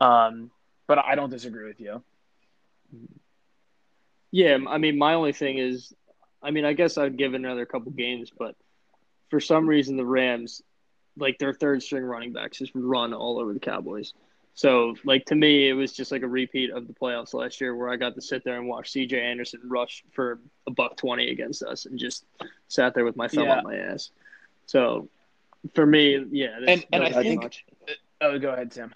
Um, 0.00 0.50
but 0.86 0.98
I 0.98 1.14
don't 1.14 1.30
disagree 1.30 1.66
with 1.66 1.80
you. 1.80 2.02
Yeah, 4.30 4.58
I 4.68 4.78
mean, 4.78 4.98
my 4.98 5.14
only 5.14 5.32
thing 5.32 5.58
is, 5.58 5.92
I 6.42 6.50
mean, 6.50 6.64
I 6.64 6.72
guess 6.72 6.98
I'd 6.98 7.18
give 7.18 7.34
another 7.34 7.66
couple 7.66 7.90
games, 7.92 8.30
but 8.36 8.54
for 9.30 9.40
some 9.40 9.68
reason, 9.68 9.96
the 9.96 10.06
Rams, 10.06 10.62
like 11.18 11.38
their 11.38 11.52
third 11.52 11.82
string 11.82 12.04
running 12.04 12.32
backs, 12.32 12.58
just 12.58 12.72
run 12.74 13.12
all 13.12 13.38
over 13.38 13.52
the 13.52 13.60
Cowboys. 13.60 14.14
So, 14.54 14.96
like 15.04 15.24
to 15.26 15.34
me, 15.36 15.68
it 15.68 15.72
was 15.74 15.92
just 15.92 16.10
like 16.10 16.22
a 16.22 16.28
repeat 16.28 16.70
of 16.70 16.88
the 16.88 16.92
playoffs 16.92 17.32
last 17.32 17.60
year, 17.60 17.76
where 17.76 17.90
I 17.90 17.96
got 17.96 18.14
to 18.16 18.20
sit 18.20 18.42
there 18.44 18.56
and 18.56 18.66
watch 18.66 18.90
C.J. 18.90 19.20
Anderson 19.20 19.60
rush 19.64 20.02
for 20.12 20.40
a 20.66 20.70
buck 20.72 20.96
twenty 20.96 21.30
against 21.30 21.62
us, 21.62 21.86
and 21.86 21.98
just 21.98 22.24
sat 22.66 22.92
there 22.94 23.04
with 23.04 23.16
my 23.16 23.28
thumb 23.28 23.44
Yeah. 23.44 23.58
up 23.58 23.64
my 23.64 23.76
ass. 23.76 24.10
So, 24.66 25.08
for 25.74 25.86
me, 25.86 26.24
yeah, 26.30 26.58
And- 26.66 26.84
and 26.92 27.04
I 27.04 27.22
think- 27.22 27.42
much. 27.42 27.64
Oh, 28.20 28.36
go 28.38 28.50
ahead, 28.52 28.72
Tim. 28.72 28.92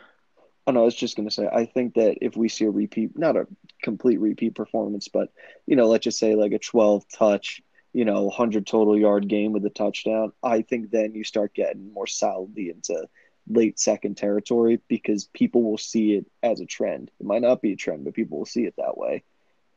Oh, 0.66 0.72
no, 0.72 0.82
I 0.82 0.84
was 0.84 0.94
just 0.94 1.16
going 1.16 1.28
to 1.28 1.34
say, 1.34 1.46
I 1.46 1.64
think 1.64 1.94
that 1.94 2.18
if 2.24 2.36
we 2.36 2.48
see 2.48 2.64
a 2.66 2.70
repeat, 2.70 3.16
not 3.18 3.36
a 3.36 3.46
complete 3.82 4.18
repeat 4.20 4.54
performance, 4.54 5.08
but, 5.08 5.32
you 5.66 5.74
know, 5.76 5.88
let's 5.88 6.04
just 6.04 6.18
say 6.20 6.34
like 6.36 6.52
a 6.52 6.58
12 6.60 7.04
touch, 7.08 7.62
you 7.92 8.04
know, 8.04 8.24
100 8.24 8.66
total 8.66 8.98
yard 8.98 9.28
game 9.28 9.52
with 9.52 9.64
a 9.66 9.70
touchdown, 9.70 10.32
I 10.42 10.62
think 10.62 10.90
then 10.90 11.14
you 11.14 11.24
start 11.24 11.54
getting 11.54 11.92
more 11.92 12.06
solidly 12.06 12.70
into 12.70 13.08
late 13.48 13.78
second 13.78 14.16
territory 14.16 14.80
because 14.88 15.26
people 15.26 15.62
will 15.62 15.78
see 15.78 16.14
it 16.14 16.26
as 16.42 16.60
a 16.60 16.66
trend. 16.66 17.10
It 17.20 17.26
might 17.26 17.42
not 17.42 17.60
be 17.62 17.72
a 17.72 17.76
trend, 17.76 18.04
but 18.04 18.14
people 18.14 18.38
will 18.38 18.46
see 18.46 18.64
it 18.64 18.74
that 18.78 18.96
way. 18.96 19.24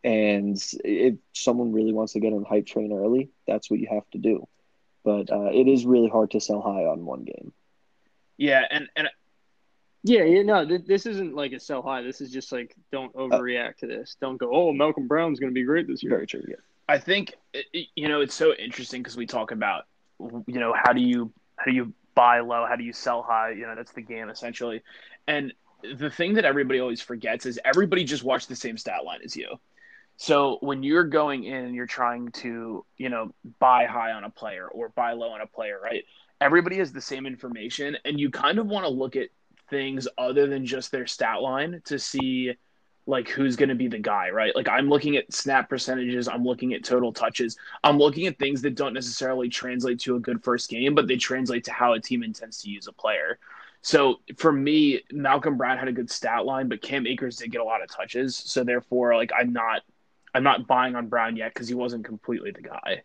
And 0.03 0.57
if 0.83 1.15
someone 1.33 1.73
really 1.73 1.93
wants 1.93 2.13
to 2.13 2.19
get 2.19 2.33
on 2.33 2.41
the 2.41 2.47
hype 2.47 2.67
train 2.67 2.93
early, 2.93 3.31
that's 3.47 3.69
what 3.71 3.79
you 3.79 3.87
have 3.91 4.09
to 4.11 4.19
do. 4.19 4.47
But 5.03 5.31
uh, 5.31 5.49
it 5.51 5.67
is 5.67 5.85
really 5.85 6.09
hard 6.09 6.31
to 6.31 6.39
sell 6.41 6.61
high 6.61 6.85
on 6.85 7.05
one 7.05 7.23
game. 7.25 7.53
Yeah, 8.37 8.63
and 8.69 8.89
and 8.95 9.09
Yeah, 10.03 10.23
yeah, 10.23 10.43
no, 10.43 10.65
th- 10.67 10.85
this 10.85 11.05
isn't 11.07 11.35
like 11.35 11.53
a 11.53 11.59
sell 11.59 11.81
high. 11.81 12.01
This 12.03 12.21
is 12.21 12.31
just 12.31 12.51
like 12.51 12.75
don't 12.91 13.15
Uh, 13.31 13.39
overreact 13.39 13.77
to 13.77 13.87
this. 13.87 14.17
Don't 14.21 14.37
go, 14.37 14.49
oh, 14.53 14.71
Malcolm 14.73 15.07
Brown's 15.07 15.39
going 15.39 15.51
to 15.51 15.55
be 15.55 15.63
great 15.63 15.87
this 15.87 16.03
year. 16.03 16.11
Very 16.11 16.27
true. 16.27 16.43
Yeah. 16.47 16.55
I 16.87 16.99
think 16.99 17.33
you 17.71 18.07
know 18.07 18.21
it's 18.21 18.35
so 18.35 18.53
interesting 18.53 19.01
because 19.01 19.17
we 19.17 19.25
talk 19.25 19.51
about 19.51 19.85
you 20.19 20.59
know 20.59 20.73
how 20.75 20.93
do 20.93 21.01
you 21.01 21.31
how 21.57 21.65
do 21.65 21.71
you 21.71 21.93
buy 22.13 22.39
low, 22.39 22.65
how 22.67 22.75
do 22.75 22.83
you 22.83 22.93
sell 22.93 23.21
high? 23.23 23.51
You 23.51 23.65
know 23.67 23.75
that's 23.75 23.91
the 23.91 24.01
game 24.01 24.29
essentially, 24.29 24.81
and 25.27 25.53
the 25.97 26.09
thing 26.09 26.33
that 26.35 26.45
everybody 26.45 26.79
always 26.79 27.01
forgets 27.01 27.45
is 27.45 27.59
everybody 27.65 28.03
just 28.03 28.23
watched 28.23 28.49
the 28.49 28.55
same 28.55 28.77
stat 28.77 29.03
line 29.03 29.19
as 29.23 29.35
you. 29.35 29.59
So 30.17 30.57
when 30.61 30.81
you're 30.83 31.03
going 31.03 31.43
in 31.43 31.65
and 31.65 31.75
you're 31.75 31.85
trying 31.85 32.31
to 32.33 32.85
you 32.97 33.09
know 33.09 33.31
buy 33.59 33.85
high 33.85 34.11
on 34.11 34.23
a 34.23 34.29
player 34.29 34.67
or 34.67 34.89
buy 34.89 35.13
low 35.13 35.29
on 35.29 35.41
a 35.41 35.47
player, 35.47 35.79
right? 35.81 36.03
Everybody 36.41 36.77
has 36.77 36.91
the 36.91 37.01
same 37.01 37.25
information, 37.25 37.97
and 38.05 38.19
you 38.19 38.29
kind 38.29 38.59
of 38.59 38.67
want 38.67 38.85
to 38.85 38.89
look 38.89 39.15
at 39.15 39.29
things 39.69 40.07
other 40.17 40.45
than 40.47 40.65
just 40.65 40.91
their 40.91 41.07
stat 41.07 41.41
line 41.41 41.81
to 41.85 41.97
see 41.97 42.53
like 43.07 43.29
who's 43.29 43.55
going 43.55 43.69
to 43.69 43.75
be 43.75 43.87
the 43.87 43.99
guy, 43.99 44.29
right? 44.29 44.55
Like 44.55 44.67
I'm 44.67 44.89
looking 44.89 45.15
at 45.15 45.31
snap 45.31 45.69
percentages, 45.69 46.27
I'm 46.27 46.43
looking 46.43 46.73
at 46.73 46.83
total 46.83 47.13
touches, 47.13 47.57
I'm 47.83 47.97
looking 47.97 48.25
at 48.25 48.39
things 48.39 48.61
that 48.63 48.75
don't 48.75 48.93
necessarily 48.93 49.49
translate 49.49 49.99
to 50.01 50.15
a 50.15 50.19
good 50.19 50.43
first 50.43 50.69
game, 50.69 50.95
but 50.95 51.07
they 51.07 51.17
translate 51.17 51.63
to 51.65 51.71
how 51.71 51.93
a 51.93 51.99
team 51.99 52.23
intends 52.23 52.61
to 52.63 52.69
use 52.69 52.87
a 52.87 52.93
player. 52.93 53.37
So 53.81 54.21
for 54.37 54.51
me, 54.51 55.01
Malcolm 55.11 55.57
Brown 55.57 55.77
had 55.77 55.87
a 55.87 55.91
good 55.91 56.09
stat 56.09 56.45
line, 56.45 56.67
but 56.67 56.81
Cam 56.81 57.05
Akers 57.05 57.37
did 57.37 57.51
get 57.51 57.61
a 57.61 57.63
lot 57.63 57.83
of 57.83 57.89
touches. 57.89 58.35
So 58.35 58.63
therefore, 58.63 59.15
like 59.15 59.31
I'm 59.37 59.53
not, 59.53 59.83
I'm 60.33 60.43
not 60.43 60.65
buying 60.65 60.95
on 60.95 61.07
Brown 61.07 61.37
yet 61.37 61.53
because 61.53 61.67
he 61.67 61.75
wasn't 61.75 62.03
completely 62.03 62.49
the 62.49 62.63
guy 62.63 63.03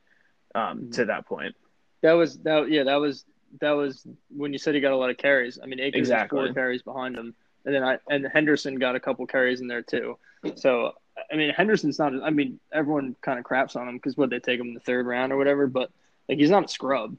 um, 0.54 0.90
to 0.92 1.04
that 1.04 1.26
point. 1.26 1.54
That 2.02 2.12
was 2.12 2.38
that. 2.38 2.70
Yeah, 2.70 2.84
that 2.84 2.96
was 2.96 3.26
that 3.60 3.72
was 3.72 4.06
when 4.34 4.52
you 4.52 4.58
said 4.58 4.74
he 4.74 4.80
got 4.80 4.92
a 4.92 4.96
lot 4.96 5.10
of 5.10 5.18
carries. 5.18 5.58
I 5.62 5.66
mean, 5.66 5.80
Akers 5.80 6.00
Exactly. 6.00 6.46
four 6.46 6.54
carries 6.54 6.82
behind 6.82 7.16
him, 7.16 7.34
and 7.64 7.74
then 7.74 7.82
I 7.82 7.98
and 8.08 8.26
Henderson 8.32 8.76
got 8.76 8.96
a 8.96 9.00
couple 9.00 9.26
carries 9.26 9.60
in 9.60 9.66
there 9.68 9.82
too. 9.82 10.18
So 10.56 10.94
I 11.30 11.36
mean, 11.36 11.50
Henderson's 11.50 11.98
not. 11.98 12.12
I 12.22 12.30
mean, 12.30 12.58
everyone 12.72 13.14
kind 13.20 13.38
of 13.38 13.44
craps 13.44 13.76
on 13.76 13.88
him 13.88 13.96
because 13.96 14.16
what 14.16 14.30
they 14.30 14.38
take 14.38 14.58
him 14.60 14.68
in 14.68 14.74
the 14.74 14.80
third 14.80 15.06
round 15.06 15.32
or 15.32 15.36
whatever, 15.36 15.66
but 15.66 15.90
like 16.28 16.38
he's 16.38 16.50
not 16.50 16.64
a 16.64 16.68
scrub. 16.68 17.16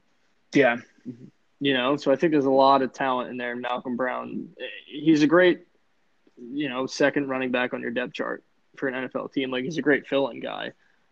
Yeah, 0.54 0.78
You 1.62 1.76
know, 1.76 1.96
so 1.96 2.12
I 2.12 2.16
think 2.16 2.32
there's 2.32 2.46
a 2.46 2.50
lot 2.50 2.82
of 2.82 2.92
talent 2.92 3.30
in 3.30 3.38
there. 3.38 3.56
Malcolm 3.56 3.96
Brown, 3.96 4.50
he's 4.88 5.22
a 5.22 5.28
great, 5.28 5.68
you 6.52 6.68
know, 6.68 6.88
second 6.88 7.30
running 7.30 7.52
back 7.52 7.76
on 7.76 7.82
your 7.82 7.92
depth 7.92 8.14
chart 8.14 8.44
for 8.76 8.88
an 8.88 9.08
NFL 9.08 9.32
team. 9.32 9.52
Like 9.52 9.64
he's 9.64 9.78
a 9.78 9.82
great 9.84 10.08
fill-in 10.08 10.40
guy. 10.40 10.72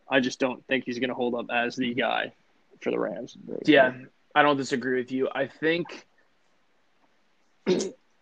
I 0.09 0.19
just 0.19 0.39
don't 0.39 0.65
think 0.65 0.85
he's 0.85 0.97
going 0.97 1.09
to 1.09 1.15
hold 1.15 1.35
up 1.35 1.45
as 1.53 1.75
the 1.75 1.93
guy 1.93 2.33
for 2.81 2.89
the 2.89 2.97
Rams. 2.97 3.37
yeah, 3.65 3.93
I 4.33 4.41
don't 4.41 4.57
disagree 4.57 4.97
with 4.97 5.11
you. 5.11 5.29
I 5.33 5.45
think 5.45 6.07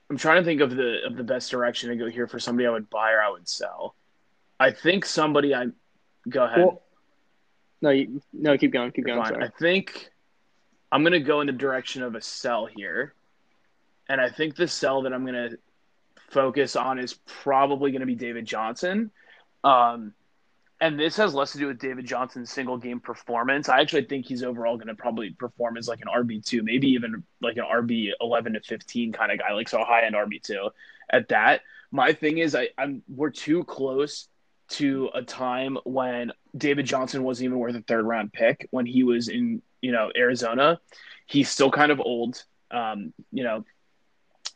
I'm 0.09 0.17
trying 0.17 0.41
to 0.41 0.45
think 0.45 0.61
of 0.61 0.75
the 0.75 0.99
of 1.05 1.15
the 1.15 1.23
best 1.23 1.51
direction 1.51 1.89
to 1.89 1.95
go 1.95 2.09
here 2.09 2.27
for 2.27 2.39
somebody 2.39 2.65
I 2.65 2.71
would 2.71 2.89
buy 2.89 3.11
or 3.11 3.21
I 3.21 3.29
would 3.29 3.47
sell. 3.47 3.95
I 4.59 4.71
think 4.71 5.05
somebody 5.05 5.53
I 5.53 5.67
go 6.29 6.45
ahead. 6.45 6.59
Well, 6.59 6.81
no, 7.81 7.89
you, 7.91 8.21
no, 8.33 8.57
keep 8.57 8.71
going, 8.71 8.91
keep 8.91 9.07
You're 9.07 9.17
going. 9.17 9.41
I 9.41 9.49
think 9.49 10.09
I'm 10.91 11.03
going 11.03 11.13
to 11.13 11.19
go 11.19 11.41
in 11.41 11.47
the 11.47 11.53
direction 11.53 12.01
of 12.01 12.15
a 12.15 12.21
sell 12.21 12.65
here. 12.65 13.13
And 14.09 14.21
I 14.21 14.29
think 14.29 14.55
the 14.55 14.67
sell 14.67 15.01
that 15.03 15.13
I'm 15.13 15.25
going 15.25 15.49
to 15.49 15.57
focus 16.29 16.75
on 16.75 16.97
is 16.97 17.13
probably 17.25 17.91
going 17.91 17.99
to 17.99 18.07
be 18.07 18.15
David 18.15 18.45
Johnson. 18.45 19.11
Um, 19.63 20.13
and 20.79 20.99
this 20.99 21.17
has 21.17 21.33
less 21.33 21.53
to 21.53 21.57
do 21.57 21.67
with 21.67 21.79
David 21.79 22.05
Johnson's 22.05 22.51
single 22.51 22.77
game 22.77 22.99
performance. 22.99 23.67
I 23.67 23.79
actually 23.79 24.05
think 24.05 24.27
he's 24.27 24.43
overall 24.43 24.77
going 24.77 24.87
to 24.87 24.95
probably 24.95 25.31
perform 25.31 25.77
as 25.77 25.87
like 25.87 26.01
an 26.01 26.07
RB2, 26.07 26.63
maybe 26.63 26.89
even 26.89 27.23
like 27.41 27.57
an 27.57 27.63
RB 27.63 28.11
11 28.21 28.53
to 28.53 28.59
15 28.61 29.11
kind 29.11 29.31
of 29.31 29.39
guy, 29.39 29.53
like 29.53 29.69
so 29.69 29.83
high 29.83 30.05
end 30.05 30.15
RB2 30.15 30.69
at 31.09 31.29
that. 31.29 31.61
My 31.91 32.13
thing 32.13 32.37
is, 32.37 32.53
I, 32.53 32.69
I'm 32.77 33.01
we're 33.07 33.31
too 33.31 33.63
close 33.63 34.27
to 34.69 35.09
a 35.13 35.23
time 35.23 35.77
when 35.85 36.31
David 36.55 36.85
Johnson 36.85 37.23
wasn't 37.23 37.45
even 37.45 37.59
worth 37.59 37.75
a 37.75 37.81
third 37.81 38.05
round 38.05 38.33
pick 38.33 38.67
when 38.71 38.85
he 38.85 39.03
was 39.03 39.29
in 39.29 39.61
you 39.81 39.91
know 39.91 40.11
Arizona. 40.15 40.79
He's 41.25 41.49
still 41.49 41.71
kind 41.71 41.91
of 41.91 41.99
old. 41.99 42.43
Um, 42.69 43.13
you 43.31 43.43
know, 43.43 43.65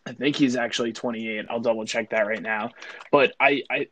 I 0.05 0.13
think 0.13 0.35
he's 0.35 0.55
actually 0.55 0.93
28. 0.93 1.45
I'll 1.49 1.59
double 1.59 1.85
check 1.85 2.09
that 2.11 2.27
right 2.27 2.41
now. 2.41 2.71
But 3.11 3.33
I, 3.39 3.63
I 3.69 3.87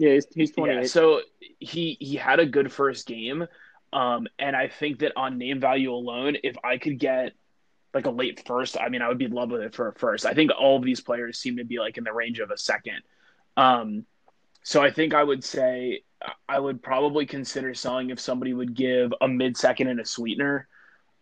yeah, 0.00 0.14
he's, 0.14 0.26
he's 0.34 0.52
28. 0.52 0.74
Yeah, 0.74 0.86
so 0.86 1.20
he 1.58 1.98
he 2.00 2.16
had 2.16 2.40
a 2.40 2.46
good 2.46 2.72
first 2.72 3.06
game, 3.06 3.46
um, 3.92 4.26
and 4.38 4.56
I 4.56 4.66
think 4.68 5.00
that 5.00 5.12
on 5.14 5.36
name 5.36 5.60
value 5.60 5.92
alone, 5.92 6.38
if 6.42 6.56
I 6.64 6.78
could 6.78 6.98
get 6.98 7.34
like 7.92 8.06
a 8.06 8.10
late 8.10 8.42
first, 8.46 8.80
I 8.80 8.88
mean, 8.88 9.02
I 9.02 9.08
would 9.08 9.18
be 9.18 9.26
in 9.26 9.32
love 9.32 9.50
with 9.50 9.60
it 9.60 9.74
for 9.74 9.88
a 9.88 9.92
first. 9.92 10.24
I 10.24 10.32
think 10.32 10.52
all 10.58 10.78
of 10.78 10.84
these 10.84 11.02
players 11.02 11.38
seem 11.38 11.58
to 11.58 11.64
be 11.64 11.78
like 11.78 11.98
in 11.98 12.04
the 12.04 12.14
range 12.14 12.38
of 12.38 12.50
a 12.50 12.56
second. 12.56 13.02
Um, 13.58 14.06
so 14.62 14.80
I 14.80 14.90
think 14.90 15.12
I 15.12 15.22
would 15.22 15.44
say 15.44 16.02
I 16.48 16.58
would 16.58 16.82
probably 16.82 17.26
consider 17.26 17.74
selling 17.74 18.08
if 18.08 18.18
somebody 18.18 18.54
would 18.54 18.74
give 18.74 19.12
a 19.20 19.28
mid 19.28 19.54
second 19.54 19.88
and 19.88 20.00
a 20.00 20.06
sweetener. 20.06 20.66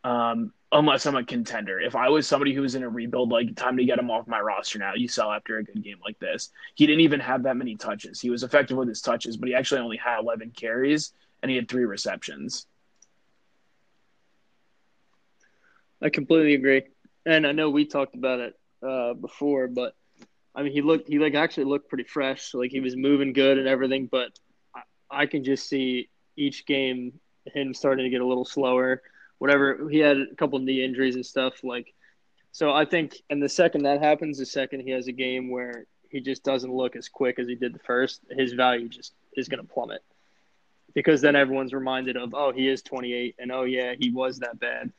Um, 0.04 0.52
unless 0.70 1.06
I'm 1.06 1.16
a 1.16 1.24
contender. 1.24 1.80
If 1.80 1.96
I 1.96 2.08
was 2.08 2.26
somebody 2.26 2.54
who 2.54 2.62
was 2.62 2.74
in 2.74 2.82
a 2.82 2.88
rebuild, 2.88 3.30
like 3.30 3.56
time 3.56 3.76
to 3.78 3.84
get 3.84 3.98
him 3.98 4.10
off 4.10 4.26
my 4.26 4.40
roster 4.40 4.78
now. 4.78 4.92
You 4.94 5.08
sell 5.08 5.32
after 5.32 5.58
a 5.58 5.64
good 5.64 5.82
game 5.82 5.98
like 6.04 6.18
this. 6.18 6.50
He 6.74 6.86
didn't 6.86 7.00
even 7.00 7.20
have 7.20 7.42
that 7.44 7.56
many 7.56 7.76
touches. 7.76 8.20
He 8.20 8.30
was 8.30 8.42
effective 8.42 8.76
with 8.76 8.88
his 8.88 9.00
touches, 9.00 9.36
but 9.36 9.48
he 9.48 9.54
actually 9.54 9.80
only 9.80 9.96
had 9.96 10.20
11 10.20 10.52
carries 10.56 11.12
and 11.42 11.50
he 11.50 11.56
had 11.56 11.68
three 11.68 11.84
receptions. 11.84 12.66
I 16.00 16.10
completely 16.10 16.54
agree, 16.54 16.84
and 17.26 17.44
I 17.44 17.52
know 17.52 17.70
we 17.70 17.84
talked 17.84 18.14
about 18.14 18.38
it 18.38 18.58
uh, 18.86 19.14
before, 19.14 19.66
but 19.66 19.96
I 20.54 20.62
mean, 20.62 20.72
he 20.72 20.80
looked 20.80 21.08
he 21.08 21.18
like 21.18 21.34
actually 21.34 21.64
looked 21.64 21.88
pretty 21.88 22.04
fresh. 22.04 22.54
Like 22.54 22.70
he 22.70 22.80
was 22.80 22.96
moving 22.96 23.32
good 23.32 23.58
and 23.58 23.66
everything, 23.66 24.06
but 24.06 24.38
I, 24.74 24.82
I 25.10 25.26
can 25.26 25.42
just 25.42 25.68
see 25.68 26.08
each 26.36 26.66
game 26.66 27.18
him 27.52 27.74
starting 27.74 28.04
to 28.04 28.10
get 28.10 28.20
a 28.20 28.26
little 28.26 28.44
slower 28.44 29.02
whatever 29.38 29.88
he 29.88 29.98
had 29.98 30.16
a 30.18 30.34
couple 30.36 30.58
knee 30.58 30.84
injuries 30.84 31.14
and 31.14 31.24
stuff 31.24 31.64
like 31.64 31.94
so 32.52 32.72
I 32.72 32.84
think 32.84 33.22
and 33.30 33.42
the 33.42 33.48
second 33.48 33.84
that 33.84 34.02
happens 34.02 34.38
the 34.38 34.46
second 34.46 34.80
he 34.80 34.90
has 34.90 35.06
a 35.06 35.12
game 35.12 35.50
where 35.50 35.86
he 36.10 36.20
just 36.20 36.42
doesn't 36.42 36.72
look 36.72 36.96
as 36.96 37.08
quick 37.08 37.38
as 37.38 37.46
he 37.46 37.54
did 37.54 37.74
the 37.74 37.78
first 37.80 38.20
his 38.30 38.52
value 38.52 38.88
just 38.88 39.14
is 39.36 39.48
going 39.48 39.64
to 39.64 39.72
plummet. 39.72 40.02
Because 40.94 41.20
then 41.20 41.36
everyone's 41.36 41.72
reminded 41.72 42.16
of 42.16 42.34
oh 42.34 42.52
he 42.52 42.68
is 42.68 42.82
28 42.82 43.36
and 43.38 43.52
oh 43.52 43.64
yeah 43.64 43.94
he 43.98 44.10
was 44.10 44.38
that 44.38 44.58
bad. 44.58 44.92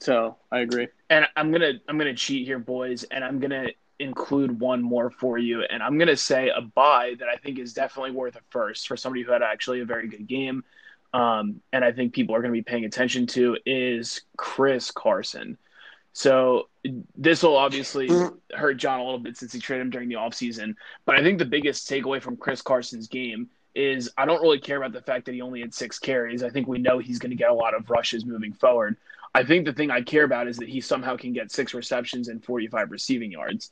So 0.00 0.36
I 0.52 0.60
agree. 0.60 0.88
And 1.08 1.26
I'm 1.36 1.50
to 1.52 1.80
I'm 1.88 1.98
to 1.98 2.14
cheat 2.14 2.46
here 2.46 2.58
boys 2.58 3.04
and 3.04 3.24
I'm 3.24 3.40
to 3.50 3.72
include 3.98 4.58
one 4.58 4.82
more 4.82 5.10
for 5.10 5.36
you. 5.36 5.62
And 5.62 5.82
I'm 5.82 5.98
going 5.98 6.08
to 6.08 6.16
say 6.16 6.48
a 6.48 6.62
buy 6.62 7.16
that 7.18 7.28
I 7.28 7.36
think 7.36 7.58
is 7.58 7.74
definitely 7.74 8.12
worth 8.12 8.36
a 8.36 8.40
first 8.48 8.88
for 8.88 8.96
somebody 8.96 9.22
who 9.22 9.32
had 9.32 9.42
actually 9.42 9.80
a 9.80 9.84
very 9.84 10.08
good 10.08 10.26
game 10.26 10.64
um, 11.12 11.60
and 11.72 11.84
I 11.84 11.92
think 11.92 12.12
people 12.12 12.34
are 12.34 12.40
going 12.40 12.52
to 12.52 12.58
be 12.58 12.62
paying 12.62 12.84
attention 12.84 13.26
to 13.28 13.56
is 13.66 14.22
Chris 14.36 14.90
Carson. 14.90 15.58
So 16.12 16.68
this 17.16 17.42
will 17.42 17.56
obviously 17.56 18.08
hurt 18.52 18.74
John 18.74 19.00
a 19.00 19.04
little 19.04 19.18
bit 19.18 19.36
since 19.36 19.52
he 19.52 19.60
traded 19.60 19.86
him 19.86 19.90
during 19.90 20.08
the 20.08 20.16
offseason. 20.16 20.74
But 21.04 21.16
I 21.16 21.22
think 21.22 21.38
the 21.38 21.44
biggest 21.44 21.88
takeaway 21.88 22.20
from 22.20 22.36
Chris 22.36 22.62
Carson's 22.62 23.08
game 23.08 23.48
is 23.74 24.10
I 24.18 24.26
don't 24.26 24.42
really 24.42 24.58
care 24.58 24.78
about 24.78 24.92
the 24.92 25.02
fact 25.02 25.26
that 25.26 25.34
he 25.34 25.40
only 25.40 25.60
had 25.60 25.72
six 25.72 25.98
carries. 25.98 26.42
I 26.42 26.50
think 26.50 26.66
we 26.66 26.78
know 26.78 26.98
he's 26.98 27.18
going 27.18 27.30
to 27.30 27.36
get 27.36 27.50
a 27.50 27.54
lot 27.54 27.74
of 27.74 27.88
rushes 27.88 28.24
moving 28.24 28.52
forward. 28.52 28.96
I 29.34 29.44
think 29.44 29.64
the 29.64 29.72
thing 29.72 29.92
I 29.92 30.02
care 30.02 30.24
about 30.24 30.48
is 30.48 30.56
that 30.56 30.68
he 30.68 30.80
somehow 30.80 31.16
can 31.16 31.32
get 31.32 31.52
six 31.52 31.72
receptions 31.72 32.28
and 32.28 32.44
45 32.44 32.90
receiving 32.90 33.30
yards. 33.30 33.70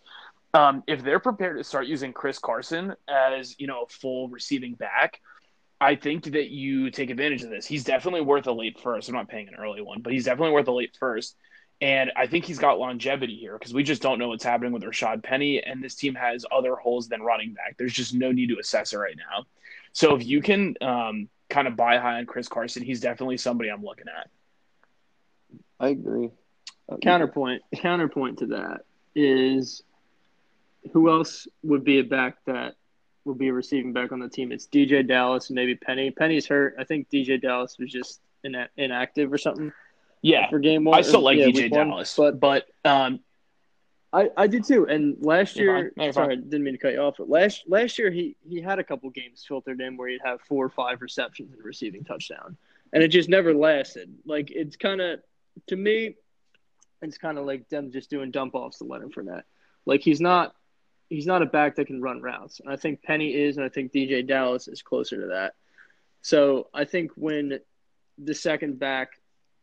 Um, 0.55 0.85
if 0.87 1.03
they're 1.03 1.19
prepared 1.19 1.59
to 1.59 1.65
start 1.65 1.87
using 1.87 2.13
Chris 2.13 2.39
Carson 2.39 2.95
as 3.09 3.59
you 3.59 3.67
know 3.67 3.83
a 3.83 3.87
full 3.89 4.29
receiving 4.29 4.75
back, 4.75 5.21
I 5.81 5.95
think 5.95 6.25
that 6.25 6.51
you 6.51 6.91
take 6.91 7.11
advantage 7.11 7.45
of 7.45 7.51
this. 7.51 7.67
He's 7.67 7.85
definitely 7.85 8.23
worth 8.23 8.47
a 8.47 8.53
late 8.53 8.81
first. 8.81 9.09
I'm 9.09 9.15
not 9.15 9.29
paying 9.29 9.49
an 9.49 9.55
early 9.55 9.81
one, 9.81 10.03
but 10.03 10.13
he's 10.13 10.25
definitely 10.25 10.53
worth 10.53 10.69
a 10.69 10.73
late 10.73 10.97
first. 10.99 11.37
And 11.81 12.11
I 12.17 12.27
think 12.27 12.45
he's 12.45 12.59
got 12.59 12.81
longevity 12.81 13.37
here 13.37 13.57
because 13.57 13.73
we 13.73 13.85
just 13.85 14.03
don't 14.03 14.19
know 14.19 14.29
what's 14.29 14.43
happening 14.43 14.73
with 14.73 14.83
Rashaad 14.83 15.23
Penny. 15.23 15.63
And 15.63 15.83
this 15.83 15.95
team 15.95 16.17
has 16.17 16.45
other 16.51 16.75
holes 16.75 17.09
than 17.09 17.23
running 17.23 17.55
back. 17.55 17.77
There's 17.79 17.93
just 17.93 18.15
no 18.15 18.33
need 18.33 18.49
to 18.49 18.59
assess 18.59 18.93
it 18.93 18.97
right 18.97 19.17
now. 19.17 19.45
So 19.93 20.17
if 20.17 20.27
you 20.27 20.43
can 20.43 20.75
um, 20.81 21.29
kind 21.49 21.69
of 21.69 21.77
buy 21.77 21.99
high 21.99 22.19
on 22.19 22.27
Chris 22.27 22.49
Carson, 22.49 22.83
he's 22.83 23.01
definitely 23.01 23.37
somebody 23.37 23.71
I'm 23.71 23.85
looking 23.85 24.07
at. 24.09 24.29
I 25.79 25.91
agree. 25.91 26.31
Counterpoint 27.03 27.63
counterpoint 27.77 28.39
to 28.39 28.47
that 28.47 28.81
is 29.15 29.83
who 30.93 31.11
else 31.11 31.47
would 31.63 31.85
be 31.85 31.99
a 31.99 32.05
back 32.05 32.39
that 32.47 32.75
will 33.29 33.35
be 33.35 33.53
receiving 33.53 33.93
back 33.93 34.11
on 34.11 34.19
the 34.19 34.29
team. 34.29 34.51
It's 34.51 34.67
DJ 34.67 35.07
Dallas 35.07 35.51
and 35.51 35.55
maybe 35.55 35.77
Penny. 35.77 36.11
Penny's 36.11 36.47
hurt. 36.47 36.75
I 36.79 36.85
think 36.85 37.09
DJ 37.11 37.41
Dallas 37.41 37.79
was 37.79 37.93
just 37.93 38.21
ina- 38.45 38.71
inactive 38.77 39.33
or 39.33 39.39
something. 39.39 39.73
Yeah, 40.23 40.51
for 40.51 40.59
game 40.59 40.85
one. 40.85 40.99
I 40.99 41.03
still 41.03 41.21
like 41.21 41.39
yeah, 41.39 41.47
DJ 41.47 41.71
Dallas, 41.71 42.17
but 42.17 42.41
but 42.41 42.67
um, 42.85 43.21
I 44.13 44.31
I 44.37 44.47
did 44.49 44.65
too. 44.65 44.89
And 44.89 45.17
last 45.21 45.57
year, 45.57 45.93
no, 45.97 46.11
sorry, 46.11 46.37
didn't 46.37 46.65
mean 46.65 46.75
to 46.75 46.79
cut 46.79 46.93
you 46.93 47.01
off. 47.01 47.17
But 47.19 47.29
last 47.29 47.65
last 47.69 47.99
year 47.99 48.11
he 48.11 48.37
he 48.49 48.61
had 48.61 48.81
a 48.81 48.85
couple 48.85 49.11
games 49.11 49.45
filtered 49.47 49.81
in 49.81 49.97
where 49.97 50.09
he'd 50.09 50.21
have 50.25 50.41
four 50.41 50.65
or 50.65 50.71
five 50.71 51.03
receptions 51.03 51.53
and 51.53 51.65
receiving 51.65 52.03
touchdown, 52.03 52.57
and 52.93 53.03
it 53.03 53.09
just 53.09 53.29
never 53.29 53.55
lasted. 53.55 54.13
Like 54.27 54.51
it's 54.51 54.77
kind 54.77 55.01
of 55.01 55.21
to 55.69 55.77
me, 55.77 56.17
it's 57.01 57.19
kind 57.19 57.39
of 57.39 57.47
like 57.47 57.69
them 57.69 57.93
just 57.93 58.11
doing 58.11 58.33
dump 58.33 58.57
offs 58.57 58.79
to 58.79 58.85
Leonard 58.85 59.13
Fournette. 59.13 59.45
Like 59.87 60.01
he's 60.01 60.21
not 60.21 60.55
he's 61.09 61.27
not 61.27 61.43
a 61.43 61.47
back 61.47 61.77
that 61.77 61.87
can 61.87 62.01
run 62.01 62.21
routes. 62.21 62.61
And 62.61 62.71
I 62.71 62.77
think 62.77 63.03
Penny 63.03 63.35
is, 63.35 63.57
and 63.57 63.65
I 63.65 63.69
think 63.69 63.93
DJ 63.93 64.27
Dallas 64.27 64.69
is 64.69 64.83
closer 64.83 65.21
to 65.21 65.27
that. 65.29 65.55
So 66.23 66.69
I 66.75 66.85
think 66.85 67.13
when 67.15 67.59
the 68.19 68.35
second 68.35 68.79
back 68.79 69.13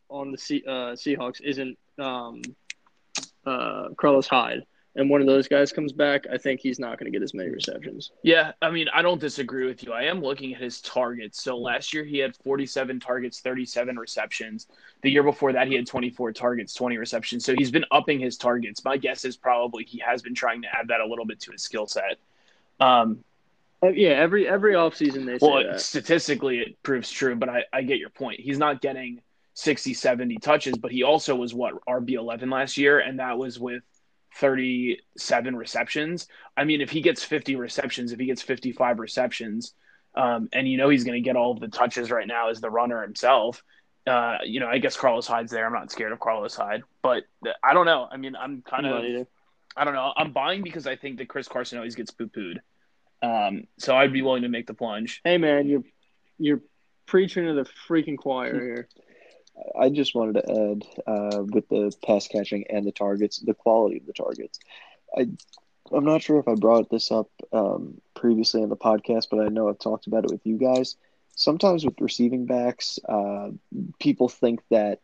on 0.10 0.32
the 0.32 0.38
C, 0.38 0.64
uh, 0.66 0.94
Seahawks 0.94 1.42
isn't 1.42 1.78
um, 2.00 2.42
uh, 3.46 3.90
Carlos 3.98 4.28
Hyde, 4.28 4.66
and 4.96 5.10
one 5.10 5.20
of 5.20 5.28
those 5.28 5.48
guys 5.48 5.74
comes 5.74 5.92
back, 5.92 6.26
I 6.32 6.38
think 6.38 6.62
he's 6.62 6.80
not 6.80 6.98
going 6.98 7.12
to 7.12 7.18
get 7.18 7.22
as 7.22 7.34
many 7.34 7.50
receptions. 7.50 8.12
Yeah, 8.24 8.54
I 8.62 8.72
mean, 8.72 8.88
I 8.94 9.02
don't 9.02 9.20
disagree 9.20 9.68
with 9.68 9.84
you. 9.84 9.92
I 9.92 10.04
am 10.04 10.22
looking 10.22 10.54
at 10.54 10.62
his 10.62 10.80
targets. 10.82 11.44
So 11.44 11.58
last 11.58 11.94
year 11.94 12.06
he 12.06 12.18
had 12.18 12.36
47 12.38 13.02
targets, 13.02 13.42
37 13.42 13.98
receptions. 13.98 14.68
The 15.02 15.12
year 15.12 15.24
before 15.24 15.52
that 15.52 15.68
he 15.68 15.76
had 15.76 15.86
24 15.86 16.32
targets, 16.32 16.74
20 16.74 16.98
receptions. 16.98 17.44
So 17.44 17.54
he's 17.58 17.72
been 17.72 17.86
upping 17.92 18.20
his 18.20 18.38
targets. 18.38 18.86
My 18.86 18.96
guess 18.96 19.26
is 19.26 19.36
probably 19.36 19.84
he 19.84 20.00
has 20.00 20.22
been 20.22 20.36
trying 20.36 20.62
to 20.62 20.70
add 20.70 20.88
that 20.88 21.02
a 21.02 21.06
little 21.06 21.26
bit 21.26 21.42
to 21.42 21.52
his 21.52 21.62
skill 21.62 21.88
set. 21.88 22.18
Um, 22.80 23.24
uh, 23.84 23.90
yeah, 23.90 24.12
every 24.12 24.48
every 24.48 24.74
offseason 24.74 25.26
they 25.26 25.38
say 25.38 25.48
well, 25.48 25.78
statistically 25.78 26.60
it 26.60 26.82
proves 26.82 27.12
true, 27.12 27.36
but 27.36 27.50
I, 27.50 27.64
I 27.74 27.82
get 27.82 28.00
your 28.00 28.10
point. 28.10 28.40
He's 28.40 28.58
not 28.58 28.82
getting 28.82 29.22
60, 29.56 29.94
70 29.94 30.38
touches, 30.38 30.78
but 30.78 30.92
he 30.92 31.04
also 31.04 31.36
was 31.36 31.54
what 31.54 31.74
RB11 31.86 32.52
last 32.52 32.78
year, 32.78 33.00
and 33.00 33.20
that 33.20 33.38
was 33.38 33.60
with 33.60 33.84
37 34.36 35.56
receptions. 35.56 36.28
I 36.58 36.64
mean, 36.64 36.82
if 36.82 36.90
he 36.90 37.02
gets 37.02 37.24
50 37.24 37.56
receptions, 37.56 38.12
if 38.12 38.20
he 38.20 38.26
gets 38.26 38.42
55 38.42 39.00
receptions, 39.00 39.74
um, 40.16 40.50
and 40.54 40.68
you 40.68 40.78
know 40.78 40.90
he's 40.90 41.04
going 41.04 41.22
to 41.22 41.26
get 41.26 41.36
all 41.36 41.56
the 41.56 41.68
touches 41.68 42.10
right 42.12 42.28
now 42.28 42.50
as 42.50 42.62
the 42.62 42.70
runner 42.70 43.02
himself. 43.02 43.64
Uh, 44.08 44.38
you 44.46 44.60
know, 44.60 44.68
I 44.68 44.78
guess 44.78 44.96
Carlos 44.96 45.26
Hyde's 45.26 45.52
there. 45.52 45.66
I'm 45.66 45.74
not 45.74 45.92
scared 45.92 46.12
of 46.12 46.20
Carlos 46.20 46.56
Hyde, 46.56 46.84
but 47.02 47.24
I 47.64 47.74
don't 47.74 47.86
know. 47.86 48.08
I 48.10 48.18
mean, 48.18 48.36
I'm 48.36 48.62
kind 48.62 48.86
of, 48.86 49.28
I 49.76 49.84
don't 49.84 49.94
know. 49.94 50.14
I'm 50.16 50.32
buying 50.32 50.62
because 50.62 50.86
I 50.86 50.96
think 50.96 51.18
that 51.18 51.28
Chris 51.28 51.48
Carson 51.48 51.80
always 51.80 51.96
gets 51.96 52.12
poo 52.12 52.28
pooed. 52.28 52.60
Um, 53.22 53.64
so 53.80 53.96
I'd 53.96 54.14
be 54.14 54.22
willing 54.22 54.44
to 54.44 54.50
make 54.50 54.68
the 54.68 54.74
plunge. 54.74 55.22
Hey 55.24 55.38
man, 55.38 55.68
you're 55.68 55.84
you're 56.38 56.62
preaching 57.06 57.46
to 57.46 57.54
the 57.54 57.68
freaking 57.90 58.18
choir 58.18 58.54
here. 58.62 58.88
I 59.78 59.90
just 59.90 60.16
wanted 60.16 60.42
to 60.42 60.52
add 60.52 61.04
uh, 61.08 61.44
with 61.44 61.68
the 61.70 61.96
pass 62.06 62.28
catching 62.28 62.66
and 62.70 62.86
the 62.86 62.92
targets, 62.92 63.40
the 63.40 63.54
quality 63.54 63.98
of 63.98 64.06
the 64.06 64.14
targets. 64.14 64.60
I 65.18 65.28
I'm 65.94 66.06
not 66.06 66.24
sure 66.24 66.40
if 66.40 66.48
I 66.48 66.56
brought 66.56 66.90
this 66.90 67.12
up 67.12 67.30
um, 67.54 68.02
previously 68.16 68.62
in 68.62 68.70
the 68.70 68.78
podcast, 68.78 69.28
but 69.30 69.40
I 69.40 69.50
know 69.50 69.70
I've 69.70 69.80
talked 69.80 70.08
about 70.08 70.26
it 70.26 70.32
with 70.32 70.46
you 70.46 70.58
guys. 70.58 70.96
Sometimes 71.36 71.86
with 71.86 72.02
receiving 72.02 72.46
backs, 72.46 72.98
uh, 73.08 73.50
people 74.00 74.30
think 74.30 74.62
that 74.72 75.02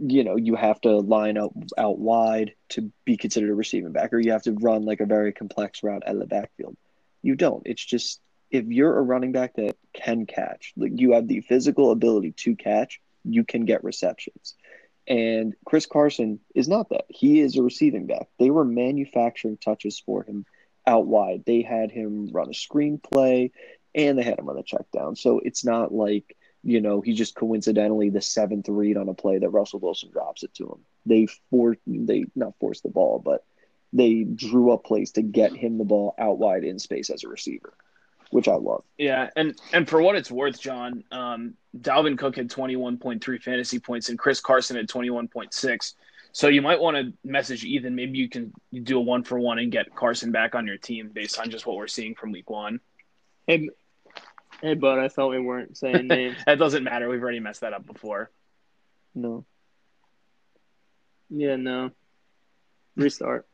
you 0.00 0.22
know 0.24 0.36
you 0.36 0.54
have 0.54 0.80
to 0.82 0.98
line 0.98 1.38
up 1.38 1.52
out 1.76 1.98
wide 1.98 2.54
to 2.70 2.92
be 3.04 3.16
considered 3.16 3.50
a 3.50 3.54
receiving 3.54 3.92
back, 3.92 4.12
or 4.12 4.18
you 4.18 4.32
have 4.32 4.42
to 4.42 4.52
run 4.52 4.84
like 4.84 5.00
a 5.00 5.06
very 5.06 5.32
complex 5.32 5.82
route 5.82 6.02
out 6.06 6.14
of 6.14 6.20
the 6.20 6.26
backfield. 6.26 6.76
You 7.22 7.34
don't. 7.34 7.62
It's 7.64 7.84
just 7.84 8.20
if 8.50 8.66
you're 8.66 8.98
a 8.98 9.02
running 9.02 9.32
back 9.32 9.54
that 9.54 9.76
can 9.92 10.26
catch, 10.26 10.72
like 10.76 10.92
you 11.00 11.12
have 11.12 11.26
the 11.26 11.40
physical 11.40 11.90
ability 11.90 12.32
to 12.32 12.56
catch, 12.56 13.00
you 13.28 13.44
can 13.44 13.64
get 13.64 13.84
receptions. 13.84 14.54
And 15.06 15.54
Chris 15.64 15.86
Carson 15.86 16.40
is 16.54 16.68
not 16.68 16.90
that. 16.90 17.06
He 17.08 17.40
is 17.40 17.56
a 17.56 17.62
receiving 17.62 18.06
back. 18.06 18.28
They 18.38 18.50
were 18.50 18.64
manufacturing 18.64 19.56
touches 19.56 19.98
for 19.98 20.22
him 20.22 20.44
out 20.86 21.06
wide. 21.06 21.44
They 21.46 21.62
had 21.62 21.90
him 21.90 22.28
run 22.30 22.48
a 22.48 22.52
screenplay 22.52 23.50
and 23.94 24.18
they 24.18 24.22
had 24.22 24.38
him 24.38 24.46
run 24.46 24.58
a 24.58 24.62
check 24.62 24.90
down. 24.92 25.16
So 25.16 25.40
it's 25.42 25.64
not 25.64 25.92
like, 25.92 26.36
you 26.62 26.80
know, 26.80 27.00
he 27.00 27.14
just 27.14 27.34
coincidentally 27.34 28.10
the 28.10 28.20
seventh 28.20 28.68
read 28.68 28.96
on 28.96 29.08
a 29.08 29.14
play 29.14 29.38
that 29.38 29.48
Russell 29.48 29.80
Wilson 29.80 30.10
drops 30.10 30.42
it 30.42 30.52
to 30.54 30.64
him. 30.64 30.84
They 31.06 31.26
for 31.50 31.76
they 31.86 32.26
not 32.34 32.58
force 32.58 32.80
the 32.82 32.90
ball, 32.90 33.18
but 33.18 33.44
they 33.92 34.24
drew 34.24 34.72
up 34.72 34.84
plays 34.84 35.12
to 35.12 35.22
get 35.22 35.56
him 35.56 35.78
the 35.78 35.84
ball 35.84 36.14
out 36.18 36.38
wide 36.38 36.64
in 36.64 36.78
space 36.78 37.08
as 37.08 37.24
a 37.24 37.28
receiver, 37.28 37.72
which 38.30 38.48
I 38.48 38.54
love. 38.54 38.84
Yeah, 38.96 39.30
and 39.36 39.58
and 39.72 39.88
for 39.88 40.02
what 40.02 40.16
it's 40.16 40.30
worth, 40.30 40.60
John, 40.60 41.04
um, 41.10 41.54
Dalvin 41.78 42.18
Cook 42.18 42.36
had 42.36 42.48
21.3 42.50 43.42
fantasy 43.42 43.78
points 43.78 44.08
and 44.08 44.18
Chris 44.18 44.40
Carson 44.40 44.76
had 44.76 44.88
21.6. 44.88 45.94
So 46.32 46.48
you 46.48 46.62
might 46.62 46.80
want 46.80 46.96
to 46.96 47.12
message 47.28 47.64
Ethan. 47.64 47.94
Maybe 47.94 48.18
you 48.18 48.28
can 48.28 48.52
do 48.82 48.98
a 48.98 49.00
one 49.00 49.24
for 49.24 49.38
one 49.38 49.58
and 49.58 49.72
get 49.72 49.94
Carson 49.94 50.30
back 50.30 50.54
on 50.54 50.66
your 50.66 50.76
team 50.76 51.10
based 51.12 51.38
on 51.38 51.50
just 51.50 51.66
what 51.66 51.76
we're 51.76 51.88
seeing 51.88 52.14
from 52.14 52.32
week 52.32 52.50
one. 52.50 52.80
Hey, 53.46 53.70
hey, 54.60 54.74
bud, 54.74 54.98
I 54.98 55.08
thought 55.08 55.30
we 55.30 55.40
weren't 55.40 55.76
saying 55.76 56.06
names. 56.08 56.36
that 56.46 56.58
doesn't 56.58 56.84
matter. 56.84 57.08
We've 57.08 57.22
already 57.22 57.40
messed 57.40 57.62
that 57.62 57.72
up 57.72 57.86
before. 57.86 58.30
No. 59.14 59.44
yeah, 61.30 61.56
no. 61.56 61.90
Restart. 62.94 63.46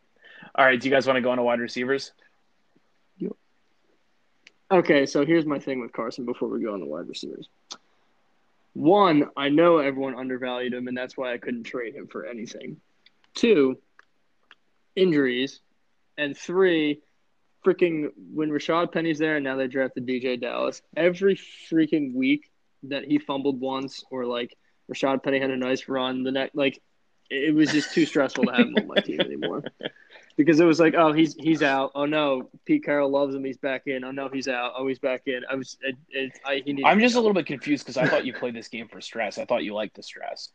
All 0.54 0.64
right. 0.64 0.78
Do 0.80 0.88
you 0.88 0.94
guys 0.94 1.06
want 1.06 1.16
to 1.16 1.20
go 1.20 1.30
on 1.30 1.38
to 1.38 1.42
wide 1.42 1.60
receivers? 1.60 2.12
Okay, 4.74 5.06
so 5.06 5.24
here's 5.24 5.46
my 5.46 5.60
thing 5.60 5.80
with 5.80 5.92
Carson 5.92 6.24
before 6.24 6.48
we 6.48 6.60
go 6.60 6.74
on 6.74 6.80
the 6.80 6.86
wide 6.86 7.06
receivers. 7.06 7.48
One, 8.72 9.30
I 9.36 9.48
know 9.48 9.78
everyone 9.78 10.16
undervalued 10.16 10.74
him, 10.74 10.88
and 10.88 10.96
that's 10.96 11.16
why 11.16 11.32
I 11.32 11.38
couldn't 11.38 11.62
trade 11.62 11.94
him 11.94 12.08
for 12.08 12.26
anything. 12.26 12.80
Two, 13.36 13.78
injuries. 14.96 15.60
And 16.18 16.36
three, 16.36 17.02
freaking 17.64 18.08
when 18.32 18.50
Rashaad 18.50 18.90
Penny's 18.90 19.20
there 19.20 19.36
and 19.36 19.44
now 19.44 19.54
they 19.54 19.68
drafted 19.68 20.08
DJ 20.08 20.40
Dallas, 20.40 20.82
every 20.96 21.36
freaking 21.70 22.12
week 22.12 22.50
that 22.82 23.04
he 23.04 23.20
fumbled 23.20 23.60
once 23.60 24.02
or 24.10 24.26
like 24.26 24.56
Rashaad 24.92 25.22
Penny 25.22 25.38
had 25.38 25.50
a 25.50 25.56
nice 25.56 25.88
run, 25.88 26.24
the 26.24 26.32
next 26.32 26.56
like 26.56 26.82
it 27.34 27.54
was 27.54 27.70
just 27.72 27.92
too 27.92 28.06
stressful 28.06 28.44
to 28.44 28.52
have 28.52 28.66
him 28.66 28.74
on 28.76 28.86
my 28.86 28.96
team 28.96 29.20
anymore. 29.20 29.62
Because 30.36 30.58
it 30.58 30.64
was 30.64 30.80
like, 30.80 30.94
oh, 30.96 31.12
he's 31.12 31.34
he's 31.34 31.62
out. 31.62 31.92
Oh 31.94 32.06
no, 32.06 32.50
Pete 32.64 32.84
Carroll 32.84 33.10
loves 33.10 33.34
him. 33.34 33.44
He's 33.44 33.56
back 33.56 33.82
in. 33.86 34.02
Oh 34.02 34.10
no, 34.10 34.28
he's 34.28 34.48
out. 34.48 34.72
Oh, 34.76 34.86
he's 34.86 34.98
back 34.98 35.22
in. 35.26 35.42
I 35.48 35.54
was. 35.54 35.76
It, 35.80 35.96
it, 36.08 36.32
I, 36.44 36.62
he 36.64 36.72
needed 36.72 36.86
I'm 36.86 36.98
just 36.98 37.14
a 37.14 37.20
little 37.20 37.34
bit 37.34 37.46
confused 37.46 37.84
because 37.84 37.96
I 37.96 38.08
thought 38.08 38.26
you 38.26 38.32
played 38.34 38.54
this 38.54 38.68
game 38.68 38.88
for 38.88 39.00
stress. 39.00 39.38
I 39.38 39.44
thought 39.44 39.62
you 39.62 39.74
liked 39.74 39.94
the 39.94 40.02
stress. 40.02 40.50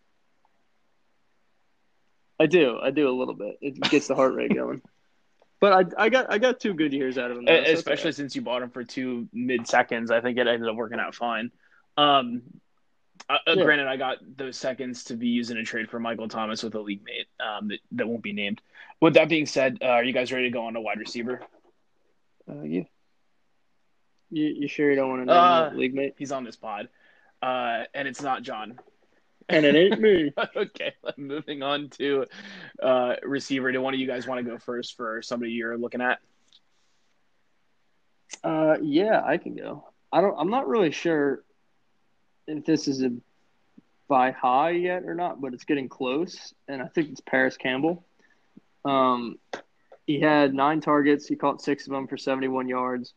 I 2.40 2.46
do. 2.46 2.78
I 2.82 2.92
do 2.92 3.10
a 3.10 3.16
little 3.18 3.34
bit. 3.34 3.58
It 3.62 3.80
gets 3.90 4.08
the 4.08 4.16
heart 4.16 4.34
rate 4.34 4.54
going. 4.54 4.82
But 5.60 5.74
I, 5.74 6.06
I 6.06 6.10
got 6.10 6.32
I 6.32 6.38
got 6.38 6.60
two 6.60 6.74
good 6.74 6.94
years 6.94 7.18
out 7.18 7.32
of 7.32 7.38
him. 7.38 7.46
Though, 7.46 7.64
so 7.64 7.72
Especially 7.72 8.10
okay. 8.10 8.16
since 8.16 8.36
you 8.36 8.42
bought 8.42 8.62
him 8.62 8.70
for 8.70 8.84
two 8.84 9.28
mid 9.34 9.68
seconds. 9.68 10.10
I 10.10 10.22
think 10.22 10.38
it 10.38 10.48
ended 10.48 10.70
up 10.70 10.76
working 10.76 11.00
out 11.00 11.16
fine. 11.16 11.52
Um, 11.98 12.44
uh, 13.30 13.38
uh, 13.48 13.54
Yeah. 13.56 13.64
Granted, 13.64 13.88
I 13.88 13.98
got 13.98 14.18
those 14.38 14.58
seconds 14.58 15.04
to 15.06 15.16
be 15.16 15.28
used 15.28 15.52
in 15.52 15.58
a 15.58 15.64
trade 15.64 15.90
for 15.90 16.00
Michael 16.00 16.28
Thomas 16.28 16.64
with 16.64 16.76
a 16.76 16.80
league 16.80 17.04
mate 17.04 17.28
um, 17.40 17.68
that, 17.70 17.80
that 17.94 18.08
won't 18.08 18.24
be 18.24 18.34
named. 18.34 18.62
With 19.02 19.14
that 19.16 19.30
being 19.30 19.46
said, 19.46 19.78
uh, 19.82 19.86
are 19.86 20.04
you 20.04 20.14
guys 20.14 20.32
ready 20.32 20.46
to 20.46 20.52
go 20.52 20.66
on 20.66 20.74
to 20.74 20.82
wide 20.82 21.00
receiver? 21.00 21.42
Uh, 22.50 22.62
yeah. 22.64 22.84
You, 24.32 24.46
you 24.46 24.68
sure 24.68 24.90
you 24.90 24.96
don't 24.96 25.10
want 25.10 25.22
to 25.22 25.26
name 25.26 25.36
Uh, 25.36 25.72
league 25.74 25.96
mate? 25.96 26.16
He's 26.18 26.32
on 26.32 26.44
this 26.44 26.56
pod, 26.56 26.90
uh, 27.42 27.84
and 27.94 28.08
it's 28.08 28.22
not 28.22 28.44
John. 28.44 28.80
And 29.48 29.66
it 29.66 29.76
ain't 29.76 30.00
me. 30.00 30.32
okay, 30.56 30.94
moving 31.18 31.64
on 31.64 31.90
to 31.98 32.26
uh, 32.82 33.16
receiver. 33.24 33.72
Do 33.72 33.82
one 33.82 33.96
of 33.96 34.00
you 34.00 34.06
guys 34.06 34.28
want 34.28 34.46
to 34.46 34.50
go 34.50 34.60
first 34.60 34.96
for 34.96 35.24
somebody 35.24 35.54
you're 35.54 35.78
looking 35.78 36.02
at? 36.02 36.20
Uh, 38.44 38.78
yeah, 38.82 39.24
I 39.26 39.38
can 39.38 39.56
go. 39.56 39.90
I 40.12 40.22
don't. 40.22 40.36
I'm 40.38 40.52
not 40.52 40.68
really 40.68 40.92
sure 40.92 41.44
if 42.58 42.66
this 42.66 42.88
is 42.88 43.04
a 43.04 43.12
buy 44.08 44.32
high 44.32 44.72
yet 44.72 45.04
or 45.04 45.14
not, 45.14 45.40
but 45.40 45.54
it's 45.54 45.64
getting 45.64 45.88
close, 45.88 46.54
and 46.68 46.82
I 46.82 46.88
think 46.88 47.10
it's 47.10 47.22
Parris 47.22 47.58
Campbell. 47.58 48.04
Um, 48.84 49.38
he 50.06 50.20
had 50.20 50.54
nine 50.54 50.82
targets. 50.82 51.28
He 51.28 51.36
caught 51.36 51.62
six 51.62 51.86
of 51.86 51.94
them 51.94 52.08
for 52.08 52.18
71 52.18 52.68
yards. 52.68 53.14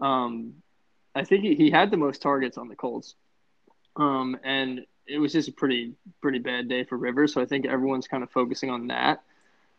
Um, 0.00 0.54
I 1.14 1.24
think 1.24 1.44
he, 1.44 1.54
he 1.54 1.70
had 1.70 1.90
the 1.90 1.96
most 1.96 2.20
targets 2.20 2.58
on 2.58 2.68
the 2.68 2.74
Colts. 2.74 3.14
Um, 3.94 4.36
and 4.42 4.84
it 5.06 5.18
was 5.18 5.32
just 5.32 5.48
a 5.48 5.52
pretty 5.52 5.94
pretty 6.20 6.38
bad 6.38 6.68
day 6.68 6.84
for 6.84 6.96
Rivers. 6.96 7.34
So 7.34 7.40
I 7.40 7.46
think 7.46 7.66
everyone's 7.66 8.08
kind 8.08 8.22
of 8.22 8.30
focusing 8.30 8.70
on 8.70 8.88
that. 8.88 9.22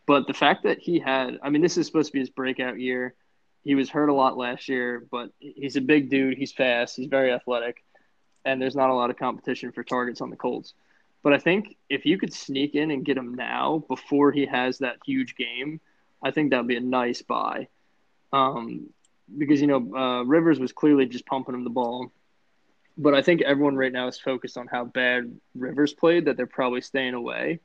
But 0.06 0.28
the 0.28 0.34
fact 0.34 0.64
that 0.64 0.80
he 0.80 1.00
had, 1.00 1.40
I 1.42 1.50
mean, 1.50 1.62
this 1.62 1.78
is 1.78 1.88
supposed 1.88 2.08
to 2.08 2.14
be 2.14 2.20
his 2.20 2.30
breakout 2.30 2.80
year. 2.80 3.16
He 3.64 3.76
was 3.76 3.90
hurt 3.90 4.10
a 4.10 4.14
lot 4.14 4.38
last 4.38 4.68
year, 4.68 5.06
but 5.10 5.32
he's 5.40 5.78
a 5.78 5.82
big 5.82 6.10
dude. 6.10 6.38
He's 6.38 6.52
fast. 6.52 6.98
He's 6.98 7.08
very 7.08 7.32
athletic, 7.32 7.84
and 8.46 8.62
there's 8.62 8.76
not 8.76 8.90
a 8.90 8.94
lot 8.94 9.10
of 9.10 9.18
competition 9.18 9.72
for 9.72 9.84
targets 9.84 10.22
on 10.22 10.30
the 10.30 10.36
Colts. 10.36 10.74
But 11.24 11.34
I 11.34 11.38
think 11.38 11.78
if 11.90 12.06
you 12.06 12.18
could 12.18 12.34
sneak 12.34 12.76
in 12.76 12.92
and 12.92 13.06
get 13.06 13.18
him 13.18 13.34
now 13.36 13.84
before 13.88 14.32
he 14.32 14.46
has 14.46 14.80
that 14.80 14.98
huge 15.06 15.36
game, 15.36 15.80
I 16.22 16.32
think 16.32 16.52
that'd 16.52 16.68
be 16.68 16.76
a 16.76 16.82
nice 16.82 17.22
buy. 17.22 17.68
Um, 18.34 18.90
because 19.38 19.62
you 19.62 19.68
know 19.68 19.96
uh, 19.96 20.24
Rivers 20.24 20.60
was 20.60 20.74
clearly 20.74 21.06
just 21.06 21.26
pumping 21.26 21.56
him 21.56 21.64
the 21.64 21.70
ball, 21.70 22.12
but 22.98 23.14
I 23.14 23.22
think 23.22 23.42
everyone 23.42 23.76
right 23.76 23.92
now 23.92 24.08
is 24.08 24.20
focused 24.20 24.58
on 24.58 24.68
how 24.68 24.86
bad 24.86 25.40
Rivers 25.56 25.94
played 25.94 26.26
that 26.26 26.38
they're 26.38 26.46
probably 26.46 26.82
staying 26.82 27.14
away. 27.14 27.60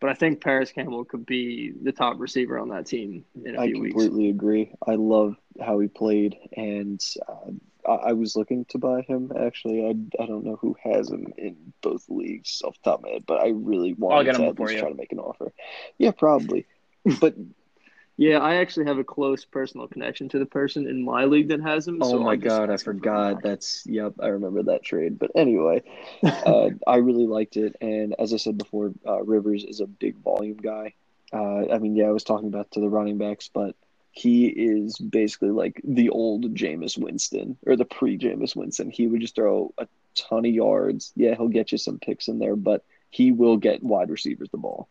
But 0.00 0.10
I 0.10 0.14
think 0.14 0.42
Parris 0.42 0.72
Campbell 0.72 1.04
could 1.04 1.24
be 1.24 1.72
the 1.80 1.92
top 1.92 2.18
receiver 2.18 2.58
on 2.58 2.70
that 2.70 2.86
team 2.86 3.24
in 3.44 3.54
a 3.54 3.60
I 3.60 3.66
few 3.66 3.80
weeks. 3.80 3.94
I 3.94 3.98
completely 3.98 4.30
agree. 4.30 4.74
I 4.84 4.96
love 4.96 5.36
how 5.60 5.78
he 5.78 5.88
played, 5.88 6.36
and 6.56 7.00
uh, 7.28 7.52
I, 7.86 7.92
I 7.92 8.12
was 8.12 8.36
looking 8.36 8.64
to 8.66 8.78
buy 8.78 9.02
him. 9.02 9.32
Actually, 9.38 9.84
I, 9.86 10.22
I 10.22 10.26
don't 10.26 10.44
know 10.44 10.56
who 10.56 10.76
has 10.82 11.10
him 11.10 11.32
in 11.36 11.72
both 11.80 12.04
leagues 12.08 12.62
off 12.64 12.76
the 12.82 12.90
top 12.90 12.98
of 13.00 13.04
my 13.04 13.10
head, 13.10 13.24
but 13.26 13.40
I 13.40 13.48
really 13.48 13.92
wanted 13.94 14.24
get 14.24 14.34
him 14.36 14.42
to 14.42 14.48
at 14.48 14.58
least 14.58 14.78
try 14.78 14.88
to 14.88 14.94
make 14.94 15.12
an 15.12 15.18
offer. 15.18 15.52
Yeah, 15.98 16.12
probably. 16.12 16.66
But 17.20 17.34
Yeah, 18.16 18.38
I 18.38 18.56
actually 18.56 18.86
have 18.86 18.98
a 18.98 19.04
close 19.04 19.44
personal 19.44 19.88
connection 19.88 20.28
to 20.30 20.38
the 20.38 20.46
person 20.46 20.86
in 20.86 21.04
my 21.04 21.24
league 21.24 21.48
that 21.48 21.60
has 21.60 21.88
him. 21.88 21.98
oh 22.00 22.10
so 22.10 22.18
my 22.20 22.32
I'll 22.32 22.36
god, 22.36 22.70
I 22.70 22.74
ask 22.74 22.86
him 22.86 22.92
for 22.92 22.98
forgot. 22.98 23.42
That's 23.42 23.84
yep, 23.86 24.14
I 24.20 24.28
remember 24.28 24.62
that 24.64 24.84
trade. 24.84 25.18
But 25.18 25.32
anyway, 25.34 25.82
uh, 26.22 26.70
I 26.86 26.96
really 26.96 27.26
liked 27.26 27.56
it, 27.56 27.76
and 27.80 28.14
as 28.18 28.32
I 28.32 28.36
said 28.36 28.58
before, 28.58 28.92
uh, 29.06 29.22
Rivers 29.22 29.64
is 29.64 29.80
a 29.80 29.86
big 29.86 30.16
volume 30.18 30.58
guy. 30.58 30.94
Uh, 31.32 31.72
I 31.72 31.78
mean, 31.78 31.96
yeah, 31.96 32.06
I 32.06 32.10
was 32.10 32.24
talking 32.24 32.48
about 32.48 32.70
to 32.72 32.80
the 32.80 32.88
running 32.90 33.18
backs, 33.18 33.48
but 33.52 33.74
he 34.12 34.48
is 34.48 34.98
basically 34.98 35.50
like 35.50 35.80
the 35.84 36.10
old 36.10 36.54
Jameis 36.54 36.98
Winston 36.98 37.58
or 37.66 37.76
the 37.76 37.86
pre 37.86 38.18
Jameis 38.18 38.56
Winston. 38.56 38.90
He 38.90 39.08
would 39.08 39.22
just 39.22 39.36
throw 39.36 39.74
a 39.78 39.88
ton 40.16 40.46
of 40.46 40.52
yards. 40.52 41.12
Yeah, 41.16 41.34
he'll 41.36 41.48
get 41.48 41.72
you 41.72 41.78
some 41.78 41.98
picks 42.00 42.28
in 42.28 42.38
there, 42.38 42.56
but 42.56 42.84
he 43.10 43.32
will 43.32 43.58
get 43.58 43.82
wide 43.82 44.10
receivers 44.10 44.50
the 44.50 44.58
ball, 44.58 44.88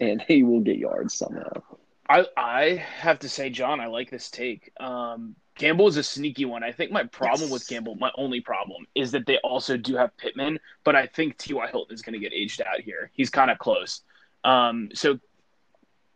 and 0.00 0.22
he 0.22 0.42
will 0.44 0.60
get 0.62 0.78
yards 0.78 1.14
somehow. 1.14 1.62
I 2.08 2.26
I 2.36 2.62
have 2.76 3.20
to 3.20 3.28
say, 3.28 3.50
John, 3.50 3.80
I 3.80 3.86
like 3.86 4.10
this 4.10 4.30
take. 4.30 4.72
Um, 4.80 5.36
Campbell 5.56 5.88
is 5.88 5.96
a 5.98 6.02
sneaky 6.02 6.46
one. 6.46 6.64
I 6.64 6.72
think 6.72 6.90
my 6.92 7.04
problem 7.04 7.50
with 7.50 7.62
Yes. 7.62 7.68
Campbell, 7.68 7.96
my 7.96 8.10
only 8.16 8.40
problem, 8.40 8.86
is 8.94 9.12
that 9.12 9.26
they 9.26 9.38
also 9.38 9.76
do 9.76 9.96
have 9.96 10.16
Pittman, 10.16 10.58
but 10.84 10.96
I 10.96 11.06
think 11.06 11.38
T.Y. 11.38 11.68
Hilton 11.70 11.94
is 11.94 12.02
going 12.02 12.14
to 12.14 12.18
get 12.18 12.32
aged 12.32 12.62
out 12.62 12.80
here. 12.80 13.10
He's 13.14 13.30
kind 13.30 13.50
of 13.50 13.58
close. 13.58 14.00
Um, 14.44 14.90
so 14.94 15.18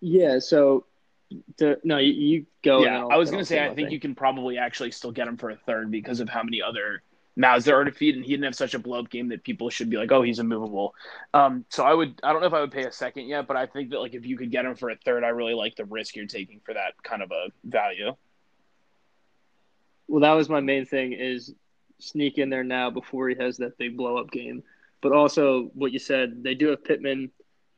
Yeah, 0.01 0.39
so 0.41 0.87
to, 1.59 1.79
no, 1.85 1.99
you, 1.99 2.13
you 2.13 2.47
go. 2.63 2.85
yeah, 2.85 3.05
I'll- 3.05 3.19
was 3.19 3.31
going 3.31 3.43
to 3.43 3.47
say, 3.47 3.57
say 3.57 3.65
I 3.65 3.75
think 3.75 3.87
thing. 3.87 3.91
you 3.91 4.01
can 4.01 4.15
probably 4.15 4.59
actually 4.59 4.91
still 4.91 5.13
get 5.13 5.29
him 5.29 5.37
for 5.37 5.51
a 5.51 5.57
third 5.57 5.91
because 5.91 6.21
of 6.21 6.29
how 6.29 6.43
many 6.43 6.63
other 6.63 7.03
mouths 7.37 7.65
there 7.65 7.79
are 7.79 7.85
to 7.85 7.93
feed, 7.93 8.17
and 8.17 8.25
he 8.25 8.33
didn't 8.33 8.45
have 8.45 8.55
such 8.55 8.75
a 8.75 8.79
blow 8.79 9.01
up 9.01 9.11
game 9.11 9.29
that 9.29 9.45
people 9.45 9.69
should 9.69 9.91
be 9.91 9.97
like, 9.97 10.11
oh, 10.11 10.23
he's 10.23 10.39
immovable. 10.39 10.95
Um, 11.35 11.65
so 11.69 11.85
I 11.85 11.93
would, 11.93 12.19
I 12.23 12.33
don't 12.33 12.41
know 12.41 12.47
if 12.47 12.55
I 12.55 12.61
would 12.61 12.73
pay 12.73 12.85
a 12.85 12.93
second 12.93 13.27
yet, 13.27 13.47
but 13.47 13.57
I 13.57 13.67
think 13.67 13.91
that 13.91 14.01
like 14.01 14.15
if 14.15 14.25
you 14.25 14.37
could 14.37 14.51
get 14.51 14.65
him 14.65 14.75
for 14.75 14.91
a 14.91 14.97
third, 14.97 15.23
I 15.23 15.29
really 15.29 15.55
like 15.55 15.77
the 15.77 15.85
risk 15.85 16.17
you're 16.17 16.27
taking 16.27 16.61
for 16.65 16.75
that 16.75 16.95
kind 17.03 17.23
of 17.23 17.31
a 17.31 17.49
value. 17.65 18.17
Well, 20.09 20.21
that 20.21 20.33
was 20.33 20.49
my 20.49 20.61
main 20.61 20.87
thing 20.87 21.13
is 21.13 21.55
sneak 21.99 22.39
in 22.39 22.51
there 22.51 22.65
now 22.65 22.91
before 22.91 23.29
he 23.29 23.37
has 23.37 23.57
that 23.59 23.77
big 23.79 23.97
blow 23.97 24.17
up 24.19 24.31
game. 24.31 24.63
But 25.03 25.13
also 25.13 25.71
what 25.75 25.93
you 25.93 25.99
said, 25.99 26.43
they 26.43 26.55
do 26.55 26.69
have 26.69 26.85
Pittman 26.85 27.31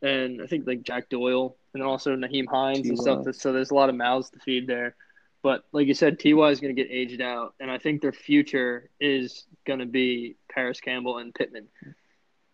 and 0.03 0.43
I 0.43 0.47
think 0.47 0.67
like 0.67 0.83
Jack 0.83 1.09
Doyle 1.09 1.57
and 1.75 1.83
also 1.83 2.15
Nyheim 2.15 2.47
Hines 2.49 2.89
and 2.89 2.99
stuff. 2.99 3.27
So 3.35 3.53
there's 3.53 3.71
a 3.71 3.75
lot 3.75 3.89
of 3.89 3.95
mouths 3.95 4.31
to 4.31 4.39
feed 4.39 4.67
there. 4.67 4.95
But 5.43 5.65
like 5.73 5.87
you 5.87 5.95
said, 5.95 6.19
Ty 6.19 6.31
is 6.31 6.61
going 6.61 6.75
to 6.75 6.83
get 6.83 6.91
aged 6.91 7.21
out, 7.21 7.55
and 7.61 7.71
I 7.71 7.79
think 7.79 8.03
their 8.03 8.13
future 8.13 8.91
is 9.01 9.45
going 9.67 9.79
to 9.79 9.87
be 9.87 10.37
Parris 10.51 10.81
Campbell 10.81 11.19
and 11.19 11.33
Pittman. 11.33 11.69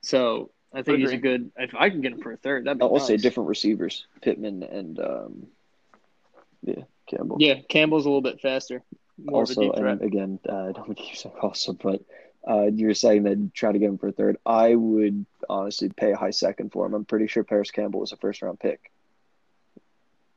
So 0.03 0.51
I 0.72 0.82
think 0.82 0.99
he's 0.99 1.12
a 1.12 1.16
good. 1.16 1.51
If 1.57 1.74
I 1.74 1.88
can 1.88 2.03
get 2.03 2.12
him 2.12 2.20
for 2.20 2.32
a 2.32 2.36
third, 2.36 2.66
that'd 2.66 2.78
be 2.78 2.84
I'll 2.84 2.92
nice. 2.92 3.07
say 3.07 3.16
different 3.16 3.49
receivers: 3.49 4.07
Pittman 4.20 4.62
and 4.62 5.01
um, 5.01 5.47
yeah, 6.62 6.82
Campbell. 7.09 7.36
Yeah, 7.40 7.61
Campbell's 7.68 8.05
a 8.05 8.09
little 8.09 8.20
bit 8.20 8.40
faster, 8.40 8.82
more 9.16 9.40
also, 9.40 9.53
of 9.53 9.59
a 9.59 9.76
deep 9.76 9.84
and 9.84 10.03
again, 10.03 10.38
uh, 10.47 10.68
I 10.68 10.72
don't 10.72 11.01
use 11.01 11.22
that 11.22 11.34
also, 11.42 11.72
but 11.72 12.03
uh, 12.49 12.64
you're 12.74 12.95
saying 12.95 13.22
that 13.24 13.55
try 13.55 13.72
to 13.72 13.78
get 13.78 13.88
him 13.88 13.99
for 13.99 14.09
a 14.09 14.12
third. 14.12 14.36
I 14.45 14.74
would 14.74 15.24
honestly 15.49 15.88
pay 15.88 16.12
a 16.12 16.16
high 16.16 16.30
second 16.30 16.72
for 16.72 16.86
him. 16.86 16.95
I'm 16.95 17.05
pretty 17.05 17.26
sure 17.26 17.45
Parris 17.45 17.70
Campbell 17.70 18.01
was 18.01 18.12
a 18.12 18.16
first 18.16 18.42
round 18.42 18.61
pick. 18.61 18.90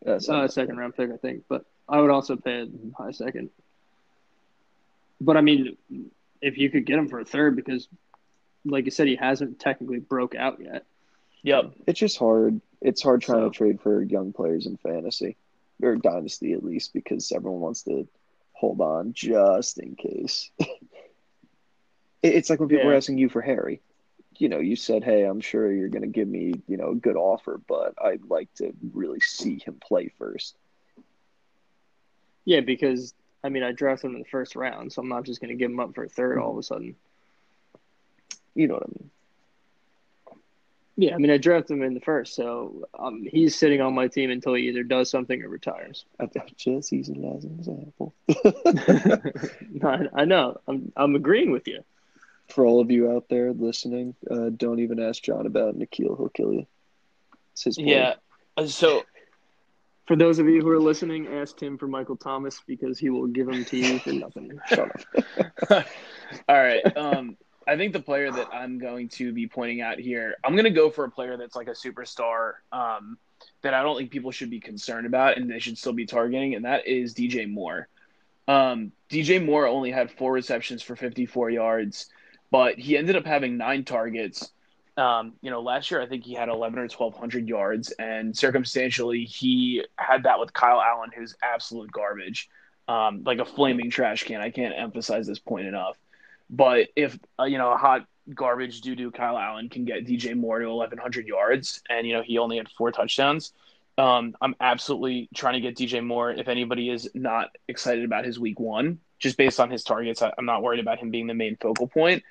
Uh, 0.06 0.20
so- 0.20 0.36
uh, 0.36 0.48
second 0.48 0.78
round 0.78 0.96
pick, 0.96 1.12
I 1.12 1.18
think. 1.18 1.44
But 1.50 1.66
I 1.90 2.00
would 2.02 2.12
also 2.12 2.36
pay 2.36 2.62
a 2.62 2.68
high 2.98 3.12
second. 3.12 3.50
But 5.20 5.36
I 5.38 5.42
mean, 5.42 5.78
if 6.42 6.58
you 6.58 6.70
could 6.70 6.86
get 6.86 6.98
him 7.00 7.08
for 7.08 7.20
a 7.20 7.26
third, 7.26 7.56
because 7.56 7.88
like 8.66 8.86
you 8.86 8.92
said, 8.92 9.08
he 9.08 9.16
hasn't 9.16 9.60
technically 9.60 10.00
broke 10.00 10.36
out 10.36 10.60
yet. 10.62 10.86
Yep. 11.44 11.72
It's 11.88 12.00
just 12.00 12.18
hard. 12.18 12.62
It's 12.82 13.02
hard 13.02 13.22
trying 13.22 13.42
So- 13.42 13.50
to 13.50 13.56
trade 13.56 13.82
for 13.82 14.02
young 14.02 14.34
players 14.34 14.66
in 14.66 14.78
fantasy. 14.78 15.36
or 15.82 15.96
dynasty 15.96 16.54
at 16.54 16.64
least, 16.64 16.92
because 16.94 17.32
everyone 17.32 17.62
wants 17.62 17.84
to 17.84 18.08
hold 18.54 18.82
on 18.82 19.14
just 19.14 19.78
in 19.78 19.96
case. 19.96 20.50
it's 22.24 22.50
like 22.50 22.60
when 22.60 22.70
people 22.70 22.84
Yeah. 22.84 22.92
were 22.92 22.96
asking 22.96 23.18
you 23.18 23.30
for 23.30 23.42
Harry. 23.42 23.82
You 24.40 24.50
know, 24.50 24.60
you 24.60 24.76
said, 24.76 25.04
"Hey, 25.04 25.24
I'm 25.24 25.42
sure 25.42 25.72
you're 25.72 25.90
going 25.90 26.04
to 26.04 26.08
give 26.08 26.28
me, 26.28 26.62
you 26.68 26.78
know, 26.78 26.90
a 26.92 26.96
good 26.96 27.16
offer, 27.16 27.60
but 27.68 27.96
I'd 28.04 28.26
like 28.26 28.54
to 28.56 28.72
really 28.94 29.20
see 29.20 29.58
him 29.66 29.76
play 29.82 30.10
first. 30.20 30.56
Yeah, 32.46 32.62
because 32.62 33.14
I 33.44 33.50
mean, 33.50 33.64
I 33.64 33.72
drafted 33.72 34.10
him 34.12 34.16
in 34.16 34.22
the 34.22 34.30
first 34.30 34.56
round, 34.56 34.94
so 34.94 35.02
I'm 35.02 35.10
not 35.10 35.24
just 35.24 35.42
going 35.42 35.50
to 35.50 35.56
give 35.56 35.72
him 35.72 35.80
up 35.80 35.96
for 35.96 36.04
a 36.04 36.10
third 36.10 36.38
all 36.38 36.52
of 36.52 36.58
a 36.58 36.64
sudden. 36.64 36.96
You 38.54 38.68
know 38.68 38.76
what 38.76 38.84
I 38.84 38.88
mean? 39.00 39.10
Yeah, 41.00 41.14
I 41.14 41.18
mean, 41.20 41.30
I 41.30 41.38
drafted 41.38 41.78
him 41.78 41.84
in 41.84 41.94
the 41.94 42.00
first, 42.00 42.34
so 42.36 42.88
um, 42.98 43.24
he's 43.30 43.56
sitting 43.56 43.82
on 43.82 43.94
my 43.94 44.08
team 44.08 44.32
until 44.32 44.56
he 44.56 44.68
either 44.68 44.82
does 44.82 45.12
something 45.12 45.44
or 45.44 45.48
retires. 45.48 46.06
I 46.20 46.28
just 46.58 46.92
using 46.92 47.24
as 47.36 47.44
an 47.44 47.56
example. 47.60 48.14
No, 49.72 49.90
I, 49.90 50.22
I 50.22 50.26
know. 50.26 50.60
I'm 50.68 50.92
I'm 50.96 51.16
agreeing 51.16 51.52
with 51.52 51.68
you. 51.68 51.84
For 52.50 52.66
all 52.66 52.80
of 52.80 52.90
you 52.92 53.12
out 53.12 53.26
there 53.30 53.52
listening, 53.54 54.16
uh, 54.30 54.50
don't 54.56 54.80
even 54.80 55.00
ask 55.00 55.22
John 55.22 55.46
about 55.46 55.78
N'Keal. 55.78 56.18
He'll 56.18 56.30
kill 56.30 56.54
you. 56.54 56.66
It's 57.54 57.64
his 57.64 57.76
play. 57.78 57.86
Yeah. 57.86 58.14
Uh, 58.56 58.68
So 58.68 59.04
For 60.08 60.16
those 60.16 60.40
of 60.40 60.48
you 60.48 60.62
who 60.62 60.70
are 60.70 60.80
listening, 60.80 61.28
ask 61.28 61.58
Tim 61.58 61.78
for 61.78 61.88
Michael 61.88 62.16
Thomas 62.16 62.62
because 62.66 62.98
he 62.98 63.10
will 63.10 63.28
give 63.28 63.50
him 63.50 63.66
to 63.66 63.78
you 63.78 64.00
for 64.00 64.12
nothing. 64.14 64.60
Shut 64.68 64.92
up. 65.70 65.86
All 66.50 66.56
right. 66.58 66.82
Um, 66.98 67.36
I 67.68 67.76
think 67.76 67.92
the 67.92 68.00
player 68.00 68.32
that 68.32 68.48
I'm 68.54 68.80
going 68.80 69.10
to 69.10 69.34
be 69.34 69.48
pointing 69.48 69.82
out 69.82 70.00
here, 70.00 70.36
I'm 70.46 70.54
going 70.54 70.64
to 70.64 70.70
go 70.70 70.90
for 70.90 71.04
a 71.04 71.12
player 71.12 71.36
that's 71.36 71.56
like 71.56 71.68
a 71.68 71.72
superstar 71.72 72.54
um, 72.72 73.18
that 73.62 73.74
I 73.74 73.84
don't 73.84 73.98
think 73.98 74.10
people 74.10 74.32
should 74.32 74.50
be 74.50 74.62
concerned 74.62 75.06
about 75.06 75.38
and 75.38 75.52
they 75.52 75.60
should 75.60 75.78
still 75.78 75.92
be 75.92 76.06
targeting, 76.06 76.56
and 76.56 76.64
that 76.64 76.88
is 76.88 77.14
DJ 77.14 77.52
Moore. 77.52 77.90
Um, 78.48 78.94
DJ 79.10 79.46
Moore 79.46 79.68
only 79.68 79.92
had 79.92 80.10
four 80.10 80.32
receptions 80.32 80.82
for 80.82 80.96
54 80.96 81.50
yards, 81.50 82.10
but 82.52 82.78
he 82.80 82.98
ended 82.98 83.16
up 83.16 83.26
having 83.26 83.58
nine 83.58 83.84
targets. 83.84 84.52
Um, 84.96 85.34
you 85.42 85.52
know, 85.52 85.62
last 85.62 85.92
year 85.92 86.02
I 86.02 86.08
think 86.08 86.24
he 86.24 86.34
had 86.34 86.50
11 86.50 86.80
or 86.80 86.84
1,200 86.84 87.48
yards, 87.48 87.92
and 87.92 88.36
circumstantially 88.36 89.26
he 89.26 89.86
had 89.98 90.24
that 90.24 90.40
with 90.40 90.54
Kyle 90.54 90.82
Allen, 90.82 91.12
who's 91.16 91.36
absolute 91.44 91.92
garbage, 91.92 92.50
um, 92.88 93.24
like 93.24 93.40
a 93.40 93.46
flaming 93.46 93.92
trash 93.92 94.24
can. 94.24 94.42
I 94.42 94.50
can't 94.50 94.74
emphasize 94.76 95.28
this 95.28 95.40
point 95.40 95.68
enough. 95.68 95.98
But 96.50 96.88
if 96.96 97.18
uh, 97.40 97.44
you 97.44 97.58
know 97.58 97.72
a 97.72 97.78
hot 97.78 98.08
garbage 98.34 98.82
doo 98.82 98.96
doo 98.96 99.12
Kyle 99.12 99.38
Allen 99.38 99.70
can 99.70 99.86
get 99.86 100.06
DJ 100.06 100.36
Moore 100.36 100.60
to 100.60 100.70
1,100 100.70 101.28
yards, 101.28 101.82
and 101.90 102.08
you 102.08 102.14
know 102.14 102.24
he 102.24 102.38
only 102.38 102.58
had 102.58 102.70
four 102.70 102.92
touchdowns, 102.92 103.54
um, 103.98 104.36
I'm 104.42 104.56
absolutely 104.60 105.30
trying 105.34 105.56
to 105.56 105.60
get 105.60 105.76
DJ 105.76 106.04
Moore. 106.04 106.32
If 106.32 106.48
anybody 106.48 106.90
is 106.90 107.10
not 107.14 107.50
excited 107.68 108.06
about 108.06 108.26
his 108.26 108.40
week 108.40 108.60
one, 108.60 109.00
just 109.20 109.38
based 109.38 109.60
on 109.60 109.70
his 109.72 109.84
targets, 109.84 110.22
I, 110.22 110.32
I'm 110.38 110.46
not 110.46 110.62
worried 110.62 110.80
about 110.80 111.00
him 111.00 111.10
being 111.10 111.28
the 111.28 111.34
main 111.34 111.58
focal 111.58 111.88
point. 111.88 112.24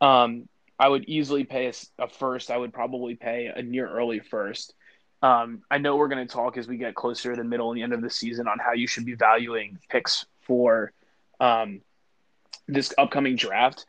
Um, 0.00 0.48
I 0.78 0.88
would 0.88 1.04
easily 1.04 1.44
pay 1.44 1.70
a 1.98 2.08
first. 2.08 2.50
I 2.50 2.56
would 2.56 2.72
probably 2.72 3.14
pay 3.14 3.52
a 3.54 3.62
near 3.62 3.88
early 3.88 4.20
first. 4.20 4.74
Um, 5.22 5.62
I 5.70 5.76
know 5.76 5.96
we're 5.96 6.08
going 6.08 6.26
to 6.26 6.32
talk 6.32 6.56
as 6.56 6.66
we 6.66 6.78
get 6.78 6.94
closer 6.94 7.34
to 7.34 7.36
the 7.36 7.44
middle 7.46 7.70
and 7.70 7.78
the 7.78 7.82
end 7.82 7.92
of 7.92 8.00
the 8.00 8.08
season 8.08 8.48
on 8.48 8.58
how 8.58 8.72
you 8.72 8.86
should 8.86 9.04
be 9.04 9.14
valuing 9.14 9.78
picks 9.90 10.24
for 10.40 10.92
um, 11.38 11.82
this 12.66 12.94
upcoming 12.96 13.36
draft. 13.36 13.84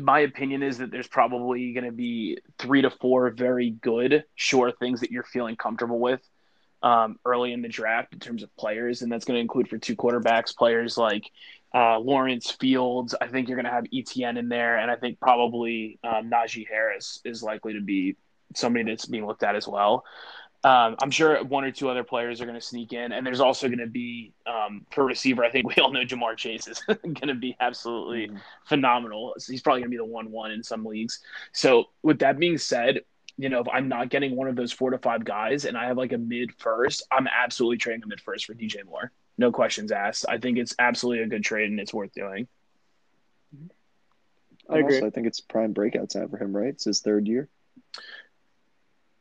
My 0.00 0.20
opinion 0.20 0.62
is 0.62 0.78
that 0.78 0.90
there's 0.90 1.06
probably 1.06 1.72
going 1.72 1.84
to 1.84 1.92
be 1.92 2.38
three 2.58 2.82
to 2.82 2.90
four 2.90 3.30
very 3.30 3.70
good, 3.70 4.24
sure 4.34 4.72
things 4.72 5.00
that 5.00 5.12
you're 5.12 5.24
feeling 5.24 5.56
comfortable 5.56 6.00
with 6.00 6.20
um, 6.84 7.18
early 7.24 7.52
in 7.52 7.62
the 7.62 7.68
draft 7.68 8.12
in 8.12 8.18
terms 8.20 8.42
of 8.42 8.54
players, 8.56 9.02
and 9.02 9.10
that's 9.10 9.24
going 9.24 9.36
to 9.36 9.40
include 9.40 9.68
for 9.68 9.78
two 9.78 9.96
quarterbacks 9.96 10.54
players 10.54 10.98
like 10.98 11.30
uh, 11.74 11.98
Lawrence 11.98 12.52
Fields. 12.52 13.14
I 13.20 13.26
think 13.26 13.48
you're 13.48 13.56
going 13.56 13.66
to 13.66 13.72
have 13.72 13.84
ETN 13.84 14.38
in 14.38 14.48
there, 14.48 14.78
and 14.78 14.90
I 14.90 14.96
think 14.96 15.18
probably 15.20 15.98
um, 16.04 16.30
Najee 16.30 16.68
Harris 16.68 17.20
is 17.24 17.42
likely 17.42 17.74
to 17.74 17.80
be 17.80 18.16
somebody 18.54 18.84
that's 18.84 19.06
being 19.06 19.26
looked 19.26 19.42
at 19.42 19.56
as 19.56 19.66
well. 19.66 20.04
Um, 20.62 20.96
I'm 21.02 21.10
sure 21.10 21.44
one 21.44 21.64
or 21.64 21.70
two 21.70 21.90
other 21.90 22.04
players 22.04 22.40
are 22.40 22.46
going 22.46 22.58
to 22.58 22.64
sneak 22.64 22.94
in, 22.94 23.12
and 23.12 23.26
there's 23.26 23.40
also 23.40 23.66
going 23.68 23.80
to 23.80 23.86
be 23.86 24.32
um, 24.46 24.86
for 24.92 25.04
receiver. 25.04 25.44
I 25.44 25.50
think 25.50 25.66
we 25.66 25.82
all 25.82 25.92
know 25.92 26.04
Ja'Marr 26.04 26.36
Chase 26.38 26.68
is 26.68 26.80
going 26.86 27.28
to 27.28 27.34
be 27.34 27.54
absolutely 27.60 28.30
phenomenal. 28.64 29.34
So 29.36 29.52
he's 29.52 29.60
probably 29.60 29.82
going 29.82 29.90
to 29.90 29.96
be 29.96 29.98
the 29.98 30.04
one-one 30.06 30.52
in 30.52 30.62
some 30.62 30.86
leagues. 30.86 31.20
So 31.52 31.90
with 32.02 32.20
that 32.20 32.38
being 32.38 32.56
said, 32.56 33.00
you 33.36 33.48
know 33.48 33.60
if 33.60 33.66
I'm 33.70 33.88
not 33.88 34.10
getting 34.10 34.36
one 34.36 34.48
of 34.48 34.54
those 34.56 34.72
four 34.72 34.90
to 34.90 34.98
five 34.98 35.24
guys, 35.24 35.64
and 35.64 35.76
I 35.76 35.86
have 35.86 35.98
like 35.98 36.12
a 36.12 36.18
mid 36.18 36.52
first, 36.58 37.02
I'm 37.10 37.26
absolutely 37.26 37.78
trading 37.78 38.02
a 38.04 38.06
mid 38.06 38.20
first 38.20 38.46
for 38.46 38.54
DJ 38.54 38.86
Moore. 38.86 39.12
No 39.36 39.50
questions 39.50 39.90
asked. 39.92 40.24
I 40.28 40.38
think 40.38 40.58
it's 40.58 40.74
absolutely 40.78 41.24
a 41.24 41.26
good 41.28 41.42
trade, 41.44 41.70
and 41.70 41.80
it's 41.80 41.92
worth 41.92 42.12
doing. 42.12 42.46
I 44.68 44.78
agree. 44.78 44.94
Also, 44.94 45.06
I 45.06 45.10
think 45.10 45.26
it's 45.26 45.40
prime 45.40 45.72
breakout 45.72 46.10
time 46.10 46.28
for 46.28 46.38
him, 46.38 46.56
right? 46.56 46.68
It's 46.68 46.84
his 46.84 47.00
third 47.00 47.26
year. 47.28 47.48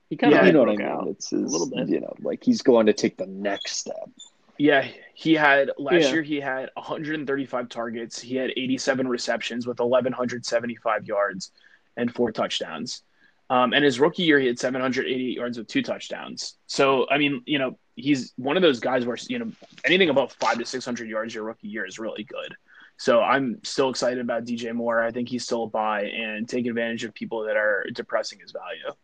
He 0.09 0.15
kind 0.17 0.31
Yeah, 0.33 0.41
of 0.41 0.45
you 0.47 0.51
know 0.53 0.59
what 0.59 0.69
I 0.69 0.75
broke 0.75 0.79
mean? 0.87 0.87
out. 0.87 1.07
It's 1.07 1.29
his, 1.31 1.51
little 1.51 1.69
bit. 1.69 1.89
you 1.89 1.99
know, 1.99 2.13
like 2.21 2.43
he's 2.43 2.61
going 2.61 2.85
to 2.85 2.93
take 2.93 3.17
the 3.17 3.25
next 3.25 3.77
step. 3.77 4.09
Yeah, 4.57 4.87
he 5.15 5.33
had 5.33 5.71
last 5.79 6.03
Yeah. 6.03 6.13
year. 6.13 6.21
He 6.21 6.39
had 6.39 6.69
135 6.75 7.67
targets. 7.69 8.19
He 8.21 8.35
had 8.35 8.51
87 8.55 9.07
receptions 9.07 9.65
with 9.65 9.79
1175 9.79 11.05
yards 11.07 11.51
and 11.97 12.13
four 12.13 12.31
touchdowns. 12.31 13.01
Um, 13.49 13.73
and 13.73 13.83
his 13.83 13.99
rookie 13.99 14.23
year, 14.23 14.39
he 14.39 14.47
had 14.47 14.57
780 14.57 15.23
yards 15.23 15.57
with 15.57 15.67
two 15.67 15.81
touchdowns. 15.81 16.57
So, 16.67 17.07
I 17.09 17.17
mean, 17.17 17.43
you 17.45 17.59
know, 17.59 17.77
he's 17.95 18.33
one 18.37 18.55
of 18.55 18.63
those 18.63 18.79
guys 18.79 19.05
where 19.05 19.17
you 19.29 19.39
know 19.39 19.51
anything 19.85 20.09
above 20.09 20.33
five 20.39 20.57
to 20.57 20.65
600 20.65 21.07
yards 21.07 21.35
your 21.35 21.43
rookie 21.43 21.67
year 21.67 21.85
is 21.85 21.99
really 21.99 22.23
good. 22.23 22.55
So, 22.97 23.21
I'm 23.21 23.59
still 23.63 23.89
excited 23.89 24.19
about 24.19 24.45
DJ 24.45 24.73
Moore. 24.73 25.03
I 25.03 25.11
think 25.11 25.29
he's 25.29 25.43
still 25.43 25.63
a 25.63 25.67
buy 25.67 26.05
and 26.05 26.47
take 26.47 26.65
advantage 26.65 27.03
of 27.03 27.13
people 27.13 27.45
that 27.45 27.57
are 27.57 27.85
depressing 27.93 28.39
his 28.39 28.51
value. 28.51 28.95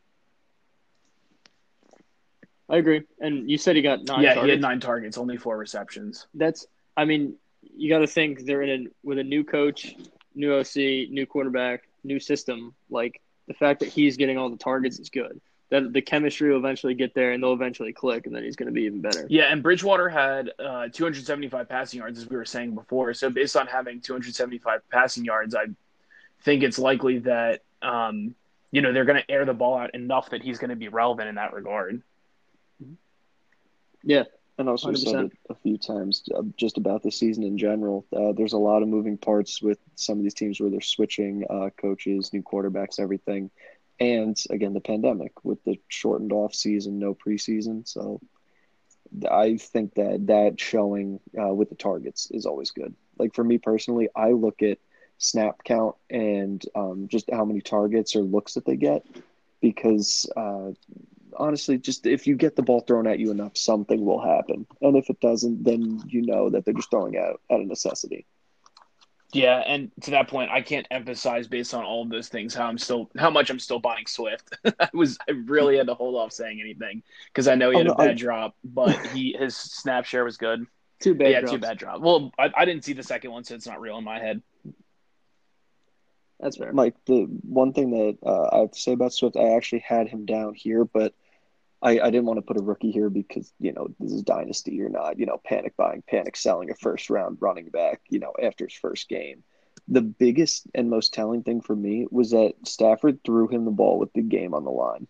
I 2.69 2.77
agree. 2.77 3.03
And 3.19 3.49
you 3.49 3.57
said 3.57 3.75
he 3.75 3.81
got 3.81 4.03
nine 4.05 4.21
yeah, 4.21 4.35
targets. 4.35 4.45
he 4.45 4.51
had 4.51 4.61
nine 4.61 4.79
targets, 4.79 5.17
only 5.17 5.37
four 5.37 5.57
receptions. 5.57 6.27
That's. 6.33 6.65
I 6.95 7.05
mean, 7.05 7.35
you 7.61 7.89
got 7.89 7.99
to 7.99 8.07
think 8.07 8.45
they're 8.45 8.61
in 8.61 8.69
a, 8.69 8.89
with 9.03 9.19
a 9.19 9.23
new 9.23 9.43
coach, 9.43 9.95
new 10.35 10.53
OC, 10.53 10.75
new 11.09 11.25
quarterback, 11.25 11.83
new 12.03 12.19
system. 12.19 12.75
Like 12.89 13.21
the 13.49 13.55
fact 13.55 13.81
that 13.81 13.89
he's 13.89 14.15
getting 14.15 14.37
all 14.37 14.49
the 14.49 14.57
targets 14.57 14.99
is 14.99 15.09
good. 15.09 15.41
That 15.71 15.91
the 15.91 16.01
chemistry 16.01 16.49
will 16.49 16.57
eventually 16.57 16.93
get 16.93 17.13
there, 17.13 17.33
and 17.33 17.43
they'll 17.43 17.53
eventually 17.53 17.91
click, 17.91 18.25
and 18.25 18.35
then 18.35 18.43
he's 18.43 18.55
going 18.55 18.67
to 18.67 18.73
be 18.73 18.83
even 18.83 19.01
better. 19.01 19.25
Yeah, 19.29 19.51
and 19.51 19.61
Bridgewater 19.61 20.07
had 20.07 20.51
uh, 20.57 20.87
275 20.91 21.67
passing 21.67 21.99
yards, 21.99 22.19
as 22.19 22.29
we 22.29 22.37
were 22.37 22.45
saying 22.45 22.73
before. 22.73 23.13
So, 23.13 23.29
based 23.29 23.57
on 23.57 23.67
having 23.67 24.01
275 24.01 24.81
passing 24.89 25.25
yards, 25.25 25.53
I 25.53 25.65
think 26.43 26.63
it's 26.63 26.79
likely 26.79 27.19
that 27.19 27.61
um, 27.81 28.33
you 28.71 28.81
know 28.81 28.93
they're 28.93 29.05
going 29.05 29.21
to 29.21 29.31
air 29.31 29.45
the 29.45 29.53
ball 29.53 29.77
out 29.77 29.93
enough 29.93 30.29
that 30.29 30.41
he's 30.41 30.57
going 30.57 30.69
to 30.69 30.75
be 30.75 30.87
relevant 30.87 31.27
in 31.27 31.35
that 31.35 31.53
regard. 31.53 32.01
Yeah, 34.03 34.23
And 34.59 34.67
also 34.67 34.91
100%. 34.91 34.97
said 34.97 35.25
it 35.25 35.31
a 35.49 35.55
few 35.55 35.77
times 35.77 36.23
uh, 36.35 36.41
just 36.57 36.77
about 36.77 37.01
the 37.01 37.11
season 37.11 37.43
in 37.43 37.57
general. 37.57 38.05
Uh, 38.13 38.33
there's 38.33 38.51
a 38.51 38.57
lot 38.57 38.81
of 38.83 38.89
moving 38.89 39.17
parts 39.17 39.61
with 39.61 39.79
some 39.95 40.17
of 40.17 40.23
these 40.23 40.33
teams 40.33 40.59
where 40.59 40.69
they're 40.69 40.81
switching 40.81 41.45
uh, 41.49 41.69
coaches, 41.77 42.33
new 42.33 42.43
quarterbacks, 42.43 42.99
everything. 42.99 43.49
And 44.01 44.37
again, 44.49 44.73
the 44.73 44.81
pandemic 44.81 45.45
with 45.45 45.63
the 45.63 45.79
shortened 45.87 46.33
off 46.33 46.53
season, 46.53 46.99
no 46.99 47.15
preseason. 47.15 47.87
So 47.87 48.19
I 49.31 49.55
think 49.55 49.95
that 49.95 50.27
that 50.27 50.59
showing 50.59 51.21
uh, 51.41 51.53
with 51.53 51.69
the 51.69 51.75
targets 51.75 52.29
is 52.29 52.45
always 52.45 52.71
good. 52.71 52.93
Like 53.17 53.33
for 53.33 53.45
me 53.45 53.59
personally, 53.59 54.09
I 54.13 54.31
look 54.31 54.61
at 54.61 54.77
snap 55.19 55.63
count 55.63 55.95
and 56.09 56.61
um, 56.75 57.07
just 57.09 57.29
how 57.31 57.45
many 57.45 57.61
targets 57.61 58.13
or 58.13 58.21
looks 58.23 58.55
that 58.55 58.65
they 58.65 58.75
get 58.75 59.05
because 59.61 60.29
uh, 60.35 60.71
honestly, 61.39 61.77
just 61.77 62.05
if 62.05 62.27
you 62.27 62.35
get 62.35 62.55
the 62.55 62.61
ball 62.61 62.81
thrown 62.81 63.07
at 63.07 63.17
you 63.19 63.31
enough, 63.31 63.57
something 63.57 64.05
will 64.05 64.19
happen. 64.21 64.67
And 64.81 64.95
if 64.97 65.09
it 65.09 65.19
doesn't, 65.19 65.63
then 65.63 66.01
you 66.07 66.21
know 66.25 66.49
that 66.49 66.65
they're 66.65 66.73
just 66.73 66.91
throwing 66.91 67.17
out 67.17 67.41
out 67.51 67.61
of 67.61 67.67
necessity. 67.67 68.25
Yeah, 69.31 69.57
and 69.59 69.91
to 70.01 70.11
that 70.11 70.27
point, 70.27 70.49
I 70.49 70.61
can't 70.61 70.87
emphasize 70.89 71.47
based 71.47 71.75
on 71.75 71.83
all 71.83 72.01
of 72.01 72.09
those 72.09 72.29
things 72.29 72.55
how 72.55 72.65
I'm 72.65 72.79
still 72.79 73.11
how 73.17 73.29
much 73.29 73.49
I'm 73.49 73.59
still 73.59 73.79
buying 73.79 74.05
Swift. 74.07 74.57
I 74.79 74.89
was 74.93 75.17
I 75.27 75.33
really 75.33 75.77
had 75.77 75.87
to 75.87 75.93
hold 75.93 76.15
off 76.15 76.31
saying 76.31 76.59
anything 76.59 77.03
because 77.27 77.47
I 77.47 77.55
know 77.55 77.69
he 77.69 77.75
Oh, 77.75 77.79
had 77.79 77.87
no, 77.87 77.93
a 77.93 77.97
bad 77.97 78.09
I- 78.09 78.13
drop, 78.15 78.55
but 78.63 78.97
he 79.07 79.35
his 79.39 79.55
snap 79.55 80.05
share 80.05 80.23
was 80.25 80.37
good. 80.37 80.65
two 80.99 81.13
bad. 81.13 81.31
yeah, 81.31 81.39
drops. 81.41 81.51
too 81.53 81.59
bad 81.59 81.77
drop. 81.77 82.01
Well, 82.01 82.31
I, 82.39 82.49
I 82.57 82.65
didn't 82.65 82.83
see 82.83 82.93
the 82.93 83.03
second 83.03 83.31
one, 83.31 83.43
so 83.43 83.53
it's 83.55 83.67
not 83.67 83.79
real 83.79 83.97
in 83.99 84.03
my 84.03 84.17
head. 84.19 84.41
That's 86.39 86.57
fair. 86.57 86.71
Mike, 86.73 86.95
the 87.05 87.23
one 87.43 87.73
thing 87.73 87.91
that 87.91 88.17
uh, 88.25 88.49
I 88.55 88.59
have 88.61 88.71
to 88.71 88.79
say 88.79 88.93
about 88.93 89.13
Swift, 89.13 89.35
I 89.35 89.55
actually 89.57 89.79
had 89.85 90.07
him 90.07 90.25
down 90.25 90.53
here, 90.53 90.85
but 90.85 91.13
I, 91.81 91.99
I 91.99 92.09
didn't 92.09 92.25
want 92.25 92.37
to 92.37 92.41
put 92.41 92.57
a 92.57 92.61
rookie 92.61 92.91
here 92.91 93.09
because, 93.09 93.53
you 93.59 93.71
know, 93.71 93.87
this 93.99 94.11
is 94.11 94.21
dynasty. 94.23 94.73
You're 94.73 94.89
not, 94.89 95.17
you 95.17 95.25
know, 95.25 95.39
panic 95.43 95.77
buying, 95.77 96.03
panic 96.07 96.35
selling 96.35 96.69
a 96.69 96.75
first 96.75 97.09
round 97.09 97.37
running 97.39 97.69
back, 97.69 98.01
you 98.09 98.19
know, 98.19 98.33
after 98.41 98.65
his 98.65 98.73
first 98.73 99.07
game. 99.07 99.43
The 99.87 100.01
biggest 100.01 100.67
and 100.75 100.89
most 100.89 101.13
telling 101.13 101.43
thing 101.43 101.61
for 101.61 101.75
me 101.75 102.05
was 102.11 102.31
that 102.31 102.53
Stafford 102.65 103.23
threw 103.23 103.47
him 103.47 103.65
the 103.65 103.71
ball 103.71 103.97
with 103.97 104.11
the 104.13 104.21
game 104.21 104.53
on 104.53 104.65
the 104.65 104.71
line. 104.71 105.07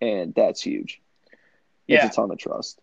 And 0.00 0.34
that's 0.34 0.60
huge. 0.60 1.00
It's 1.88 2.02
Yeah, 2.02 2.06
a 2.06 2.10
ton 2.10 2.30
of 2.30 2.38
trust. 2.38 2.80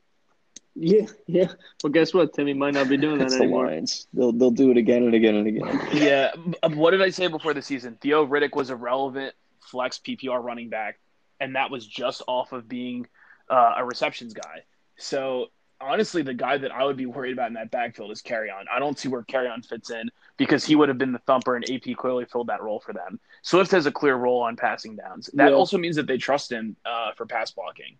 Yeah, 0.76 1.06
yeah. 1.28 1.50
Well, 1.84 1.92
guess 1.92 2.14
what? 2.14 2.34
Timmy 2.34 2.54
might 2.54 2.74
not 2.74 2.90
be 2.90 2.98
doing 2.98 3.20
that 3.20 3.26
It's 3.26 3.38
the 3.38 3.44
anymore. 3.44 3.68
Lions. 3.68 4.08
They'll 4.14 4.32
they'll 4.32 4.50
do 4.52 4.72
it 4.72 4.78
again 4.78 5.04
and 5.04 5.14
again 5.14 5.36
and 5.36 5.48
again. 5.48 5.88
Yeah. 5.94 6.32
What 6.74 6.92
did 6.92 7.02
I 7.02 7.10
say 7.12 7.28
before 7.28 7.54
the 7.54 7.62
season? 7.62 7.98
Theo 8.02 8.26
Riddick 8.26 8.56
was 8.56 8.72
a 8.72 8.76
relevant 8.76 9.36
flex 9.60 10.00
PPR 10.00 10.44
running 10.44 10.70
back, 10.70 11.00
and 11.40 11.56
that 11.56 11.72
was 11.72 11.86
just 11.86 12.22
off 12.28 12.52
of 12.52 12.68
being 12.68 13.08
uh, 13.50 13.74
a 13.78 13.86
receptions 13.86 14.34
guy. 14.34 14.64
So 14.98 15.48
honestly, 15.82 16.22
the 16.22 16.34
guy 16.34 16.58
that 16.58 16.72
I 16.72 16.86
would 16.86 16.98
be 16.98 17.06
worried 17.06 17.34
about 17.34 17.48
in 17.48 17.54
that 17.56 17.72
backfield 17.72 18.12
is 18.12 18.22
Kerryon. 18.22 18.66
I 18.74 18.80
don't 18.80 18.98
see 18.98 19.10
where 19.10 19.24
Kerryon 19.24 19.66
fits 19.66 19.90
in 19.90 20.10
because 20.38 20.64
he 20.66 20.76
would 20.76 20.90
have 20.90 20.98
been 20.98 21.12
the 21.12 21.20
thumper, 21.20 21.56
and 21.56 21.66
AP 21.70 21.96
clearly 21.98 22.26
filled 22.26 22.48
that 22.48 22.62
role 22.62 22.80
for 22.80 22.94
them. 22.94 23.20
Swift 23.42 23.72
has 23.72 23.86
a 23.86 23.92
clear 23.92 24.16
role 24.16 24.42
on 24.42 24.56
passing 24.56 24.96
downs. 24.96 25.30
That 25.34 25.50
Yeah. 25.50 25.56
also 25.58 25.78
means 25.78 25.96
that 25.98 26.08
they 26.08 26.18
trust 26.18 26.52
him 26.52 26.76
uh, 26.86 27.12
for 27.14 27.26
pass 27.26 27.52
blocking. 27.52 27.98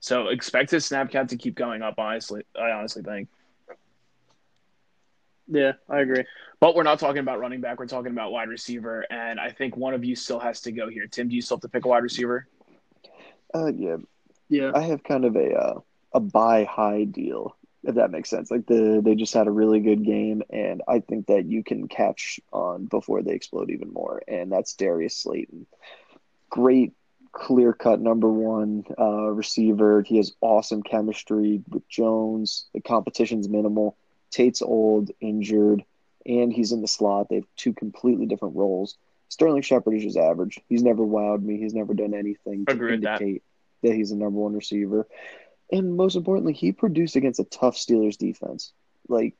So 0.00 0.28
expect 0.28 0.70
his 0.70 0.84
snap 0.84 1.10
count 1.10 1.30
to 1.30 1.36
keep 1.36 1.54
going 1.54 1.82
up. 1.82 1.94
Honestly, 1.98 2.42
I 2.58 2.70
honestly 2.72 3.02
think. 3.02 3.28
Yeah, 5.46 5.72
I 5.88 6.00
agree. 6.00 6.24
But 6.60 6.74
we're 6.74 6.84
not 6.84 6.98
talking 6.98 7.18
about 7.18 7.38
running 7.38 7.60
back. 7.60 7.78
We're 7.78 7.86
talking 7.86 8.12
about 8.12 8.32
wide 8.32 8.48
receiver. 8.48 9.04
And 9.10 9.38
I 9.38 9.50
think 9.50 9.76
one 9.76 9.92
of 9.92 10.04
you 10.04 10.16
still 10.16 10.38
has 10.38 10.60
to 10.62 10.72
go 10.72 10.88
here. 10.88 11.06
Tim, 11.06 11.28
do 11.28 11.34
you 11.34 11.42
still 11.42 11.56
have 11.58 11.62
to 11.62 11.68
pick 11.68 11.84
a 11.84 11.88
wide 11.88 12.02
receiver? 12.02 12.46
Uh, 13.54 13.72
yeah, 13.76 13.96
Yeah, 14.48 14.72
I 14.74 14.80
have 14.80 15.04
kind 15.04 15.24
of 15.24 15.36
a 15.36 15.54
uh, 15.54 15.80
a 16.12 16.20
buy 16.20 16.64
high 16.64 17.04
deal, 17.04 17.56
if 17.84 17.94
that 17.94 18.10
makes 18.10 18.30
sense. 18.30 18.50
Like 18.50 18.66
the 18.66 19.00
they 19.04 19.14
just 19.14 19.34
had 19.34 19.46
a 19.46 19.52
really 19.52 19.80
good 19.80 20.04
game, 20.04 20.42
and 20.50 20.82
I 20.88 21.00
think 21.00 21.26
that 21.26 21.46
you 21.46 21.62
can 21.62 21.88
catch 21.88 22.40
on 22.52 22.86
before 22.86 23.22
they 23.22 23.32
explode 23.32 23.70
even 23.70 23.92
more. 23.92 24.22
And 24.26 24.50
that's 24.50 24.74
Darius 24.74 25.16
Slayton, 25.16 25.66
great 26.50 26.92
clear 27.34 27.72
cut 27.72 28.00
number 28.00 28.28
one 28.28 28.84
uh, 28.98 29.28
receiver. 29.30 30.02
He 30.02 30.16
has 30.16 30.32
awesome 30.40 30.82
chemistry 30.82 31.62
with 31.68 31.86
Jones. 31.88 32.66
The 32.72 32.80
competition's 32.80 33.48
minimal. 33.48 33.96
Tate's 34.30 34.62
old, 34.62 35.10
injured, 35.20 35.84
and 36.26 36.52
he's 36.52 36.72
in 36.72 36.80
the 36.80 36.88
slot. 36.88 37.28
They 37.28 37.36
have 37.36 37.46
two 37.56 37.72
completely 37.72 38.26
different 38.26 38.56
roles. 38.56 38.96
Sterling 39.34 39.62
Shepard 39.62 39.94
is 39.94 40.04
just 40.04 40.16
average. 40.16 40.60
He's 40.68 40.84
never 40.84 41.02
wowed 41.04 41.42
me. 41.42 41.58
He's 41.58 41.74
never 41.74 41.92
done 41.92 42.14
anything 42.14 42.66
to 42.66 42.72
Agree 42.72 42.92
with 42.92 43.02
that. 43.02 43.20
indicate 43.20 43.42
that 43.82 43.92
he's 43.92 44.12
a 44.12 44.16
number 44.16 44.38
one 44.38 44.54
receiver. 44.54 45.08
And 45.72 45.96
most 45.96 46.14
importantly, 46.14 46.52
he 46.52 46.70
produced 46.70 47.16
against 47.16 47.40
a 47.40 47.44
tough 47.44 47.74
Steelers 47.74 48.16
defense. 48.16 48.72
Like, 49.08 49.34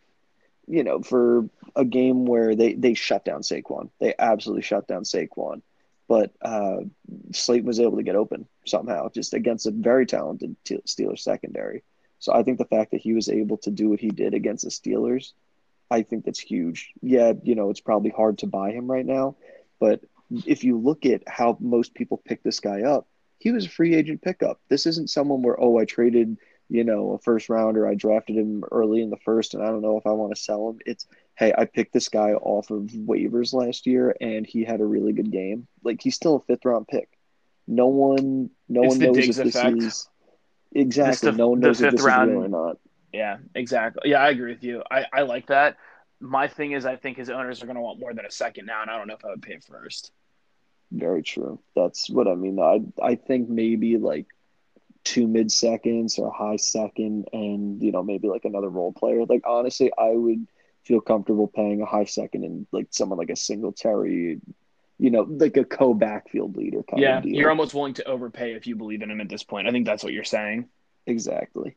you 0.66 0.82
know, 0.82 1.01
for 1.01 1.49
a 1.76 1.84
game 1.84 2.24
where 2.24 2.57
they, 2.57 2.72
they 2.74 2.95
shut 2.95 3.24
down 3.24 3.42
Saquon. 3.42 3.90
They 4.01 4.14
absolutely 4.18 4.62
shut 4.62 4.88
down 4.88 5.05
Saquon. 5.05 5.62
But 6.09 6.32
uh, 6.42 6.78
Slayton 7.32 7.66
was 7.66 7.78
able 7.78 7.99
to 7.99 8.03
get 8.03 8.16
open 8.16 8.49
somehow, 8.66 9.11
just 9.11 9.32
against 9.32 9.66
a 9.68 9.70
very 9.70 10.07
talented 10.07 10.57
Te- 10.64 10.82
Steelers 10.86 11.20
secondary. 11.20 11.84
So 12.18 12.32
I 12.32 12.42
think 12.42 12.59
the 12.59 12.64
fact 12.64 12.90
that 12.90 13.01
he 13.01 13.12
was 13.12 13.28
able 13.28 13.59
to 13.59 13.70
do 13.70 13.90
what 13.90 14.01
he 14.01 14.09
did 14.09 14.34
against 14.34 14.64
the 14.64 14.70
Steelers, 14.70 15.32
I 15.88 16.03
think 16.03 16.24
that's 16.24 16.40
huge. 16.40 16.90
Yeah, 17.01 17.34
you 17.45 17.55
know, 17.55 17.70
it's 17.70 17.80
probably 17.80 18.11
hard 18.11 18.38
to 18.38 18.47
buy 18.49 18.72
him 18.72 18.90
right 18.90 19.07
now, 19.07 19.36
but 19.81 20.01
if 20.47 20.64
you 20.64 20.79
look 20.79 21.05
at 21.07 21.22
how 21.29 21.57
most 21.61 21.95
people 21.95 22.22
pick 22.25 22.43
this 22.43 22.61
guy 22.61 22.83
up, 22.83 23.07
he 23.39 23.51
was 23.53 23.66
a 23.66 23.70
free 23.70 23.95
agent 23.95 24.22
pickup. 24.22 24.61
This 24.68 24.87
isn't 24.87 25.11
someone 25.11 25.43
where, 25.43 25.61
oh, 25.61 25.77
I 25.79 25.85
traded, 25.85 26.39
you 26.70 26.83
know, 26.83 27.12
a 27.12 27.18
first 27.18 27.49
rounder, 27.51 27.87
I 27.87 27.95
drafted 27.95 28.37
him 28.37 28.64
early 28.72 29.03
in 29.03 29.11
the 29.11 29.18
first, 29.18 29.53
and 29.55 29.62
I 29.62 29.66
don't 29.66 29.83
know 29.83 29.99
if 29.99 30.07
I 30.07 30.12
want 30.12 30.35
to 30.35 30.41
sell 30.41 30.70
him. 30.70 30.79
It's, 30.87 31.07
hey, 31.35 31.53
I 31.57 31.66
picked 31.66 31.93
this 31.93 32.09
guy 32.09 32.33
off 32.33 32.70
of 32.70 32.85
waivers 32.85 33.53
last 33.53 33.87
year, 33.87 34.16
and 34.20 34.47
he 34.47 34.64
had 34.64 34.81
a 34.81 34.87
really 34.87 35.12
good 35.12 35.31
game. 35.31 35.66
Like 35.83 36.01
he's 36.01 36.14
still 36.16 36.37
a 36.37 36.41
fifth 36.41 36.64
round 36.64 36.89
pick. 36.89 37.09
No 37.66 37.89
one, 37.89 38.51
no 38.68 38.83
It's 38.85 38.91
one 38.97 38.99
knows 38.99 39.16
Diggs 39.16 39.39
if 39.39 39.45
this 39.45 39.55
effect. 39.57 39.77
is 39.79 40.09
exactly. 40.72 41.31
the- 41.31 41.37
no 41.37 41.49
one 41.49 41.61
knows 41.61 41.81
if 41.83 41.93
this 41.93 42.03
round- 42.03 42.31
is 42.31 42.37
real 42.37 42.45
or 42.45 42.49
not. 42.49 42.79
Yeah, 43.12 43.37
exactly. 43.55 44.11
Yeah, 44.11 44.18
I 44.22 44.31
agree 44.31 44.53
with 44.55 44.64
you. 44.64 44.83
I, 44.91 45.05
I 45.12 45.22
like 45.22 45.47
that. 45.47 45.77
My 46.21 46.49
thing 46.49 46.73
is, 46.73 46.87
I 46.87 46.97
think 46.97 47.17
his 47.19 47.31
owners 47.31 47.62
are 47.62 47.67
going 47.67 47.77
to 47.77 47.83
want 47.83 48.01
more 48.01 48.15
than 48.15 48.25
a 48.27 48.31
second 48.31 48.67
now, 48.67 48.83
and 48.83 48.91
I 48.91 48.97
don't 48.97 49.09
know 49.09 49.15
if 49.15 49.25
I 49.25 49.31
would 49.31 49.43
pay 49.43 49.59
first. 49.59 50.12
Very 50.91 51.23
true. 51.23 51.61
That's 51.75 52.09
what 52.11 52.29
I 52.29 52.35
mean. 52.35 52.59
I 52.61 52.81
I 53.03 53.17
think 53.17 53.49
maybe 53.49 53.97
like 53.99 54.27
two 55.05 55.27
mid 55.27 55.51
seconds 55.51 56.19
or 56.19 56.29
a 56.29 56.33
high 56.33 56.57
second, 56.57 57.29
and 57.33 57.83
you 57.83 57.93
know 57.93 58.03
maybe 58.03 58.29
like 58.29 58.45
another 58.45 58.69
role 58.69 58.93
player. 58.93 59.25
Like 59.27 59.43
honestly, 59.47 59.91
I 59.99 60.11
would 60.11 60.47
feel 60.85 61.01
comfortable 61.01 61.49
paying 61.49 61.83
a 61.83 61.87
high 61.87 62.05
second 62.05 62.45
and 62.45 62.67
like 62.73 62.89
someone 62.91 63.19
like 63.19 63.31
a 63.31 63.37
Singletary, 63.37 64.41
you 64.99 65.11
know, 65.11 65.23
like 65.23 65.57
a 65.57 65.65
co 65.65 65.95
backfield 65.95 66.57
leader 66.57 66.83
kind 66.85 67.03
Yeah, 67.03 67.19
of 67.19 67.23
deal. 67.23 67.35
you're 67.35 67.51
almost 67.51 67.75
willing 67.75 67.95
to 67.95 68.05
overpay 68.05 68.55
if 68.55 68.67
you 68.67 68.77
believe 68.77 69.03
in 69.03 69.11
him 69.11 69.21
at 69.21 69.29
this 69.29 69.43
point. 69.43 69.67
I 69.67 69.73
think 69.73 69.87
that's 69.87 70.05
what 70.05 70.12
you're 70.12 70.25
saying. 70.25 70.69
exactly. 71.07 71.77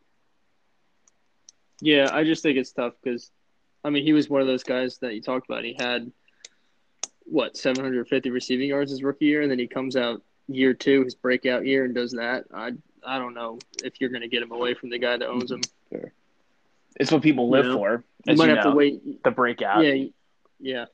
yeah. 1.82 2.10
I 2.12 2.24
just 2.24 2.44
think 2.44 2.58
it's 2.58 2.72
tough 2.72 2.94
because, 3.02 3.32
I 3.88 3.90
mean, 3.90 4.04
he 4.04 4.12
was 4.12 4.30
one 4.30 4.42
of 4.42 4.48
those 4.48 4.64
guys 4.64 4.98
that 4.98 5.16
you 5.16 5.22
talked 5.22 5.50
about. 5.50 5.64
He 5.64 5.74
had 5.80 6.12
what 7.24 7.56
750 7.56 8.30
receiving 8.32 8.68
yards 8.68 8.92
his 8.92 9.02
rookie 9.02 9.26
year, 9.26 9.42
and 9.44 9.50
then 9.50 9.60
he 9.60 9.68
comes 9.68 9.96
out 9.96 10.22
year 10.50 10.74
two, 10.74 11.06
his 11.06 11.16
breakout 11.16 11.66
year, 11.66 11.86
and 11.86 11.96
does 11.96 12.12
that. 12.12 12.44
I 12.54 12.74
I 13.06 13.18
don't 13.18 13.34
know 13.34 13.60
if 13.86 14.02
you're 14.02 14.10
going 14.10 14.24
to 14.24 14.28
get 14.28 14.42
him 14.42 14.52
away 14.52 14.74
from 14.74 14.90
the 14.90 15.00
guy 15.00 15.16
that 15.16 15.26
owns 15.26 15.52
him. 15.52 15.62
It's 17.00 17.12
what 17.12 17.22
people 17.22 17.50
live 17.50 17.74
for. 17.74 18.04
You 18.26 18.36
might 18.36 18.50
you 18.50 18.56
have 18.56 18.66
know, 18.66 18.72
to 18.72 18.76
wait. 18.76 19.24
the 19.24 19.32
breakout. 19.32 19.86
Yeah, 19.86 20.06
yeah. 20.60 20.86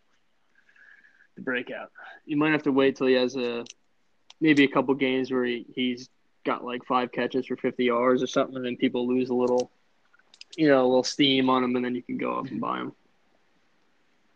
The 1.36 1.42
breakout. 1.42 1.92
You 2.28 2.38
might 2.38 2.52
have 2.52 2.64
to 2.64 2.72
wait 2.72 2.98
till 2.98 3.08
he 3.08 3.16
has 3.16 3.36
a 3.36 3.66
maybe 4.40 4.66
a 4.66 4.68
couple 4.68 4.94
games 4.94 5.32
where 5.32 5.46
he, 5.46 5.66
he's 5.74 6.10
got 6.46 6.64
like 6.64 6.86
five 6.86 7.12
catches 7.12 7.48
for 7.48 7.58
50 7.58 7.86
yards 7.86 8.22
or 8.22 8.28
something, 8.28 8.56
and 8.56 8.66
then 8.66 8.78
people 8.78 9.08
lose 9.08 9.30
a 9.30 9.34
little, 9.34 9.72
you 10.58 10.68
know, 10.68 10.84
a 10.84 10.88
little 10.88 11.04
steam 11.04 11.50
on 11.50 11.62
them, 11.62 11.76
and 11.76 11.84
then 11.84 11.96
you 11.96 12.04
can 12.04 12.18
go 12.18 12.40
up 12.40 12.48
and 12.48 12.62
buy 12.62 12.80
them. 12.80 12.94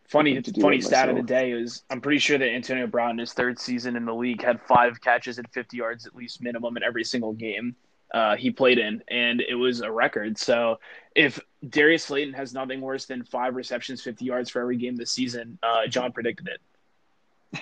Funny, 0.07 0.35
have 0.35 0.43
to 0.45 0.51
do 0.51 0.61
funny 0.61 0.77
it 0.77 0.83
stat 0.83 1.09
of 1.09 1.17
the 1.17 1.21
day 1.21 1.51
is 1.51 1.83
I'm 1.89 1.99
pretty 1.99 2.19
sure 2.19 2.37
that 2.37 2.47
Antonio 2.49 2.87
Brown 2.87 3.11
in 3.11 3.17
his 3.17 3.33
third 3.33 3.59
season 3.59 3.97
in 3.97 4.05
the 4.05 4.13
league 4.13 4.41
had 4.41 4.61
five 4.61 5.01
catches 5.01 5.37
at 5.37 5.51
50 5.51 5.75
yards 5.75 6.05
at 6.07 6.15
least 6.15 6.41
minimum 6.41 6.77
in 6.77 6.83
every 6.83 7.03
single 7.03 7.33
game 7.33 7.75
uh, 8.13 8.37
he 8.37 8.51
played 8.51 8.77
in, 8.77 9.03
and 9.09 9.41
it 9.41 9.55
was 9.55 9.81
a 9.81 9.91
record. 9.91 10.37
So 10.37 10.79
if 11.13 11.39
Darius 11.67 12.05
Slayton 12.05 12.33
has 12.35 12.53
nothing 12.53 12.79
worse 12.79 13.05
than 13.05 13.23
five 13.25 13.55
receptions, 13.55 14.01
50 14.01 14.23
yards 14.23 14.49
for 14.49 14.61
every 14.61 14.77
game 14.77 14.95
this 14.95 15.11
season, 15.11 15.59
uh, 15.61 15.87
John 15.87 16.13
predicted 16.13 16.47
it. 16.47 17.61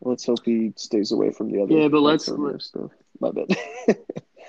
Let's 0.00 0.26
hope 0.26 0.40
he 0.44 0.72
stays 0.76 1.12
away 1.12 1.30
from 1.30 1.50
the 1.50 1.62
other. 1.62 1.74
Yeah, 1.74 1.88
but 1.88 2.00
let's- 2.00 2.28
alternative 2.28 2.62
stuff. 2.62 2.90
My 3.20 3.30
bad. 3.30 3.56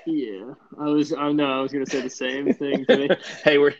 Yeah, 0.05 0.53
I 0.79 0.85
was. 0.85 1.13
I 1.13 1.31
know. 1.31 1.45
I 1.59 1.61
was 1.61 1.71
going 1.71 1.83
to 1.85 1.89
say 1.89 2.01
the 2.01 2.09
same 2.09 2.53
thing. 2.53 2.85
To 2.85 2.97
me. 2.97 3.09
hey, 3.43 3.57
we're 3.57 3.73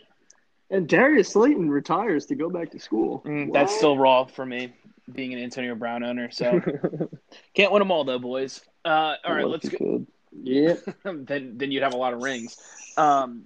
And 0.69 0.87
Darius 0.87 1.29
Slayton 1.29 1.69
retires 1.69 2.25
to 2.27 2.35
go 2.35 2.49
back 2.49 2.71
to 2.71 2.79
school. 2.79 3.21
mm, 3.25 3.53
that's 3.53 3.75
still 3.75 3.97
raw 3.97 4.25
for 4.25 4.45
me, 4.45 4.73
being 5.11 5.33
an 5.33 5.39
Antonio 5.39 5.75
Brown 5.75 6.03
owner. 6.03 6.31
So 6.31 6.59
can't 7.55 7.71
win 7.71 7.79
them 7.79 7.91
all 7.91 8.03
though, 8.03 8.19
boys. 8.19 8.61
Uh, 8.83 9.15
all 9.23 9.33
right, 9.33 9.47
let's 9.47 9.69
go. 9.69 9.77
you 9.81 10.05
could. 10.05 10.07
yeah. 10.43 10.75
then 11.13 11.57
then 11.57 11.71
you'd 11.71 11.83
have 11.83 11.93
a 11.93 11.97
lot 11.97 12.13
of 12.13 12.21
rings. 12.21 12.57
Um, 12.97 13.43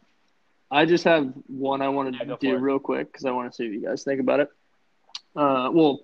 I 0.72 0.86
just 0.86 1.04
have 1.06 1.34
one 1.48 1.82
I 1.82 1.90
want 1.90 2.14
Yeah, 2.16 2.36
to 2.36 2.38
do 2.40 2.58
real 2.58 2.80
quick 2.80 3.12
because 3.12 3.26
I 3.26 3.32
want 3.32 3.52
to 3.52 3.56
see 3.56 3.66
what 3.66 3.74
you 3.74 3.82
guys 3.86 4.04
think 4.04 4.20
about 4.22 4.40
it. 4.42 4.50
Uh, 5.36 5.70
well, 5.74 6.02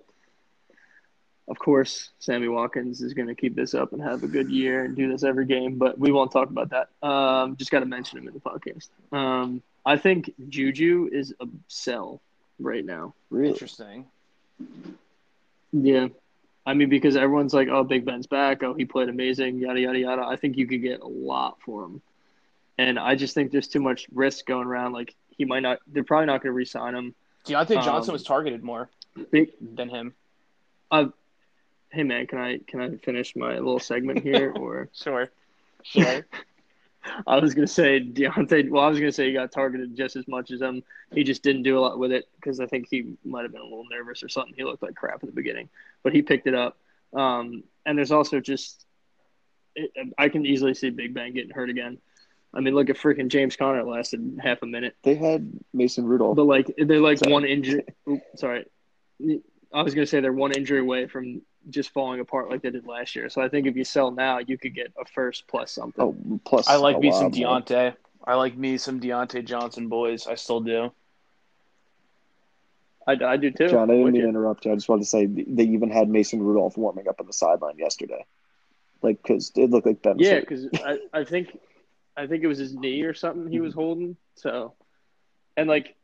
of 1.48 1.58
course, 1.58 2.10
Sammy 2.18 2.48
Watkins 2.48 3.02
is 3.02 3.14
going 3.14 3.28
to 3.28 3.34
keep 3.34 3.54
this 3.54 3.74
up 3.74 3.92
and 3.92 4.02
have 4.02 4.22
a 4.24 4.26
good 4.26 4.50
year 4.50 4.84
and 4.84 4.96
do 4.96 5.10
this 5.10 5.22
every 5.22 5.46
game, 5.46 5.76
but 5.76 5.98
we 5.98 6.10
won't 6.10 6.32
talk 6.32 6.50
about 6.50 6.70
that. 6.70 6.88
Um, 7.06 7.56
just 7.56 7.70
got 7.70 7.80
to 7.80 7.86
mention 7.86 8.18
him 8.18 8.26
in 8.26 8.34
the 8.34 8.40
podcast. 8.40 8.88
Um, 9.12 9.62
I 9.84 9.96
think 9.96 10.32
Juju 10.48 11.08
is 11.12 11.32
a 11.40 11.46
sell 11.68 12.20
right 12.58 12.84
now. 12.84 13.14
Really? 13.30 13.50
interesting. 13.50 14.06
Yeah. 15.72 16.08
I 16.66 16.74
mean, 16.74 16.88
because 16.88 17.16
everyone's 17.16 17.54
like, 17.54 17.68
oh, 17.68 17.84
Big 17.84 18.04
Ben's 18.04 18.26
back. 18.26 18.64
Oh, 18.64 18.74
he 18.74 18.84
played 18.84 19.08
amazing, 19.08 19.60
yada, 19.60 19.78
yada, 19.78 19.98
yada. 19.98 20.22
I 20.22 20.34
think 20.34 20.56
you 20.56 20.66
could 20.66 20.82
get 20.82 21.00
a 21.00 21.06
lot 21.06 21.58
for 21.64 21.84
him. 21.84 22.02
And 22.76 22.98
I 22.98 23.14
just 23.14 23.34
think 23.34 23.52
there's 23.52 23.68
too 23.68 23.80
much 23.80 24.08
risk 24.12 24.46
going 24.46 24.66
around. 24.66 24.92
Like, 24.92 25.14
he 25.30 25.44
might 25.44 25.60
not, 25.60 25.78
they're 25.86 26.02
probably 26.02 26.26
not 26.26 26.42
going 26.42 26.50
to 26.50 26.56
re 26.56 26.64
sign 26.64 26.96
him. 26.96 27.14
Diontae 27.46 27.84
Johnson 27.84 28.10
Um, 28.10 28.14
was 28.14 28.24
targeted 28.24 28.64
more 28.64 28.90
Big, 29.30 29.52
than 29.60 29.88
him. 29.88 30.12
Hey, 31.96 32.02
man, 32.02 32.26
can 32.26 32.38
I 32.38 32.58
can 32.66 32.80
I 32.80 32.96
finish 32.96 33.34
my 33.36 33.54
little 33.54 33.78
segment 33.78 34.22
here? 34.22 34.52
or 34.56 34.88
Sure. 34.92 35.30
Sure. 35.82 36.26
I 37.26 37.38
was 37.38 37.54
going 37.54 37.66
to 37.66 37.72
say 37.72 38.00
Diontae, 38.00 38.68
well, 38.68 38.82
I 38.82 38.88
was 38.88 38.98
going 38.98 39.08
to 39.08 39.14
say 39.14 39.28
he 39.28 39.32
got 39.32 39.52
targeted 39.52 39.96
just 39.96 40.16
as 40.16 40.26
much 40.26 40.50
as 40.50 40.60
him. 40.60 40.82
He 41.14 41.22
just 41.22 41.42
didn't 41.42 41.62
do 41.62 41.78
a 41.78 41.80
lot 41.80 41.98
with 41.98 42.10
it 42.12 42.28
because 42.34 42.58
I 42.58 42.66
think 42.66 42.88
he 42.90 43.14
might 43.24 43.42
have 43.42 43.52
been 43.52 43.60
a 43.60 43.64
little 43.64 43.86
nervous 43.88 44.22
or 44.24 44.28
something. 44.28 44.54
He 44.56 44.64
looked 44.64 44.82
like 44.82 44.96
crap 44.96 45.22
at 45.22 45.26
the 45.28 45.32
beginning, 45.32 45.68
but 46.02 46.12
he 46.12 46.22
picked 46.22 46.48
it 46.48 46.54
up. 46.54 46.76
Um, 47.14 47.62
and 47.86 47.96
there's 47.96 48.10
also 48.10 48.40
just, 48.40 48.84
it, 49.76 49.92
I 50.18 50.28
can 50.28 50.44
easily 50.44 50.74
see 50.74 50.90
Big 50.90 51.14
Ben 51.14 51.32
getting 51.32 51.52
hurt 51.52 51.70
again. 51.70 51.98
I 52.52 52.60
mean, 52.60 52.74
look 52.74 52.90
at 52.90 52.96
freaking 52.96 53.28
James 53.28 53.54
Conner 53.54 53.80
it 53.80 53.86
lasted 53.86 54.40
half 54.42 54.62
a 54.62 54.66
minute, 54.66 54.96
They 55.02 55.14
had 55.14 55.48
Mason 55.72 56.04
Rudolph. 56.06 56.36
but 56.36 56.44
like 56.46 56.74
they're 56.76 57.00
like 57.00 57.18
Sorry. 57.18 57.32
one 57.32 57.44
injury. 57.44 57.84
Oop, 58.08 58.20
sorry, 58.34 58.64
I 59.72 59.82
was 59.82 59.94
gonna 59.94 60.06
say 60.06 60.20
they're 60.20 60.32
one 60.32 60.52
injury 60.52 60.80
away 60.80 61.06
from 61.06 61.42
just 61.68 61.90
falling 61.90 62.20
apart 62.20 62.50
like 62.50 62.62
they 62.62 62.70
did 62.70 62.86
last 62.86 63.16
year. 63.16 63.28
So 63.28 63.42
I 63.42 63.48
think 63.48 63.66
if 63.66 63.76
you 63.76 63.84
sell 63.84 64.10
now, 64.10 64.38
you 64.38 64.56
could 64.56 64.74
get 64.74 64.92
a 64.98 65.04
first 65.04 65.46
plus 65.48 65.72
something. 65.72 66.02
Oh, 66.02 66.40
plus 66.44 66.68
I 66.68 66.76
like 66.76 66.98
me 66.98 67.10
some 67.12 67.30
lot 67.30 67.36
more. 67.36 67.60
Diontae. 67.60 67.94
I 68.24 68.34
like 68.34 68.56
me 68.56 68.78
some 68.78 69.00
Diontae 69.00 69.44
Johnson 69.44 69.88
boys. 69.88 70.26
I 70.26 70.34
still 70.34 70.60
do. 70.60 70.92
I, 73.06 73.12
I 73.12 73.36
do 73.36 73.50
too. 73.50 73.68
John, 73.68 73.88
I 73.90 73.94
didn't 73.94 74.04
Wicked. 74.04 74.14
mean 74.14 74.22
to 74.22 74.28
interrupt 74.28 74.64
you. 74.64 74.72
I 74.72 74.74
just 74.74 74.88
wanted 74.88 75.02
to 75.02 75.08
say 75.08 75.26
they 75.26 75.64
even 75.64 75.90
had 75.90 76.08
Mason 76.08 76.42
Rudolph 76.42 76.76
warming 76.76 77.08
up 77.08 77.20
on 77.20 77.26
the 77.26 77.32
sideline 77.32 77.78
yesterday, 77.78 78.24
like 79.02 79.22
because 79.22 79.52
it 79.54 79.70
looked 79.70 79.86
like 79.86 80.02
Ben. 80.02 80.18
Yeah, 80.18 80.40
because 80.40 80.68
I, 80.84 80.98
I 81.12 81.24
think 81.24 81.56
I 82.16 82.26
think 82.26 82.42
it 82.42 82.48
was 82.48 82.58
his 82.58 82.74
knee 82.74 83.02
or 83.02 83.14
something 83.14 83.50
he 83.50 83.60
was 83.60 83.72
mm-hmm. 83.72 83.80
holding. 83.80 84.16
So, 84.34 84.74
and 85.56 85.68
like, 85.68 85.94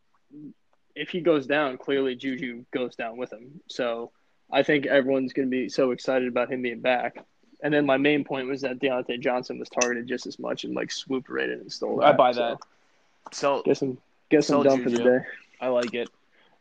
if 0.95 1.11
he 1.11 1.21
goes 1.21 1.47
down, 1.47 1.79
clearly 1.79 2.15
Juju 2.15 2.65
goes 2.71 2.95
down 2.97 3.17
with 3.17 3.33
him. 3.33 3.61
So, 3.69 4.11
I 4.51 4.63
think 4.63 4.87
everyone's 4.87 5.33
going 5.33 5.49
to 5.49 5.51
be 5.51 5.69
so 5.69 5.93
excited 5.93 6.29
about 6.29 6.53
him 6.53 6.63
being 6.63 6.81
back. 6.81 7.25
And 7.63 7.73
then 7.73 7.87
my 7.87 7.97
main 7.97 8.25
point 8.25 8.49
was 8.49 8.61
that 8.63 8.81
Diontae 8.81 9.21
Johnson 9.21 9.59
was 9.59 9.69
targeted 9.69 10.07
just 10.07 10.27
as 10.27 10.39
much 10.39 10.65
and 10.65 10.75
like 10.75 10.91
swooped 10.91 11.31
right 11.31 11.49
in 11.49 11.61
and 11.61 11.73
stole 11.73 11.99
that. 11.99 12.07
I 12.07 12.13
buy 12.13 12.33
that. 12.33 12.59
So 13.33 13.63
Guess 13.65 13.83
I'm 13.83 13.99
guess 14.31 14.51
I'm 14.51 14.55
Sell 14.55 14.63
done 14.65 14.83
for 14.83 14.91
the 14.91 14.99
day. 14.99 15.19
I 15.61 15.69
like 15.69 15.95
it. 15.95 16.11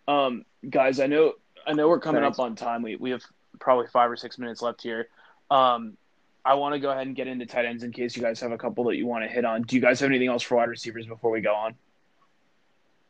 Um, 0.07 0.45
guys, 0.69 0.99
I 0.99 1.07
know 1.07 1.33
I 1.65 1.73
know 1.73 1.87
we're 1.89 1.99
coming 1.99 2.21
Thanks. 2.21 2.37
up 2.37 2.45
on 2.45 2.55
time. 2.55 2.83
We 2.83 2.95
we 2.95 3.09
have 3.11 3.23
probably 3.59 3.87
five 3.87 4.11
or 4.11 4.15
six 4.15 4.37
minutes 4.37 4.61
left 4.61 4.81
here. 4.81 5.07
Um, 5.49 5.97
I 6.45 6.53
want 6.55 6.73
to 6.73 6.79
go 6.79 6.91
ahead 6.91 7.07
and 7.07 7.15
get 7.15 7.27
into 7.27 7.45
tight 7.45 7.65
ends 7.65 7.83
in 7.83 7.91
case 7.91 8.15
you 8.15 8.21
guys 8.21 8.39
have 8.39 8.51
a 8.51 8.57
couple 8.57 8.83
that 8.85 8.95
you 8.95 9.05
want 9.05 9.23
to 9.23 9.29
hit 9.29 9.43
on. 9.43 9.63
Do 9.63 9.75
you 9.75 9.81
guys 9.81 9.99
have 9.99 10.09
anything 10.09 10.27
else 10.27 10.43
for 10.43 10.55
wide 10.55 10.69
receivers 10.69 11.05
before 11.05 11.31
we 11.31 11.41
go 11.41 11.53
on? 11.53 11.75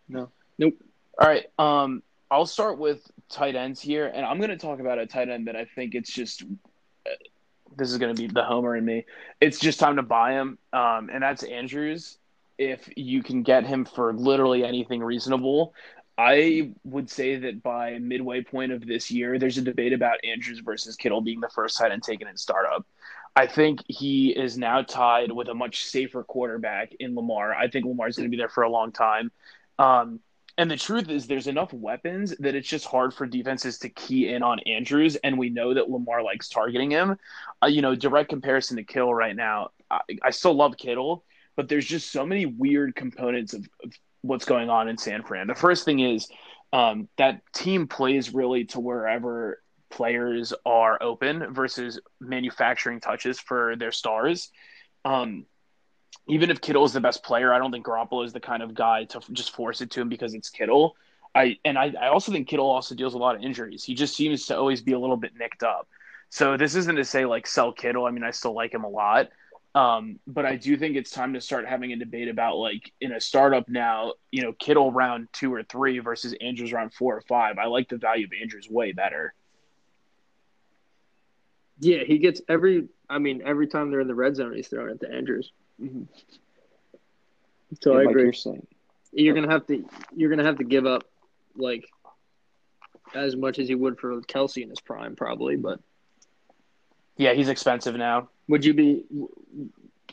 No. 0.10 0.30
Nope. 0.58 0.76
All 1.22 1.28
right. 1.30 1.46
Um, 1.60 2.02
I'll 2.32 2.48
start 2.48 2.80
with 2.80 3.12
tight 3.30 3.56
ends 3.56 3.80
here, 3.80 4.08
and 4.08 4.26
I'm 4.26 4.40
going 4.40 4.50
to 4.50 4.58
talk 4.58 4.80
about 4.80 4.98
a 4.98 5.06
tight 5.06 5.30
end 5.30 5.48
that 5.48 5.56
I 5.56 5.66
think 5.66 5.94
it's 5.94 6.12
just. 6.12 6.44
uh, 7.06 7.12
This 7.78 7.92
is 7.92 8.00
going 8.00 8.16
to 8.16 8.20
be 8.20 8.28
the 8.28 8.44
homer 8.44 8.76
in 8.76 8.84
me. 8.86 9.06
It's 9.40 9.60
just 9.60 9.80
time 9.80 9.98
to 9.98 10.02
buy 10.02 10.34
him, 10.34 10.58
um, 10.74 11.12
and 11.14 11.22
that's 11.22 11.44
Andrews. 11.44 12.18
If 12.58 12.90
you 12.98 13.22
can 13.22 13.44
get 13.44 13.68
him 13.68 13.86
for 13.86 14.14
literally 14.14 14.66
anything 14.66 15.04
reasonable, 15.04 15.76
I 16.18 16.72
would 16.86 17.10
say 17.10 17.36
that 17.38 17.62
by 17.62 18.00
midway 18.00 18.42
point 18.42 18.72
of 18.72 18.88
this 18.88 19.12
year, 19.12 19.38
there's 19.38 19.60
a 19.60 19.62
debate 19.62 19.94
about 19.94 20.18
Andrews 20.24 20.60
versus 20.60 20.96
Kittle 20.96 21.22
being 21.22 21.40
the 21.40 21.50
first 21.50 21.78
tight 21.78 21.92
end 21.92 22.04
taken 22.04 22.28
in 22.28 22.38
startup. 22.38 22.86
I 23.36 23.46
think 23.48 23.84
he 23.88 24.32
is 24.32 24.58
now 24.58 24.82
tied 24.82 25.32
with 25.32 25.50
a 25.50 25.54
much 25.54 25.86
safer 25.86 26.24
quarterback 26.24 26.94
in 27.00 27.16
Lamar. 27.16 27.54
I 27.54 27.70
think 27.70 27.86
Lamar's 27.86 28.18
going 28.18 28.28
to 28.28 28.32
be 28.32 28.38
there 28.38 28.50
for 28.50 28.64
a 28.64 28.70
long 28.72 28.92
time. 28.92 29.32
Um, 29.80 30.20
and 30.58 30.70
the 30.70 30.78
truth 30.78 31.10
is, 31.10 31.28
there's 31.28 31.48
enough 31.48 31.74
weapons 31.74 32.36
that 32.40 32.56
it's 32.56 32.68
just 32.68 32.86
hard 32.86 33.14
for 33.14 33.26
defenses 33.26 33.80
to 33.80 33.90
key 33.90 34.30
in 34.30 34.44
on 34.44 34.60
Andrews. 34.60 35.16
And 35.18 35.38
we 35.38 35.50
know 35.50 35.74
that 35.74 35.90
Lamar 35.90 36.24
likes 36.24 36.50
targeting 36.50 36.92
him. 36.92 37.18
Uh, 37.64 37.68
you 37.68 37.82
know, 37.82 37.96
direct 37.96 38.30
comparison 38.30 38.78
to 38.78 38.84
Kittle 38.84 39.14
right 39.14 39.36
now. 39.36 39.70
I, 39.90 40.00
I 40.24 40.30
still 40.32 40.54
love 40.54 40.78
Kittle, 40.78 41.24
but 41.56 41.70
there's 41.70 41.86
just 41.86 42.12
so 42.12 42.26
many 42.26 42.46
weird 42.46 42.96
components 42.96 43.54
of, 43.54 43.68
of 43.84 43.94
what's 44.22 44.46
going 44.46 44.70
on 44.70 44.88
in 44.88 44.98
San 44.98 45.24
Fran. 45.24 45.48
The 45.48 45.56
first 45.56 45.86
thing 45.86 46.00
is 46.00 46.28
um, 46.74 47.08
that 47.18 47.42
team 47.54 47.88
plays 47.88 48.34
really 48.34 48.66
to 48.66 48.80
wherever 48.80 49.62
players 49.90 50.54
are 50.66 51.02
open 51.02 51.54
versus 51.54 52.00
manufacturing 52.20 53.00
touches 53.00 53.40
for 53.40 53.76
their 53.76 53.92
stars. 53.92 54.52
Um, 55.04 55.46
even 56.28 56.50
if 56.50 56.62
Kittle 56.62 56.86
is 56.86 56.94
the 56.94 57.02
best 57.02 57.24
player, 57.24 57.54
I 57.54 57.58
don't 57.58 57.72
think 57.72 57.86
Garoppolo 57.86 58.26
is 58.26 58.34
the 58.34 58.40
kind 58.40 58.64
of 58.64 58.74
guy 58.74 59.06
to 59.06 59.20
just 59.32 59.56
force 59.56 59.82
it 59.82 59.92
to 59.92 60.02
him 60.02 60.10
because 60.10 60.34
it's 60.34 60.50
Kittle. 60.50 60.96
I 61.34 61.58
and 61.64 61.78
I, 61.78 61.94
I 62.00 62.08
also 62.10 62.32
think 62.32 62.48
Kittle 62.48 62.70
also 62.70 62.96
deals 62.96 63.14
a 63.14 63.18
lot 63.18 63.36
of 63.36 63.42
injuries. 63.42 63.84
He 63.84 63.96
just 63.96 64.16
seems 64.16 64.46
to 64.48 64.58
always 64.58 64.82
be 64.82 64.94
a 64.94 65.00
little 65.00 65.18
bit 65.18 65.32
nicked 65.38 65.64
up. 65.64 65.88
So 66.30 66.58
this 66.58 66.76
isn't 66.76 66.96
to 66.96 67.06
say 67.06 67.26
like 67.26 67.48
sell 67.48 67.72
Kittle. 67.72 68.06
I 68.06 68.12
mean, 68.12 68.24
I 68.24 68.32
still 68.32 68.54
like 68.54 68.74
him 68.74 68.84
a 68.84 68.90
lot. 68.90 69.30
Um, 69.74 70.20
but 70.28 70.46
I 70.46 70.58
do 70.58 70.76
think 70.76 70.98
it's 70.98 71.12
time 71.12 71.34
to 71.34 71.42
start 71.42 71.66
having 71.66 71.94
a 71.94 71.96
debate 71.96 72.28
about 72.28 72.58
like 72.58 72.92
in 73.00 73.14
a 73.14 73.22
startup 73.22 73.70
now, 73.70 74.14
you 74.30 74.42
know, 74.42 74.52
Kittle 74.54 74.92
round 74.92 75.30
two 75.32 75.54
or 75.54 75.64
three 75.64 76.00
versus 76.00 76.36
Andrews 76.42 76.74
round 76.74 76.94
four 76.94 77.16
or 77.16 77.22
five. 77.22 77.58
I 77.58 77.68
like 77.68 77.88
the 77.88 77.98
value 77.98 78.26
of 78.26 78.32
Andrews 78.40 78.70
way 78.70 78.92
better. 78.92 79.34
Yeah, 81.80 82.04
he 82.06 82.18
gets 82.18 82.42
every. 82.50 82.90
I 83.10 83.18
mean, 83.20 83.42
every 83.46 83.68
time 83.68 83.92
they're 83.92 84.02
in 84.02 84.08
the 84.08 84.16
red 84.16 84.36
zone, 84.36 84.54
he's 84.54 84.68
throwing 84.68 84.92
it 84.92 85.00
to 85.02 85.12
Andrews. 85.12 85.52
Mhm. 85.82 86.08
So 87.82 87.92
Yeah, 87.92 87.98
I 87.98 88.00
like 88.02 88.10
agree. 88.10 88.24
you're 88.24 88.34
saying. 88.34 88.68
You're 89.14 89.34
gonna 89.36 89.50
have 89.52 89.66
to. 89.68 89.86
You're 90.16 90.30
gonna 90.30 90.44
have 90.46 90.58
to 90.58 90.64
give 90.64 90.86
up 90.86 91.04
like 91.56 91.86
as 93.14 93.36
much 93.36 93.60
as 93.60 93.70
you 93.70 93.78
would 93.78 94.00
for 94.00 94.22
Kelce 94.22 94.62
in 94.64 94.70
his 94.70 94.80
prime, 94.80 95.16
probably. 95.16 95.56
But 95.58 95.80
Yeah, 97.18 97.34
he's 97.34 97.50
expensive 97.50 97.96
now. 97.96 98.30
would 98.48 98.64
you 98.66 98.74
be? 98.74 99.06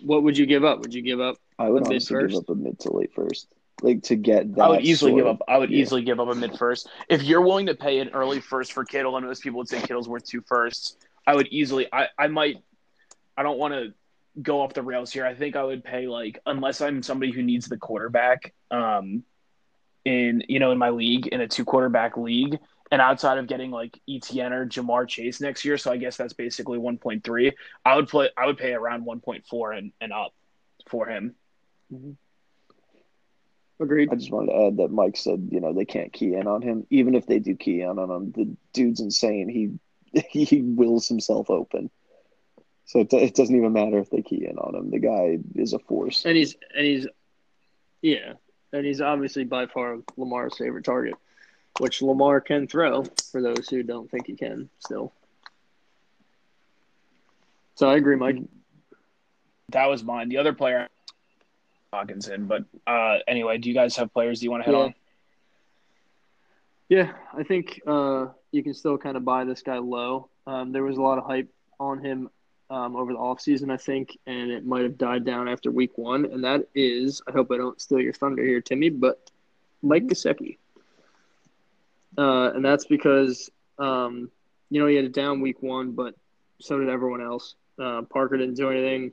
What 0.02 0.22
would 0.22 0.36
you 0.38 0.46
give 0.46 0.64
up? 0.64 0.80
Would 0.80 0.94
you 0.94 1.02
give 1.02 1.20
up? 1.20 1.36
I 1.58 1.68
would 1.68 1.82
A 1.86 1.88
mid 1.88 1.92
honestly 1.94 2.26
give 2.28 2.36
up 2.38 2.48
a 2.50 2.54
mid 2.54 2.78
to 2.80 2.92
late 2.92 3.12
first, 3.14 3.48
like 3.82 4.02
to 4.04 4.16
get 4.16 4.54
that. 4.54 4.62
I 4.62 4.68
would 4.68 4.82
easily 4.84 5.10
sort 5.12 5.20
give 5.20 5.26
of- 5.26 5.36
up. 5.40 5.42
I 5.48 5.58
would 5.58 5.70
yeah. 5.70 5.78
easily 5.82 6.02
give 6.02 6.20
up 6.20 6.28
a 6.28 6.34
mid 6.34 6.56
first. 6.56 6.88
If 7.08 7.22
you're 7.24 7.40
willing 7.40 7.66
to 7.66 7.74
pay 7.74 7.98
an 7.98 8.08
early 8.10 8.40
first 8.40 8.72
for 8.72 8.84
Kittle, 8.84 9.16
and 9.16 9.26
most 9.26 9.42
people 9.42 9.58
would 9.58 9.68
say 9.68 9.80
Kittle's 9.80 10.08
worth 10.08 10.24
two 10.24 10.40
firsts, 10.42 10.96
I 11.26 11.34
would 11.34 11.48
easily. 11.48 11.86
I 11.92 12.08
I 12.16 12.28
might. 12.28 12.62
I 13.36 13.42
don't 13.44 13.58
want 13.58 13.74
to 13.74 13.92
go 14.40 14.60
off 14.60 14.74
the 14.74 14.82
rails 14.82 15.12
here. 15.12 15.26
I 15.26 15.34
think 15.34 15.56
I 15.56 15.64
would 15.64 15.84
pay 15.84 16.06
like 16.06 16.40
unless 16.46 16.80
I'm 16.80 17.02
somebody 17.02 17.32
who 17.32 17.42
needs 17.42 17.68
the 17.68 17.76
quarterback. 17.76 18.54
Um, 18.70 19.24
in 20.04 20.42
you 20.48 20.58
know 20.58 20.70
in 20.70 20.78
my 20.78 20.90
league 20.90 21.26
in 21.26 21.40
a 21.40 21.48
two 21.48 21.64
quarterback 21.64 22.16
league, 22.16 22.58
and 22.90 23.02
outside 23.02 23.38
of 23.38 23.46
getting 23.46 23.70
like 23.70 23.98
ETN 24.08 24.52
or 24.52 24.66
Ja'Marr 24.66 25.06
Chase 25.06 25.40
next 25.40 25.64
year, 25.64 25.76
so 25.76 25.92
I 25.92 25.96
guess 25.96 26.16
that's 26.16 26.32
basically 26.32 26.78
1.3. 26.78 27.52
I 27.84 27.96
would 27.96 28.08
play. 28.08 28.30
I 28.36 28.46
would 28.46 28.58
pay 28.58 28.72
around 28.72 29.04
1.4 29.04 29.78
and 29.78 29.92
and 30.00 30.12
up 30.12 30.32
for 30.88 31.06
him. 31.06 31.34
Agreed. 33.80 34.10
I 34.10 34.16
just 34.16 34.32
wanted 34.32 34.52
to 34.52 34.66
add 34.66 34.76
that 34.78 34.90
Mike 34.90 35.16
said, 35.16 35.48
you 35.52 35.60
know, 35.60 35.72
they 35.72 35.84
can't 35.84 36.12
key 36.12 36.34
in 36.34 36.48
on 36.48 36.62
him. 36.62 36.86
Even 36.90 37.14
if 37.14 37.26
they 37.26 37.38
do 37.38 37.54
key 37.54 37.82
in 37.82 37.98
on 37.98 38.10
him, 38.10 38.32
the 38.32 38.56
dude's 38.72 39.00
insane. 39.00 39.48
He 39.48 40.22
he 40.28 40.62
wills 40.62 41.08
himself 41.08 41.50
open. 41.50 41.90
So 42.88 43.00
it, 43.00 43.12
it 43.12 43.34
doesn't 43.34 43.54
even 43.54 43.74
matter 43.74 43.98
if 43.98 44.08
they 44.08 44.22
key 44.22 44.46
in 44.48 44.56
on 44.56 44.74
him. 44.74 44.90
The 44.90 44.98
guy 44.98 45.38
is 45.54 45.74
a 45.74 45.78
force. 45.78 46.24
And 46.24 46.34
he's 46.34 46.56
and 46.74 46.86
he's 46.86 47.06
yeah, 48.00 48.32
and 48.72 48.86
he's 48.86 49.02
obviously 49.02 49.44
by 49.44 49.66
far 49.66 49.98
Lamar's 50.16 50.56
favorite 50.56 50.86
target, 50.86 51.14
which 51.80 52.00
Lamar 52.00 52.40
can 52.40 52.66
throw 52.66 53.04
for 53.30 53.42
those 53.42 53.68
who 53.68 53.82
don't 53.82 54.10
think 54.10 54.26
he 54.26 54.36
can 54.36 54.70
still. 54.78 55.12
So 57.74 57.90
I 57.90 57.96
agree, 57.96 58.16
Mike. 58.16 58.38
That 59.72 59.90
was 59.90 60.02
mine. 60.02 60.30
The 60.30 60.38
other 60.38 60.54
player, 60.54 60.88
Hockenson. 61.92 62.48
But 62.48 62.64
uh, 62.86 63.18
anyway, 63.28 63.58
do 63.58 63.68
you 63.68 63.74
guys 63.74 63.96
have 63.96 64.14
players 64.14 64.42
you 64.42 64.50
want 64.50 64.64
to 64.64 64.70
hit 64.70 64.76
Yeah. 64.78 64.84
on? 64.84 64.94
Yeah, 66.88 67.12
I 67.36 67.42
think 67.42 67.82
uh, 67.86 68.28
you 68.50 68.62
can 68.62 68.72
still 68.72 68.96
kind 68.96 69.18
of 69.18 69.24
buy 69.26 69.44
this 69.44 69.60
guy 69.60 69.76
low. 69.76 70.30
Um, 70.46 70.72
there 70.72 70.82
was 70.82 70.96
a 70.96 71.02
lot 71.02 71.18
of 71.18 71.24
hype 71.26 71.50
on 71.78 72.02
him 72.02 72.30
um, 72.70 72.96
over 72.96 73.12
the 73.12 73.18
offseason, 73.18 73.70
I 73.70 73.76
think, 73.76 74.18
and 74.26 74.50
it 74.50 74.66
might 74.66 74.82
have 74.82 74.98
died 74.98 75.24
down 75.24 75.48
after 75.48 75.70
week 75.70 75.96
one. 75.96 76.26
And 76.26 76.44
that 76.44 76.68
is, 76.74 77.22
I 77.26 77.32
hope 77.32 77.50
I 77.50 77.56
don't 77.56 77.80
steal 77.80 78.00
your 78.00 78.12
thunder 78.12 78.44
here, 78.44 78.60
Timmy, 78.60 78.90
but 78.90 79.30
Mike 79.82 80.06
Gesicki. 80.06 80.58
Uh, 82.16 82.52
and 82.54 82.64
that's 82.64 82.84
because, 82.84 83.50
um, 83.78 84.30
you 84.70 84.80
know, 84.80 84.86
he 84.86 84.96
had 84.96 85.04
a 85.04 85.10
down 85.10 85.40
week 85.40 85.62
one, 85.62 85.92
but 85.92 86.14
so 86.60 86.78
did 86.78 86.88
everyone 86.88 87.22
else. 87.22 87.54
Uh, 87.78 88.02
Parker 88.02 88.36
didn't 88.36 88.56
do 88.56 88.70
anything. 88.70 89.12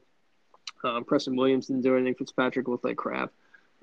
Uh, 0.83 1.01
Preston 1.01 1.35
Williams 1.35 1.67
didn't 1.67 1.83
do 1.83 1.95
anything. 1.95 2.15
Fitzpatrick 2.15 2.67
looked 2.67 2.83
like 2.83 2.97
crap. 2.97 3.31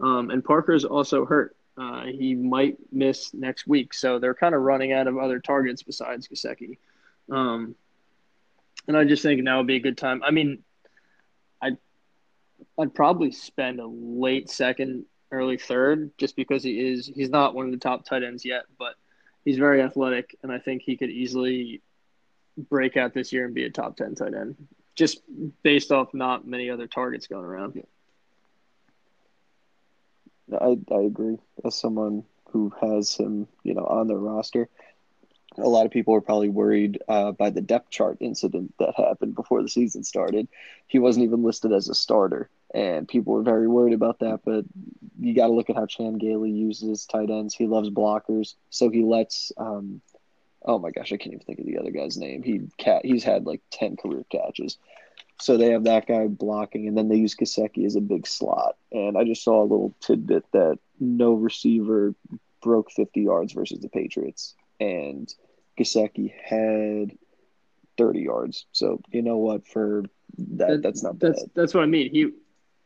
Um, 0.01 0.31
and 0.31 0.45
Parker's 0.45 0.85
also 0.85 1.25
hurt. 1.25 1.57
Uh, 1.79 2.05
he 2.05 2.35
might 2.35 2.77
miss 2.91 3.33
next 3.33 3.67
week, 3.67 3.95
so 3.95 4.19
they're 4.19 4.35
kind 4.35 4.55
of 4.55 4.63
running 4.63 4.93
out 4.93 5.07
of 5.07 5.17
other 5.17 5.39
targets 5.39 5.83
besides 5.83 6.29
Gesicki. 6.29 6.79
Um, 7.31 7.75
and 8.89 8.97
I 8.97 9.05
just 9.05 9.23
think 9.23 9.43
now 9.43 9.59
would 9.59 9.67
be 9.67 9.77
a 9.77 9.81
good 9.81 9.99
time. 9.99 10.23
I 10.23 10.31
mean, 10.31 10.63
I'd 11.61 11.79
I'd 12.79 12.95
probably 12.95 13.33
spend 13.33 13.81
a 13.81 13.87
late 13.87 14.51
second, 14.51 15.05
early 15.31 15.57
third, 15.57 16.11
just 16.19 16.37
because 16.37 16.63
he 16.63 16.93
is 16.93 17.07
he's 17.07 17.31
not 17.31 17.55
one 17.55 17.67
of 17.67 17.73
the 17.73 17.79
top 17.79 18.05
tight 18.05 18.23
ends 18.23 18.45
yet, 18.45 18.65
but 18.79 18.95
he's 19.45 19.59
very 19.59 19.83
athletic, 19.83 20.37
and 20.43 20.53
I 20.53 20.59
think 20.59 20.83
he 20.83 20.97
could 20.97 21.11
easily 21.11 21.83
break 22.57 22.97
out 22.97 23.15
this 23.15 23.33
year 23.33 23.47
and 23.47 23.55
be 23.55 23.65
a 23.65 23.71
top 23.71 23.97
ten 23.97 24.15
tight 24.15 24.35
end, 24.35 24.57
just 24.95 25.23
based 25.63 25.93
off 25.93 26.13
not 26.15 26.47
many 26.47 26.71
other 26.71 26.87
targets 26.87 27.27
going 27.27 27.45
around. 27.45 27.83
I 30.53 30.77
I 30.93 31.01
agree. 31.01 31.39
As 31.65 31.77
someone 31.77 32.25
who 32.51 32.73
has 32.81 33.15
him, 33.15 33.49
you 33.63 33.75
know, 33.75 33.85
on 33.85 34.09
their 34.09 34.19
roster, 34.19 34.69
a 35.59 35.69
lot 35.69 35.87
of 35.87 35.93
people 35.93 36.15
were 36.15 36.21
probably 36.21 36.49
worried 36.49 36.99
uh, 37.09 37.33
by 37.33 37.51
the 37.51 37.61
depth 37.61 37.91
chart 37.91 38.19
incident 38.21 38.75
that 38.79 38.95
happened 38.97 39.35
before 39.35 39.63
the 39.63 39.69
season 39.69 40.05
started. 40.05 40.49
He 40.87 40.99
wasn't 40.99 41.25
even 41.25 41.43
listed 41.43 41.73
as 41.73 41.89
a 41.89 41.95
starter, 41.95 42.49
and 42.75 43.09
people 43.09 43.35
were 43.35 43.43
very 43.43 43.69
worried 43.69 43.95
about 43.95 44.21
that. 44.21 44.41
But 44.45 44.65
you 45.19 45.35
got 45.35 45.49
to 45.49 45.53
look 45.53 45.71
at 45.71 45.77
how 45.77 45.87
Chan 45.87 46.19
Gailey 46.19 46.51
uses 46.51 47.07
tight 47.07 47.31
ends. 47.31 47.55
He 47.55 47.67
loves 47.67 47.91
blockers, 47.91 48.55
so 48.71 48.91
he 48.91 49.03
lets. 49.03 49.53
Um, 49.57 50.01
oh 50.65 50.79
my 50.79 50.91
gosh, 50.91 51.13
I 51.13 51.17
can't 51.17 51.35
even 51.35 51.45
think 51.45 51.59
of 51.59 51.67
the 51.67 51.79
other 51.79 51.91
guy's 51.91 52.17
name. 52.17 52.43
He 52.43 52.63
cat. 52.79 53.05
He's 53.05 53.25
had 53.25 53.47
like 53.47 53.61
ten 53.71 53.97
career 53.97 54.25
catches. 54.31 54.79
So 55.41 55.57
they 55.57 55.71
have 55.71 55.85
that 55.85 56.07
guy 56.07 56.29
blocking, 56.29 56.87
and 56.87 56.97
then 56.97 57.09
they 57.09 57.17
use 57.17 57.35
Gesicki 57.35 57.85
as 57.85 57.97
a 57.97 58.01
big 58.01 58.27
slot. 58.27 58.77
And 58.93 59.19
I 59.19 59.25
just 59.25 59.43
saw 59.43 59.61
a 59.61 59.65
little 59.65 59.93
tidbit 60.01 60.45
that 60.53 60.79
no 61.01 61.33
receiver 61.33 62.15
broke 62.63 62.93
50 62.93 63.21
yards 63.23 63.53
versus 63.53 63.81
the 63.81 63.89
Patriots, 63.89 64.55
and 64.83 65.33
Gesicki 65.79 66.33
had 66.45 67.17
30 67.99 68.21
yards. 68.21 68.67
So 68.73 69.01
you 69.11 69.23
know 69.23 69.39
what? 69.39 69.67
For 69.67 70.03
that, 70.39 70.69
That- 70.69 70.83
that's 70.83 71.03
not 71.03 71.19
That's 71.19 71.43
bad. 71.43 71.51
that's 71.55 71.75
what 71.75 71.83
I 71.83 71.87
mean. 71.87 72.11
He 72.11 72.31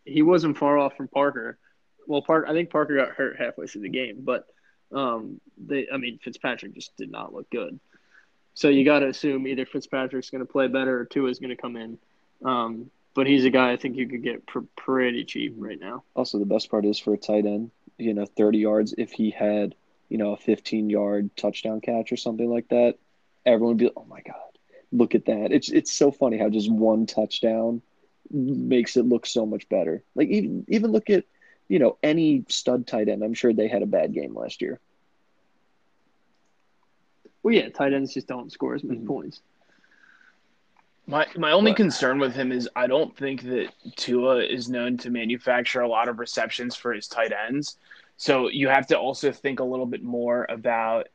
he 0.04 0.22
wasn't 0.22 0.56
far 0.56 0.78
off 0.78 0.96
from 0.96 1.08
Parker. 1.08 1.58
Well, 2.06 2.22
Park 2.22 2.46
I 2.48 2.52
think 2.52 2.70
Parker 2.70 2.96
got 2.96 3.10
hurt 3.10 3.36
halfway 3.38 3.66
through 3.66 3.82
the 3.82 3.88
game, 3.88 4.18
but 4.22 4.46
um, 4.92 5.40
they 5.58 5.88
I 5.92 5.96
mean 5.96 6.18
Fitzpatrick 6.22 6.74
just 6.74 6.96
did 6.96 7.10
not 7.10 7.32
look 7.34 7.50
good. 7.50 7.78
So 8.54 8.68
you 8.68 8.84
got 8.84 9.00
to 9.00 9.08
assume 9.08 9.46
either 9.46 9.66
Fitzpatrick's 9.66 10.30
going 10.30 10.46
to 10.46 10.50
play 10.50 10.66
better 10.68 11.00
or 11.00 11.04
Tua's 11.04 11.38
going 11.40 11.50
to 11.50 11.60
come 11.60 11.76
in. 11.76 11.98
Um, 12.44 12.90
but 13.14 13.26
he's 13.26 13.44
a 13.44 13.50
guy 13.50 13.72
I 13.72 13.76
think 13.76 13.96
you 13.96 14.08
could 14.08 14.22
get 14.22 14.46
pr- 14.46 14.60
pretty 14.76 15.24
cheap 15.24 15.54
right 15.58 15.78
now. 15.78 16.04
Also, 16.14 16.38
the 16.38 16.46
best 16.46 16.70
part 16.70 16.84
is 16.86 16.98
for 16.98 17.12
a 17.14 17.18
tight 17.18 17.44
end, 17.46 17.70
you 17.98 18.14
know, 18.14 18.24
30 18.24 18.58
yards. 18.58 18.94
If 18.96 19.12
he 19.12 19.30
had, 19.30 19.74
you 20.08 20.18
know, 20.18 20.32
a 20.32 20.36
15 20.36 20.90
yard 20.90 21.30
touchdown 21.36 21.80
catch 21.80 22.12
or 22.12 22.16
something 22.16 22.48
like 22.48 22.68
that, 22.68 22.96
everyone 23.44 23.76
would 23.76 23.78
be, 23.78 23.90
oh 23.96 24.04
my 24.08 24.20
God, 24.22 24.36
look 24.92 25.14
at 25.14 25.26
that. 25.26 25.52
It's 25.52 25.68
it's 25.70 25.92
so 25.92 26.10
funny 26.10 26.38
how 26.38 26.48
just 26.48 26.70
one 26.70 27.06
touchdown 27.06 27.82
makes 28.30 28.96
it 28.96 29.04
look 29.04 29.26
so 29.26 29.46
much 29.46 29.68
better. 29.68 30.02
Like 30.14 30.28
even 30.28 30.64
even 30.68 30.92
look 30.92 31.10
at, 31.10 31.24
you 31.68 31.78
know, 31.78 31.96
any 32.02 32.44
stud 32.48 32.86
tight 32.86 33.08
end. 33.08 33.22
I'm 33.22 33.34
sure 33.34 33.52
they 33.52 33.68
had 33.68 33.82
a 33.82 33.86
bad 33.86 34.12
game 34.12 34.34
last 34.34 34.62
year. 34.62 34.80
Well, 37.42 37.54
yeah, 37.54 37.68
tight 37.68 37.92
ends 37.92 38.14
just 38.14 38.26
don't 38.26 38.50
score 38.50 38.74
as 38.74 38.82
many 38.82 39.00
Mhm. 39.00 39.06
points. 39.06 39.40
My 41.06 41.26
my 41.36 41.52
only 41.52 41.70
But- 41.70 41.76
concern 41.76 42.18
with 42.18 42.34
him 42.34 42.50
is 42.50 42.68
I 42.74 42.88
don't 42.88 43.16
think 43.16 43.42
that 43.42 43.72
Tua 43.94 44.38
is 44.42 44.68
known 44.68 44.96
to 44.98 45.10
manufacture 45.10 45.80
a 45.80 45.88
lot 45.88 46.08
of 46.08 46.18
receptions 46.18 46.74
for 46.74 46.92
his 46.92 47.06
tight 47.06 47.32
ends. 47.32 47.78
So 48.16 48.48
you 48.48 48.68
have 48.68 48.86
to 48.88 48.98
also 48.98 49.32
think 49.32 49.60
a 49.60 49.64
little 49.64 49.86
bit 49.86 50.02
more 50.02 50.46
about 50.48 51.08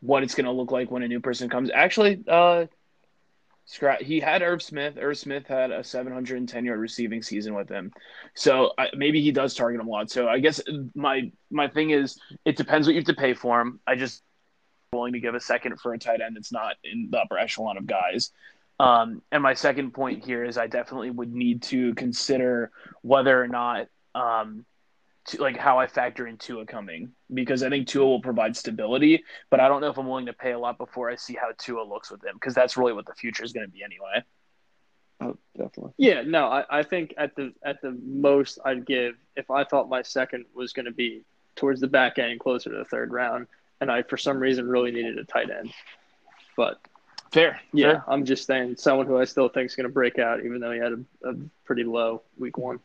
what 0.00 0.22
it's 0.22 0.34
going 0.34 0.44
to 0.44 0.52
look 0.52 0.70
like 0.70 0.90
when 0.90 1.02
a 1.02 1.08
new 1.08 1.20
person 1.20 1.48
comes. 1.48 1.70
Actually, 1.72 2.22
uh, 2.28 2.66
he 4.00 4.20
had 4.20 4.42
Irv 4.42 4.62
Smith. 4.62 4.98
Irv 5.00 5.16
Smith 5.16 5.46
had 5.46 5.70
a 5.70 5.82
710 5.82 6.64
yard 6.64 6.78
receiving 6.78 7.22
season 7.22 7.54
with 7.54 7.68
him, 7.68 7.92
so 8.34 8.72
I, 8.76 8.88
maybe 8.94 9.22
he 9.22 9.32
does 9.32 9.54
target 9.54 9.80
him 9.80 9.88
a 9.88 9.90
lot. 9.90 10.10
So 10.10 10.28
I 10.28 10.38
guess 10.38 10.60
my 10.94 11.32
my 11.50 11.68
thing 11.68 11.90
is 11.90 12.18
it 12.44 12.56
depends 12.56 12.86
what 12.86 12.92
you 12.92 13.00
have 13.00 13.06
to 13.06 13.14
pay 13.14 13.32
for 13.32 13.60
him. 13.62 13.80
I 13.86 13.96
just 13.96 14.22
willing 14.92 15.14
to 15.14 15.20
give 15.20 15.34
a 15.34 15.40
second 15.40 15.80
for 15.80 15.92
a 15.92 15.98
tight 15.98 16.20
end 16.20 16.36
that's 16.36 16.52
not 16.52 16.76
in 16.84 17.08
the 17.10 17.18
upper 17.18 17.38
echelon 17.38 17.76
of 17.76 17.86
guys. 17.86 18.30
Um, 18.78 19.22
and 19.30 19.42
my 19.42 19.54
second 19.54 19.92
point 19.92 20.24
here 20.24 20.44
is 20.44 20.58
I 20.58 20.66
definitely 20.66 21.10
would 21.10 21.32
need 21.32 21.62
to 21.64 21.94
consider 21.94 22.70
whether 23.02 23.40
or 23.40 23.48
not, 23.48 23.88
um, 24.14 24.64
to, 25.26 25.40
like 25.40 25.56
how 25.56 25.78
I 25.78 25.86
factor 25.86 26.26
in 26.26 26.36
Tua 26.36 26.66
coming 26.66 27.12
because 27.32 27.62
I 27.62 27.70
think 27.70 27.88
Tua 27.88 28.06
will 28.06 28.20
provide 28.20 28.56
stability, 28.56 29.24
but 29.50 29.60
I 29.60 29.68
don't 29.68 29.80
know 29.80 29.88
if 29.88 29.98
I'm 29.98 30.06
willing 30.06 30.26
to 30.26 30.32
pay 30.32 30.52
a 30.52 30.58
lot 30.58 30.78
before 30.78 31.10
I 31.10 31.16
see 31.16 31.34
how 31.34 31.50
Tua 31.56 31.82
looks 31.82 32.10
with 32.10 32.24
him 32.24 32.34
because 32.34 32.54
that's 32.54 32.76
really 32.76 32.92
what 32.92 33.06
the 33.06 33.14
future 33.14 33.44
is 33.44 33.52
going 33.52 33.66
to 33.66 33.72
be 33.72 33.82
anyway. 33.82 34.22
Oh, 35.20 35.36
definitely. 35.56 35.92
Yeah, 35.96 36.22
no, 36.22 36.46
I, 36.46 36.64
I 36.70 36.82
think 36.82 37.14
at 37.16 37.34
the 37.36 37.52
at 37.64 37.80
the 37.80 37.92
most 38.04 38.58
I'd 38.64 38.84
give 38.84 39.14
if 39.36 39.50
I 39.50 39.64
thought 39.64 39.88
my 39.88 40.02
second 40.02 40.44
was 40.54 40.72
going 40.72 40.86
to 40.86 40.92
be 40.92 41.22
towards 41.56 41.80
the 41.80 41.86
back 41.86 42.18
end, 42.18 42.40
closer 42.40 42.70
to 42.70 42.76
the 42.76 42.84
third 42.84 43.12
round, 43.12 43.46
and 43.80 43.90
I 43.90 44.02
for 44.02 44.16
some 44.16 44.38
reason 44.38 44.68
really 44.68 44.90
needed 44.90 45.18
a 45.18 45.24
tight 45.24 45.50
end. 45.50 45.72
But 46.56 46.80
Fair. 47.32 47.60
yeah, 47.72 47.92
Fair. 47.92 48.04
I'm 48.08 48.24
just 48.24 48.46
saying 48.46 48.76
someone 48.76 49.06
who 49.06 49.18
I 49.18 49.24
still 49.24 49.48
think 49.48 49.70
is 49.70 49.76
going 49.76 49.88
to 49.88 49.92
break 49.92 50.18
out, 50.18 50.44
even 50.44 50.60
though 50.60 50.72
he 50.72 50.78
had 50.78 50.92
a, 50.92 51.28
a 51.30 51.34
pretty 51.64 51.84
low 51.84 52.22
week 52.38 52.58
one. 52.58 52.80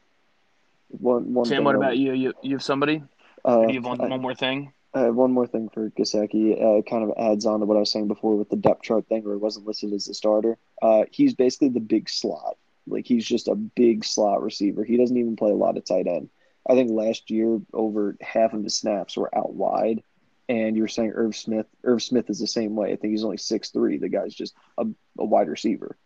One 0.90 1.34
one. 1.34 1.46
Sam, 1.46 1.64
what 1.64 1.76
about 1.76 1.98
you? 1.98 2.14
You 2.14 2.34
you 2.42 2.56
have 2.56 2.64
somebody? 2.64 3.04
Uh, 3.46 3.68
you 3.68 3.76
have 3.76 3.86
one, 3.86 4.02
I- 4.02 4.08
one 4.08 4.22
more 4.22 4.36
thing? 4.36 4.74
I 4.92 5.02
have 5.02 5.16
one 5.16 5.32
more 5.32 5.46
thing 5.46 5.70
for 5.70 5.92
Gesicki. 5.92 6.60
Uh, 6.60 6.78
it 6.80 6.88
kind 6.90 7.04
of 7.04 7.14
adds 7.16 7.46
on 7.46 7.60
to 7.60 7.68
what 7.68 7.78
I 7.78 7.80
was 7.80 7.92
saying 7.92 8.08
before 8.08 8.36
with 8.36 8.50
the 8.50 8.56
depth 8.56 8.82
chart 8.82 9.08
thing, 9.08 9.24
where 9.24 9.36
he 9.36 9.40
wasn't 9.40 9.68
listed 9.68 9.94
as 9.94 10.08
a 10.08 10.16
starter. 10.16 10.58
Uh, 10.82 11.04
he's 11.12 11.36
basically 11.36 11.70
the 11.70 11.80
big 11.80 12.10
slot. 12.10 12.58
Like 12.88 13.06
he's 13.06 13.24
just 13.26 13.48
a 13.48 13.54
big 13.54 14.04
slot 14.04 14.42
receiver. 14.42 14.84
He 14.84 14.98
doesn't 14.98 15.16
even 15.16 15.36
play 15.36 15.52
a 15.52 15.56
lot 15.56 15.78
of 15.78 15.86
tight 15.86 16.08
end. 16.08 16.30
I 16.68 16.74
think 16.74 16.90
last 16.92 17.30
year 17.30 17.62
over 17.72 18.18
half 18.20 18.54
of 18.54 18.64
his 18.64 18.76
snaps 18.76 19.16
were 19.16 19.34
out 19.38 19.54
wide, 19.54 20.02
and 20.50 20.76
you 20.76 20.82
were 20.82 20.88
saying 20.88 21.12
Irv 21.14 21.36
Smith. 21.36 21.68
Irv 21.84 22.02
Smith 22.02 22.28
is 22.32 22.40
the 22.40 22.48
same 22.48 22.76
way. 22.76 22.92
I 22.92 22.96
think 22.96 23.12
he's 23.12 23.24
only 23.24 23.38
six 23.38 23.70
three. 23.70 23.98
The 24.00 24.10
guy's 24.10 24.34
just 24.34 24.56
a, 24.80 24.86
a 25.20 25.26
wide 25.26 25.50
receiver. 25.50 25.98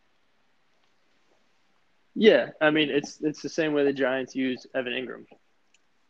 Yeah, 2.15 2.51
I 2.61 2.69
mean 2.69 2.89
it's 2.89 3.19
it's 3.21 3.41
the 3.41 3.49
same 3.49 3.73
way 3.73 3.83
the 3.83 3.93
Giants 3.93 4.35
use 4.35 4.67
Evan 4.75 4.93
Engram, 4.93 5.25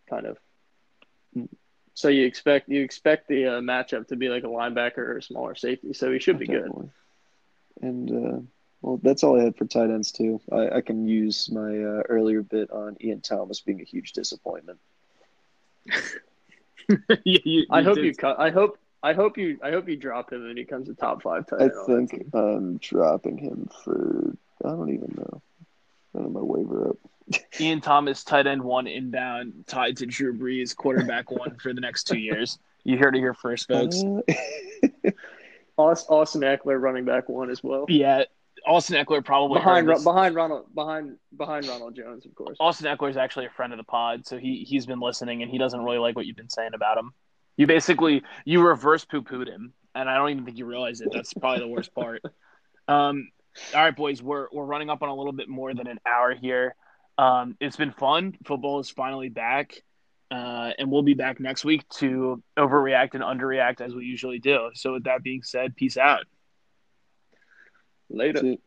kind 0.09 0.25
of. 0.25 0.37
So 1.95 2.07
you 2.07 2.25
expect 2.25 2.69
you 2.69 2.81
expect 2.81 3.27
the 3.27 3.45
uh, 3.45 3.61
matchup 3.61 4.07
to 4.07 4.15
be 4.15 4.29
like 4.29 4.43
a 4.43 4.47
linebacker 4.47 4.97
or 4.97 5.17
a 5.17 5.23
smaller 5.23 5.55
safety, 5.55 5.93
so 5.93 6.11
he 6.11 6.19
should 6.19 6.39
be 6.39 6.47
good. 6.47 6.71
And 7.81 8.11
uh, 8.11 8.39
well, 8.81 8.99
that's 9.01 9.23
all 9.23 9.39
I 9.39 9.43
had 9.43 9.55
for 9.55 9.65
tight 9.65 9.89
ends 9.91 10.11
too. 10.11 10.41
I, 10.51 10.77
I 10.77 10.81
can 10.81 11.07
use 11.07 11.49
my 11.51 11.61
uh, 11.61 12.01
earlier 12.09 12.41
bit 12.41 12.71
on 12.71 12.97
Ian 13.01 13.21
Thomas 13.21 13.61
being 13.61 13.79
a 13.79 13.85
huge 13.85 14.11
disappointment. 14.13 14.79
you, 17.23 17.39
you, 17.45 17.65
I 17.69 17.81
hope 17.81 17.95
did- 17.95 18.05
you 18.05 18.13
cut. 18.15 18.39
I 18.39 18.49
hope. 18.49 18.77
I 19.01 19.13
hope 19.13 19.37
you. 19.37 19.59
I 19.61 19.71
hope 19.71 19.87
you 19.89 19.97
drop 19.97 20.31
him 20.31 20.45
and 20.45 20.57
he 20.57 20.63
comes 20.63 20.89
a 20.89 20.93
top 20.93 21.21
five 21.23 21.45
tight 21.45 21.61
I 21.61 21.63
end. 21.65 21.71
on 21.73 22.01
that 22.01 22.09
think. 22.09 22.27
I'm 22.33 22.77
dropping 22.77 23.37
him 23.37 23.69
for 23.83 24.35
I 24.63 24.69
don't 24.69 24.89
even 24.93 25.13
know. 25.17 25.41
I 26.15 26.19
don't 26.19 26.33
know 26.33 26.39
my 26.39 26.45
waiver 26.45 26.89
up. 26.89 26.97
Ian 27.59 27.81
Thomas, 27.81 28.23
tight 28.23 28.47
end 28.47 28.63
one 28.63 28.87
inbound, 28.87 29.65
tied 29.67 29.97
to 29.97 30.05
Drew 30.05 30.37
Brees, 30.37 30.75
quarterback 30.75 31.31
one 31.31 31.57
for 31.57 31.73
the 31.73 31.81
next 31.81 32.03
two 32.03 32.17
years. 32.17 32.59
You 32.83 32.97
heard 32.97 33.15
it 33.15 33.19
here 33.19 33.33
first, 33.33 33.67
folks. 33.67 34.03
Uh, 34.03 35.11
Austin 35.77 36.41
Ekeler, 36.41 36.79
running 36.79 37.05
back 37.05 37.29
one 37.29 37.49
as 37.49 37.63
well. 37.63 37.85
Yeah, 37.87 38.25
Austin 38.65 39.03
Ekeler 39.03 39.23
probably 39.23 39.59
Behind 39.59 39.87
heard 39.87 40.03
behind 40.03 40.35
Ronald 40.35 40.73
behind 40.73 41.17
behind 41.35 41.67
Ronald 41.67 41.95
Jones, 41.95 42.25
of 42.25 42.35
course. 42.35 42.57
Austin 42.59 42.87
Ekeler 42.87 43.09
is 43.09 43.17
actually 43.17 43.45
a 43.45 43.49
friend 43.49 43.73
of 43.73 43.77
the 43.77 43.83
pod, 43.83 44.25
so 44.25 44.37
he 44.37 44.65
he's 44.67 44.85
been 44.85 44.99
listening 44.99 45.41
and 45.41 45.51
he 45.51 45.57
doesn't 45.57 45.81
really 45.81 45.97
like 45.97 46.15
what 46.15 46.25
you've 46.25 46.37
been 46.37 46.49
saying 46.49 46.71
about 46.73 46.97
him. 46.97 47.13
You 47.57 47.67
basically 47.67 48.23
you 48.45 48.61
reverse 48.61 49.05
poo 49.05 49.21
pooed 49.21 49.47
him, 49.47 49.73
and 49.95 50.09
I 50.09 50.17
don't 50.17 50.29
even 50.29 50.45
think 50.45 50.57
you 50.57 50.65
realize 50.65 51.01
it. 51.01 51.09
That's 51.11 51.33
probably 51.33 51.59
the 51.59 51.67
worst 51.67 51.93
part. 51.93 52.21
Um, 52.85 53.29
all 53.73 53.81
right, 53.81 53.95
boys, 53.95 54.21
we're 54.21 54.47
we're 54.51 54.65
running 54.65 54.89
up 54.89 55.01
on 55.01 55.09
a 55.09 55.15
little 55.15 55.31
bit 55.31 55.49
more 55.49 55.73
than 55.73 55.87
an 55.87 55.99
hour 56.05 56.33
here. 56.33 56.75
Um, 57.17 57.55
it's 57.59 57.75
been 57.75 57.91
fun. 57.91 58.35
Football 58.45 58.79
is 58.79 58.89
finally 58.89 59.29
back, 59.29 59.83
uh, 60.31 60.71
and 60.77 60.91
we'll 60.91 61.03
be 61.03 61.13
back 61.13 61.39
next 61.39 61.63
week 61.63 61.87
to 61.97 62.41
overreact 62.57 63.13
and 63.13 63.23
underreact 63.23 63.81
as 63.81 63.93
we 63.93 64.05
usually 64.05 64.39
do. 64.39 64.71
So, 64.73 64.93
with 64.93 65.03
that 65.03 65.23
being 65.23 65.43
said, 65.43 65.75
peace 65.75 65.97
out. 65.97 66.25
Later. 68.09 68.39
see- 68.39 68.59